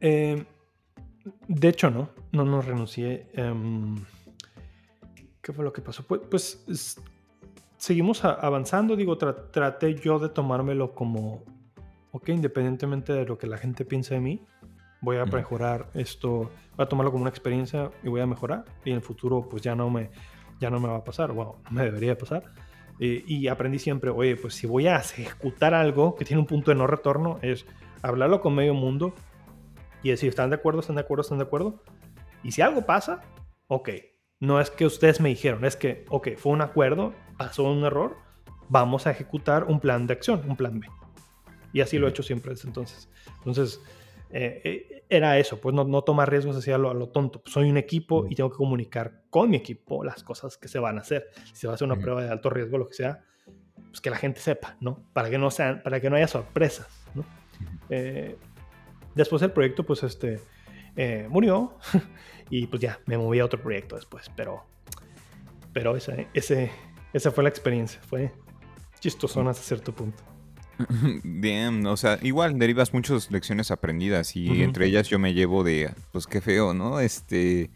Eh, 0.08 0.45
de 1.47 1.68
hecho, 1.68 1.89
no. 1.89 2.10
No, 2.32 2.45
no 2.45 2.62
renuncié. 2.62 3.28
Em, 3.34 3.95
¿Qué 5.41 5.51
fue 5.51 5.66
lo 5.66 5.74
que 5.74 5.82
pasó? 5.82 6.06
Pues, 6.06 6.22
pues 6.68 7.01
seguimos 7.78 8.24
avanzando. 8.24 8.95
Digo, 8.95 9.18
traté 9.18 9.95
yo 9.95 10.20
de 10.20 10.30
tomármelo 10.30 10.93
como, 10.93 11.43
ok, 12.12 12.30
independientemente 12.30 13.14
de 13.14 13.26
lo 13.26 13.39
que 13.39 13.47
la 13.47 13.58
gente 13.58 13.84
piense 13.84 14.14
de 14.14 14.20
mí, 14.20 14.45
voy 15.01 15.18
a 15.18 15.26
mejorar 15.26 15.89
esto, 15.95 16.51
voy 16.76 16.84
a 16.84 16.88
tomarlo 16.88 17.12
como 17.12 17.24
una 17.24 17.32
experiencia 17.32 17.89
y 18.03 18.10
voy 18.10 18.22
a 18.22 18.28
mejorar. 18.28 18.66
Y 18.84 18.91
en 18.91 18.97
el 18.97 19.01
futuro, 19.01 19.49
pues 19.49 19.64
ya 19.64 19.74
no 19.76 19.89
me, 19.89 20.12
ya 20.60 20.70
no 20.70 20.80
me 20.80 20.88
va 20.88 20.97
a 20.97 21.03
pasar. 21.03 21.34
No 21.34 21.56
me 21.72 21.84
debería 21.84 22.16
pasar. 22.16 22.43
y 22.99 23.47
aprendí 23.47 23.80
siempre, 23.80 24.12
oye, 24.12 24.36
pues 24.36 24.53
si 24.53 24.68
voy 24.68 24.86
a 24.86 24.97
ejecutar 24.97 25.74
algo 25.74 26.16
que 26.16 26.26
tiene 26.26 26.41
un 26.41 26.47
punto 26.47 26.70
de 26.70 26.76
no 26.76 26.86
retorno, 26.86 27.39
es 27.41 27.66
hablarlo 28.03 28.39
con 28.39 28.53
medio 28.53 28.76
mundo 28.76 29.16
y 30.06 30.12
decir, 30.12 30.30
¿están 30.30 30.51
de 30.51 30.58
acuerdo? 30.58 30.82
¿Están 30.82 30.97
de 30.97 31.01
acuerdo? 31.01 31.24
¿Están 31.24 31.39
de 31.39 31.45
acuerdo? 31.45 31.82
Y 32.43 32.51
si 32.51 32.62
algo 32.62 32.86
pasa, 32.86 33.24
ok, 33.68 33.89
no 34.39 34.62
es 34.62 34.70
que 34.70 34.86
ustedes 34.86 35.20
me 35.20 35.30
dijeron, 35.30 35.66
es 35.66 35.76
que, 35.76 36.06
ok, 36.10 36.30
fue 36.38 36.51
un 36.51 36.62
acuerdo, 36.62 37.16
pasó 37.39 37.64
un 37.64 37.84
error, 37.84 38.16
vamos 38.70 39.08
a 39.08 39.12
ejecutar 39.12 39.64
un 39.64 39.80
plan 39.80 40.06
de 40.06 40.14
acción, 40.14 40.43
un 40.47 40.56
plan 40.56 40.80
B. 40.80 40.88
Y 41.74 41.82
así 41.82 41.97
lo 41.97 42.06
he 42.06 42.12
hecho 42.12 42.22
siempre 42.22 42.51
desde 42.51 42.68
entonces. 42.68 43.10
Entonces, 43.39 43.82
eh, 44.30 44.62
eh, 44.64 45.06
era 45.10 45.39
eso, 45.39 45.60
pues 45.60 45.74
no, 45.74 45.86
no 45.86 46.03
tomar 46.03 46.30
riesgos 46.30 46.56
así 46.56 46.70
a 46.70 46.78
lo, 46.78 47.10
tonto. 47.10 47.41
soy 47.45 47.68
un 47.68 47.78
equipo 47.78 48.28
y 48.30 48.36
tengo 48.36 48.51
que 48.51 48.58
comunicar 48.58 49.24
con 49.32 49.49
mi 49.49 49.58
equipo 49.58 50.03
las 50.03 50.24
cosas 50.24 50.56
que 50.56 50.68
se 50.68 50.78
van 50.78 50.99
a 50.99 51.01
hacer. 51.01 51.32
Si 51.45 51.56
se 51.56 51.66
va 51.66 51.74
a 51.74 51.76
hacer 51.76 51.88
una 51.88 51.95
prueba 51.95 52.24
de 52.24 52.30
alto 52.30 52.51
riesgo, 52.51 52.78
lo 52.78 52.88
que 52.88 52.93
sea, 52.93 53.24
pues 53.88 54.01
que 54.01 54.12
la 54.12 54.18
gente 54.18 54.39
sepa, 54.39 54.78
¿no? 54.82 55.03
Para 55.14 55.32
que 55.32 55.39
no, 55.39 55.49
sean, 55.49 55.82
para 55.82 55.99
que 55.99 56.12
no 56.12 56.16
haya 56.16 56.28
sorpresas, 56.28 56.88
¿no? 57.16 57.26
Eh, 57.89 58.38
después 59.16 59.41
del 59.41 59.51
proyecto, 59.51 59.86
pues 59.86 60.03
este, 60.03 60.39
murió. 61.30 61.78
Y 62.49 62.68
pues 62.68 62.82
ya, 62.82 62.99
me 63.05 63.18
moví 63.18 63.39
a 63.39 63.45
otro 63.45 63.61
proyecto 63.61 63.95
después, 63.95 64.30
pero, 64.36 64.66
pero 65.74 65.97
ese, 65.97 66.28
ese, 66.34 66.72
esa 67.11 67.32
fue 67.32 67.43
la 67.43 67.49
experiencia, 67.49 67.99
fue 68.03 68.32
chistosona 68.99 69.51
hasta 69.51 69.63
cierto 69.63 69.95
punto. 69.95 70.24
Bien, 71.24 71.86
o 71.88 71.97
sea, 71.97 72.20
igual 72.22 72.59
derivas 72.59 72.93
muchas 72.93 73.32
lecciones 73.32 73.72
aprendidas 73.72 74.36
y 74.36 74.61
entre 74.61 74.88
ellas 74.88 75.07
yo 75.07 75.20
me 75.20 75.34
llevo 75.34 75.63
de, 75.63 75.93
pues 76.11 76.28
qué 76.28 76.41
feo, 76.41 76.74
¿no? 76.74 76.99
Este, 76.99 77.72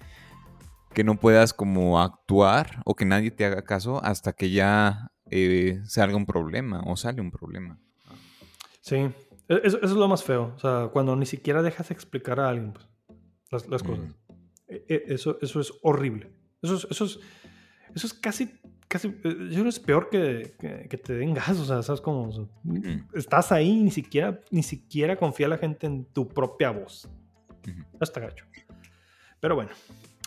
que 0.94 1.04
no 1.04 1.16
puedas 1.16 1.54
como 1.54 2.02
actuar 2.02 2.82
o 2.86 2.96
que 2.96 3.06
nadie 3.06 3.32
te 3.32 3.46
haga 3.46 3.64
caso 3.64 4.04
hasta 4.04 4.34
que 4.34 4.52
ya 4.52 5.12
eh, 5.32 5.80
salga 5.86 6.18
un 6.18 6.26
problema 6.26 6.82
o 6.86 6.98
sale 6.98 7.22
un 7.22 7.32
problema. 7.32 7.80
Sí, 8.82 9.10
eso, 9.50 9.78
eso, 9.78 9.86
es 9.86 9.91
lo 9.91 10.08
más 10.08 10.24
feo, 10.24 10.54
o 10.56 10.60
sea, 10.60 10.89
cuando 10.93 11.16
ni 11.16 11.26
siquiera 11.26 11.62
dejas 11.62 11.91
explicar 11.91 12.39
a 12.39 12.50
alguien 12.50 12.74
pues, 12.74 12.88
las, 13.52 13.68
las 13.68 13.84
cosas. 13.84 14.16
E, 14.68 14.86
e, 14.88 15.14
eso, 15.14 15.38
eso 15.41 15.60
es 15.60 15.74
horrible. 15.82 16.32
Eso 16.62 16.76
es, 16.76 16.88
eso 16.89 17.06
es, 17.06 17.20
eso 17.95 18.08
es 18.08 18.14
casi, 18.14 18.52
casi, 18.88 19.08
eh, 19.24 19.50
yo 19.52 19.68
es 19.68 19.80
peor 19.80 20.10
que, 20.10 20.56
que, 20.89 20.97
te 20.97 21.16
den 21.16 21.34
gas, 21.34 21.58
o 21.60 21.66
sea, 21.66 21.82
¿sabes 21.82 22.02
cómo? 22.02 22.50
Estás 23.14 23.52
ahí 23.52 23.70
y 23.70 23.84
ni 23.84 23.91
siquiera, 23.91 24.39
ni 24.52 24.62
siquiera 24.62 25.16
confía 25.16 25.47
la 25.47 25.58
gente 25.58 25.88
en 25.88 26.06
tu 26.06 26.28
propia 26.28 26.72
voz. 26.72 27.10
Hasta 28.00 28.20
gacho. 28.20 28.45
Pero 29.39 29.56
bueno. 29.56 29.72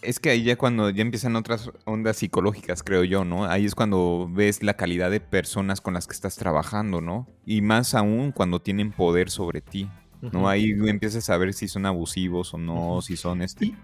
Es 0.03 0.19
que 0.19 0.31
ahí 0.31 0.43
ya 0.43 0.57
cuando 0.57 0.91
ya 0.91 1.03
empiezan 1.03 1.37
otras 1.37 1.71
ondas 1.85 2.17
psicológicas, 2.17 2.83
creo 2.83 3.05
yo, 3.05 3.25
¿no? 3.25 3.45
Ahí 3.45 3.65
es 3.65 3.75
cuando 3.75 4.29
ves 4.31 4.63
la 4.63 4.75
calidad 4.75 5.11
de 5.11 5.21
personas 5.21 5.81
con 5.81 5.95
las 5.95 6.07
que 6.07 6.13
estás 6.13 6.37
trabajando, 6.37 7.01
¿no? 7.01 7.29
Y 7.47 7.63
más 7.63 7.95
aún 7.95 8.33
cuando 8.33 8.61
tienen 8.61 8.91
poder 8.91 9.31
sobre 9.31 9.61
ti, 9.61 9.89
¿no? 10.21 10.49
Ahí 10.49 10.71
empiezas 10.87 11.31
a 11.31 11.37
ver 11.37 11.53
si 11.55 11.69
son 11.69 11.87
abusivos 11.87 12.53
o 12.55 12.59
no, 12.59 13.01
si 13.01 13.17
son 13.17 13.43
este... 13.43 13.75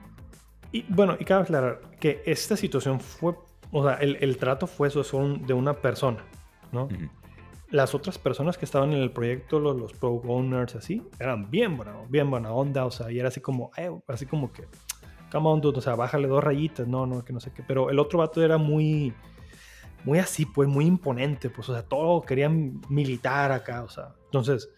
Y 0.70 0.84
bueno, 0.88 1.16
y 1.18 1.24
cabe 1.24 1.42
aclarar 1.42 1.80
que 1.98 2.22
esta 2.26 2.56
situación 2.56 3.00
fue, 3.00 3.34
o 3.70 3.84
sea, 3.84 3.94
el, 3.94 4.36
trato 4.36 4.66
fue 4.66 4.88
eso, 4.88 5.02
son 5.02 5.46
de 5.46 5.54
una 5.54 5.74
persona, 5.74 6.24
¿no? 6.72 6.88
Las 7.70 7.94
otras 7.94 8.18
personas 8.18 8.58
que 8.58 8.64
estaban 8.64 8.92
en 8.92 9.00
el 9.00 9.10
proyecto, 9.10 9.60
los, 9.60 9.78
los 9.78 9.92
pro 9.92 10.22
owners, 10.26 10.74
así, 10.74 11.02
eran 11.18 11.50
bien 11.50 11.76
buena, 11.76 11.94
bien 12.08 12.30
buena 12.30 12.52
onda, 12.52 12.84
o 12.84 12.90
sea, 12.90 13.10
y 13.10 13.18
era 13.18 13.28
así 13.28 13.40
como, 13.40 13.70
eh, 13.76 13.90
así 14.08 14.26
como 14.26 14.52
que, 14.52 14.64
come 15.30 15.48
on, 15.48 15.60
dude, 15.60 15.78
o 15.78 15.80
sea, 15.82 15.94
bájale 15.94 16.28
dos 16.28 16.42
rayitas, 16.42 16.86
no, 16.86 17.06
no, 17.06 17.24
que 17.24 17.32
no 17.32 17.40
sé 17.40 17.52
qué. 17.52 17.62
Pero 17.62 17.90
el 17.90 17.98
otro 17.98 18.18
vato 18.18 18.42
era 18.42 18.58
muy, 18.58 19.12
muy 20.04 20.18
así, 20.18 20.46
pues, 20.46 20.68
muy 20.68 20.86
imponente, 20.86 21.50
pues, 21.50 21.68
o 21.68 21.72
sea, 21.72 21.82
todo 21.82 22.22
querían 22.22 22.80
militar 22.88 23.52
acá, 23.52 23.82
o 23.82 23.88
sea, 23.88 24.14
entonces. 24.24 24.70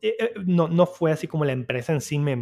Eh, 0.00 0.16
eh, 0.18 0.34
no, 0.44 0.68
no 0.68 0.86
fue 0.86 1.10
así 1.10 1.26
como 1.26 1.44
la 1.44 1.52
empresa 1.52 1.92
en 1.92 2.00
sí 2.00 2.18
me, 2.18 2.36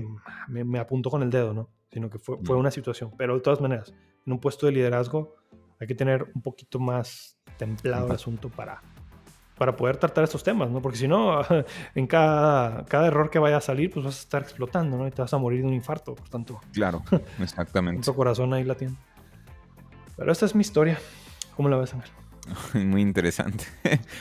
me, 0.49 0.65
me 0.65 0.79
apuntó 0.79 1.09
con 1.09 1.23
el 1.23 1.31
dedo, 1.31 1.55
¿no? 1.55 1.71
sino 1.93 2.09
que 2.09 2.19
fue, 2.19 2.39
fue 2.43 2.57
una 2.57 2.71
situación. 2.71 3.13
Pero 3.17 3.35
de 3.35 3.41
todas 3.41 3.61
maneras, 3.61 3.95
en 4.27 4.33
un 4.33 4.41
puesto 4.41 4.67
de 4.67 4.73
liderazgo 4.73 5.37
hay 5.79 5.87
que 5.87 5.95
tener 5.95 6.27
un 6.35 6.43
poquito 6.43 6.79
más 6.79 7.39
templado 7.59 8.07
el 8.07 8.13
asunto 8.13 8.49
para, 8.49 8.83
para 9.57 9.77
poder 9.77 9.97
tratar 9.97 10.25
estos 10.25 10.43
temas, 10.43 10.71
¿no? 10.71 10.81
Porque 10.81 10.99
si 10.99 11.09
no, 11.09 11.41
en 11.95 12.07
cada, 12.07 12.85
cada 12.87 13.07
error 13.07 13.31
que 13.31 13.39
vaya 13.39 13.59
a 13.59 13.61
salir, 13.61 13.91
pues 13.91 14.05
vas 14.05 14.17
a 14.19 14.21
estar 14.21 14.43
explotando, 14.43 14.97
¿no? 14.97 15.07
Y 15.07 15.11
te 15.11 15.23
vas 15.23 15.33
a 15.33 15.39
morir 15.39 15.61
de 15.61 15.69
un 15.69 15.75
infarto, 15.75 16.15
por 16.15 16.29
tanto. 16.29 16.61
Claro, 16.73 17.03
exactamente. 17.41 18.03
tu 18.03 18.15
corazón 18.15 18.53
ahí 18.55 18.65
latiendo. 18.65 18.99
Pero 20.17 20.33
esta 20.33 20.47
es 20.47 20.55
mi 20.55 20.61
historia. 20.61 20.99
¿Cómo 21.57 21.69
la 21.69 21.77
ves, 21.77 21.95
Ángel? 21.95 22.11
Muy 22.75 23.03
interesante. 23.03 23.65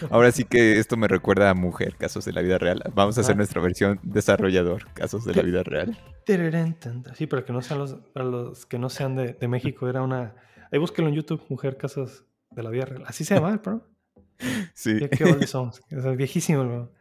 Ahora 0.10 0.32
sí 0.32 0.44
que 0.44 0.78
esto 0.78 0.98
me 0.98 1.08
recuerda 1.08 1.50
a 1.50 1.54
Mujer, 1.54 1.96
casos 1.96 2.26
de 2.26 2.34
la 2.34 2.42
vida 2.42 2.58
real. 2.58 2.84
Vamos 2.94 3.18
a 3.18 3.22
hacer 3.22 3.36
nuestra 3.36 3.62
versión 3.62 4.00
desarrollador, 4.04 4.88
casos 4.94 5.26
de 5.26 5.34
la 5.34 5.42
vida 5.42 5.64
real. 5.64 5.98
Sí, 7.16 7.28
pero 7.28 7.46
que 7.46 7.54
no 7.54 7.62
sean 7.62 7.80
los, 7.80 7.96
para 8.14 8.26
los 8.26 8.66
que 8.66 8.78
no 8.78 8.90
sean 8.90 9.16
de, 9.16 9.34
de 9.34 9.48
México, 9.48 9.90
era 9.90 10.02
una... 10.02 10.36
Ahí 10.72 10.80
búsquenlo 10.80 11.10
en 11.10 11.16
YouTube, 11.16 11.44
Mujer, 11.50 11.78
casos 11.78 12.26
de 12.52 12.64
la 12.64 12.70
vida 12.70 12.86
real. 12.86 13.04
Así 13.08 13.26
se 13.26 13.36
llama 13.36 13.52
el 13.52 13.60
programa. 13.60 13.92
Sí. 14.74 15.00
Qué 15.10 15.48
somos. 15.48 15.82
Es 15.90 16.16
viejísimo, 16.18 16.64
bro. 16.66 16.92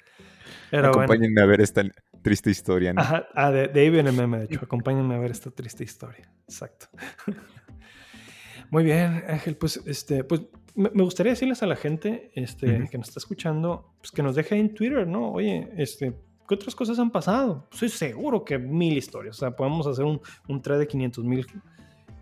Acompáñenme 0.73 1.41
a 1.41 1.47
ver 1.47 1.61
esta 1.61 1.83
triste 2.23 2.51
historia. 2.51 2.93
¿no? 2.93 3.01
Ajá, 3.01 3.27
ah, 3.35 3.51
de, 3.51 3.69
de 3.69 3.81
ahí 3.81 3.91
viene 3.91 4.11
el 4.11 4.17
meme, 4.17 4.39
de 4.39 4.45
hecho. 4.51 4.61
Acompáñenme 4.63 5.15
a 5.15 5.19
ver 5.19 5.31
esta 5.31 5.51
triste 5.51 5.85
historia. 5.85 6.31
Exacto. 6.45 6.87
Muy 8.71 8.85
bien, 8.85 9.25
Ángel. 9.27 9.57
Pues, 9.57 9.81
este, 9.87 10.23
pues 10.23 10.43
me 10.75 11.03
gustaría 11.03 11.33
decirles 11.33 11.63
a 11.63 11.67
la 11.67 11.77
gente 11.77 12.31
este, 12.35 12.89
que 12.91 12.99
nos 12.99 13.09
está 13.09 13.19
escuchando, 13.19 13.95
pues 13.99 14.13
que 14.13 14.23
nos 14.23 14.37
deje 14.37 14.57
en 14.57 14.75
Twitter, 14.75 15.07
¿no? 15.07 15.33
Oye, 15.33 15.69
este, 15.77 16.15
¿qué 16.49 16.55
otras 16.55 16.75
cosas 16.75 16.99
han 16.99 17.11
pasado? 17.11 17.69
Estoy 17.73 17.89
seguro 17.89 18.45
que 18.45 18.59
mil 18.59 18.97
historias. 18.97 19.37
O 19.37 19.41
sea, 19.41 19.57
podemos 19.57 19.87
hacer 19.87 20.05
un, 20.05 20.21
un 20.49 20.63
thread 20.63 20.79
de 20.79 20.87
500 20.87 21.25
mil 21.25 21.47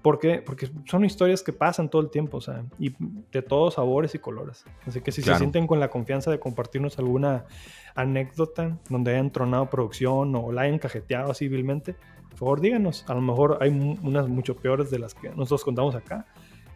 ¿Por 0.03 0.19
qué? 0.19 0.43
Porque 0.45 0.71
son 0.87 1.05
historias 1.05 1.43
que 1.43 1.53
pasan 1.53 1.91
todo 1.91 2.03
el 2.03 2.11
tiempo, 2.11 2.37
o 2.37 2.41
sea, 2.41 2.65
y 2.79 2.95
de 3.33 3.43
todos 3.43 3.75
sabores 3.75 4.15
y 4.15 4.19
colores. 4.19 4.65
Así 4.87 5.01
que 5.01 5.11
si 5.11 5.23
se 5.23 5.37
sienten 5.37 5.67
con 5.67 5.81
la 5.81 5.89
confianza 5.89 6.31
de 6.31 6.39
compartirnos 6.39 6.99
alguna 6.99 7.47
anécdota 7.95 8.79
donde 8.89 9.13
hayan 9.13 9.33
tronado 9.33 9.69
producción 9.69 10.35
o 10.37 10.53
la 10.53 10.63
hayan 10.63 10.79
cajeteado 10.79 11.35
civilmente, 11.35 11.97
por 12.31 12.39
favor 12.39 12.61
díganos. 12.61 13.05
A 13.09 13.15
lo 13.15 13.21
mejor 13.21 13.59
hay 13.61 13.71
unas 13.71 14.29
mucho 14.29 14.57
peores 14.57 14.91
de 14.91 15.01
las 15.01 15.15
que 15.15 15.31
nosotros 15.31 15.65
contamos 15.65 15.95
acá. 15.97 16.27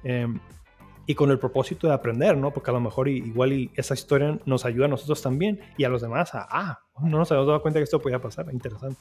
Em, 0.02 0.40
y 1.06 1.14
con 1.14 1.30
el 1.30 1.38
propósito 1.38 1.88
de 1.88 1.94
aprender, 1.94 2.36
¿no? 2.36 2.52
Porque 2.52 2.70
a 2.70 2.74
lo 2.74 2.80
mejor 2.80 3.08
igual 3.08 3.52
y 3.52 3.70
esa 3.74 3.94
historia 3.94 4.38
nos 4.46 4.64
ayuda 4.64 4.86
a 4.86 4.88
nosotros 4.88 5.20
también 5.20 5.60
y 5.76 5.84
a 5.84 5.88
los 5.88 6.00
demás 6.02 6.34
a, 6.34 6.46
ah, 6.48 6.80
no 7.02 7.18
nos 7.18 7.30
habíamos 7.30 7.48
dado 7.48 7.62
cuenta 7.62 7.80
que 7.80 7.84
esto 7.84 8.00
podía 8.00 8.20
pasar, 8.20 8.46
interesante. 8.52 9.00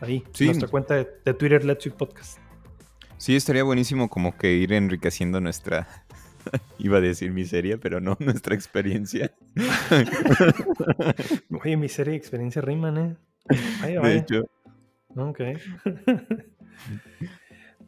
Ahí, 0.00 0.24
nuestra 0.40 0.68
cuenta 0.68 0.96
de, 0.96 1.34
Twitter, 1.34 1.64
Let's 1.64 1.88
Podcast. 1.90 2.38
Sí, 3.22 3.36
estaría 3.36 3.62
buenísimo 3.62 4.10
como 4.10 4.36
que 4.36 4.54
ir 4.54 4.72
enriqueciendo 4.72 5.40
nuestra, 5.40 5.86
iba 6.80 6.98
a 6.98 7.00
decir 7.00 7.30
miseria, 7.30 7.78
pero 7.78 8.00
no, 8.00 8.16
nuestra 8.18 8.56
experiencia. 8.56 9.32
Oye, 11.62 11.76
miseria 11.76 12.14
y 12.14 12.16
experiencia 12.16 12.60
riman, 12.62 12.98
¿eh? 12.98 13.16
Ahí 13.80 13.94
De 13.94 14.16
hecho. 14.16 14.42
Ok. 15.14 15.40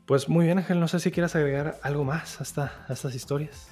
Pues 0.07 0.28
muy 0.28 0.45
bien, 0.45 0.59
Ángel. 0.59 0.78
No 0.78 0.87
sé 0.87 1.01
si 1.01 1.11
quieras 1.11 1.35
agregar 1.35 1.80
algo 1.82 2.05
más 2.05 2.41
hasta 2.41 2.85
a 2.87 2.93
estas 2.93 3.16
historias. 3.16 3.68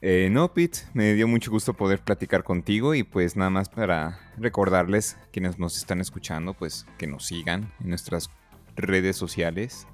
Eh, 0.00 0.30
no, 0.32 0.54
Pete, 0.54 0.78
me 0.94 1.12
dio 1.12 1.28
mucho 1.28 1.50
gusto 1.50 1.74
poder 1.74 1.98
platicar 1.98 2.44
contigo 2.44 2.94
y 2.94 3.02
pues 3.02 3.36
nada 3.36 3.50
más 3.50 3.68
para 3.68 4.20
recordarles 4.38 5.18
quienes 5.32 5.58
nos 5.58 5.76
están 5.76 6.00
escuchando, 6.00 6.54
pues 6.54 6.86
que 6.96 7.06
nos 7.06 7.26
sigan 7.26 7.70
en 7.80 7.90
nuestras 7.90 8.30
redes 8.76 9.16
sociales. 9.16 9.86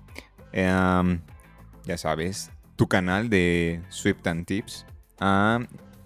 Ya 0.53 1.97
sabes, 1.97 2.51
tu 2.77 2.89
canal 2.89 3.29
de 3.31 3.83
Swift 3.89 4.27
and 4.27 4.47
Tips 4.47 4.87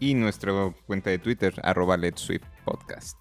y 0.01 0.15
nuestra 0.15 0.53
cuenta 0.87 1.11
de 1.11 1.19
Twitter, 1.19 1.55
arroba 1.63 1.97
Let's 1.97 2.21
Swift 2.21 2.47
Podcast. 2.65 3.17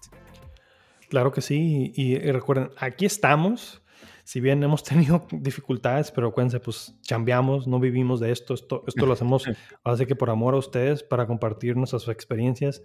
Claro 1.08 1.32
que 1.32 1.40
sí, 1.40 1.92
y 1.94 2.18
recuerden, 2.18 2.70
aquí 2.78 3.06
estamos 3.06 3.82
si 4.24 4.40
bien 4.40 4.62
hemos 4.62 4.82
tenido 4.82 5.26
dificultades, 5.30 6.10
pero 6.10 6.28
acuérdense, 6.28 6.58
pues 6.58 6.94
chambeamos, 7.02 7.66
no 7.66 7.78
vivimos 7.78 8.20
de 8.20 8.32
esto, 8.32 8.54
esto, 8.54 8.82
esto 8.86 9.06
lo 9.06 9.12
hacemos, 9.12 9.44
hace 9.84 10.06
que 10.06 10.16
por 10.16 10.30
amor 10.30 10.54
a 10.54 10.58
ustedes, 10.58 11.02
para 11.02 11.26
compartir 11.26 11.76
nuestras 11.76 12.08
experiencias. 12.08 12.82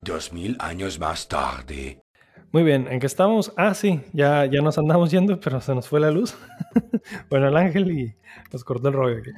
Dos 0.00 0.32
mil 0.32 0.56
años 0.60 0.98
más 0.98 1.28
tarde. 1.28 2.00
Muy 2.52 2.64
bien, 2.64 2.88
¿en 2.90 2.98
qué 2.98 3.06
estamos? 3.06 3.52
Ah, 3.56 3.74
sí, 3.74 4.00
ya, 4.12 4.44
ya 4.44 4.60
nos 4.60 4.76
andamos 4.76 5.12
yendo, 5.12 5.38
pero 5.38 5.60
se 5.60 5.72
nos 5.72 5.86
fue 5.86 6.00
la 6.00 6.10
luz. 6.10 6.36
bueno, 7.30 7.46
el 7.46 7.56
ángel 7.56 7.90
y 7.92 8.16
nos 8.52 8.64
cortó 8.64 8.88
el 8.88 8.94
rollo 8.94 9.18
aquí. 9.18 9.30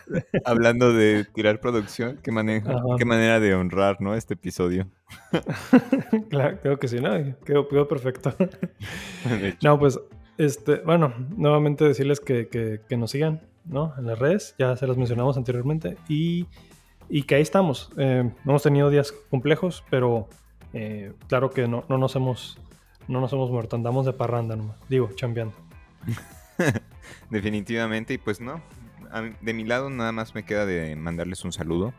Hablando 0.44 0.92
de 0.92 1.24
tirar 1.34 1.58
producción, 1.60 2.20
qué, 2.22 2.30
manera, 2.30 2.80
qué 2.96 3.04
manera 3.04 3.40
de 3.40 3.54
honrar, 3.54 4.00
¿no? 4.00 4.14
Este 4.14 4.34
episodio. 4.34 4.86
claro, 6.30 6.58
creo 6.62 6.78
que 6.78 6.86
sí, 6.86 7.00
¿no? 7.00 7.10
Quedó, 7.44 7.66
quedó 7.66 7.88
perfecto. 7.88 8.36
no, 9.64 9.78
pues 9.80 9.98
este, 10.38 10.76
bueno, 10.76 11.12
nuevamente 11.36 11.84
decirles 11.84 12.20
que, 12.20 12.80
nos 12.96 13.10
sigan, 13.10 13.40
¿no? 13.64 13.94
En 13.98 14.06
las 14.06 14.18
redes, 14.20 14.54
ya 14.60 14.76
se 14.76 14.86
las 14.86 14.96
mencionamos 14.96 15.36
anteriormente, 15.36 15.96
y, 16.08 16.46
que 17.26 17.34
ahí 17.34 17.42
estamos. 17.42 17.90
Eh, 17.96 18.30
hemos 18.46 18.62
tenido 18.62 18.90
días 18.90 19.12
complejos, 19.28 19.82
pero 19.90 20.28
eh, 20.72 21.12
claro 21.28 21.50
que 21.50 21.66
no, 21.68 21.84
nos 21.88 22.16
hemos, 22.16 22.58
no 23.08 23.20
nos 23.20 23.32
hemos 23.32 23.50
muerto, 23.50 23.76
andamos 23.76 24.06
de 24.06 24.12
parranda 24.12 24.56
nomás, 24.56 24.76
digo, 24.88 25.10
chambeando. 25.14 25.54
Definitivamente, 27.30 28.14
y 28.14 28.18
pues 28.18 28.40
no, 28.40 28.62
de 29.40 29.54
mi 29.54 29.64
lado 29.64 29.90
nada 29.90 30.12
más 30.12 30.34
me 30.34 30.44
queda 30.44 30.66
de 30.66 30.96
mandarles 30.96 31.44
un 31.44 31.52
saludo 31.52 31.92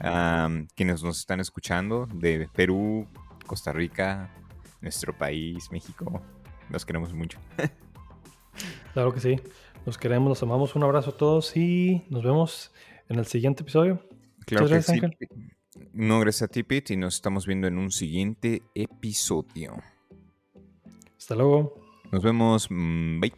a 0.00 0.48
quienes 0.74 1.02
nos 1.02 1.18
están 1.18 1.40
escuchando 1.40 2.06
de 2.06 2.48
Perú, 2.54 3.06
Costa 3.46 3.72
Rica, 3.72 4.30
nuestro 4.80 5.16
país, 5.16 5.70
México. 5.70 6.22
Los 6.70 6.84
queremos 6.84 7.12
mucho. 7.12 7.38
Claro 8.92 9.12
que 9.12 9.18
sí. 9.18 9.40
Los 9.84 9.98
queremos, 9.98 10.28
los 10.28 10.42
amamos. 10.44 10.76
Un 10.76 10.84
abrazo 10.84 11.10
a 11.10 11.16
todos 11.16 11.56
y 11.56 12.04
nos 12.10 12.22
vemos 12.22 12.72
en 13.08 13.18
el 13.18 13.26
siguiente 13.26 13.62
episodio. 13.62 14.00
Claro 14.46 14.68
que 14.68 14.80
sí. 14.80 15.00
No, 15.92 16.20
gracias 16.20 16.42
a 16.42 16.52
ti, 16.52 16.62
Pete, 16.62 16.94
y 16.94 16.96
nos 16.96 17.16
estamos 17.16 17.46
viendo 17.46 17.66
en 17.66 17.78
un 17.78 17.90
siguiente 17.90 18.62
episodio. 18.74 19.76
Hasta 21.16 21.34
luego. 21.34 21.74
Nos 22.12 22.22
vemos. 22.22 22.68
Mm, 22.70 23.20
bye. 23.20 23.32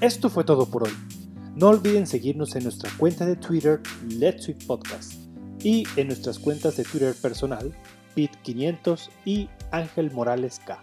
Esto 0.00 0.28
fue 0.28 0.44
todo 0.44 0.66
por 0.66 0.84
hoy. 0.84 0.92
No 1.54 1.68
olviden 1.68 2.06
seguirnos 2.06 2.54
en 2.54 2.64
nuestra 2.64 2.90
cuenta 2.98 3.26
de 3.26 3.36
Twitter, 3.36 3.80
Let's 4.08 4.44
Sweet 4.44 4.66
Podcast, 4.66 5.14
y 5.60 5.84
en 5.96 6.08
nuestras 6.08 6.38
cuentas 6.38 6.76
de 6.76 6.84
Twitter 6.84 7.14
personal, 7.20 7.74
Pete500 8.14 9.10
y 9.24 9.48
Ángel 9.70 10.10
Morales 10.12 10.60
K. 10.64 10.80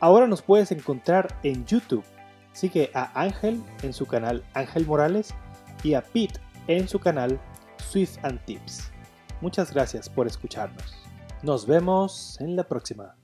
Ahora 0.00 0.26
nos 0.26 0.42
puedes 0.42 0.72
encontrar 0.72 1.38
en 1.42 1.66
YouTube. 1.66 2.04
Sigue 2.52 2.90
a 2.94 3.20
Ángel 3.20 3.62
en 3.82 3.92
su 3.92 4.06
canal 4.06 4.44
Ángel 4.54 4.86
Morales 4.86 5.34
y 5.82 5.94
a 5.94 6.02
Pete 6.02 6.40
en 6.66 6.88
su 6.88 6.98
canal 6.98 7.40
Swift 7.82 8.18
and 8.22 8.42
Tips. 8.44 8.90
Muchas 9.40 9.72
gracias 9.72 10.08
por 10.08 10.26
escucharnos. 10.26 10.94
Nos 11.42 11.66
vemos 11.66 12.40
en 12.40 12.56
la 12.56 12.62
próxima. 12.64 13.16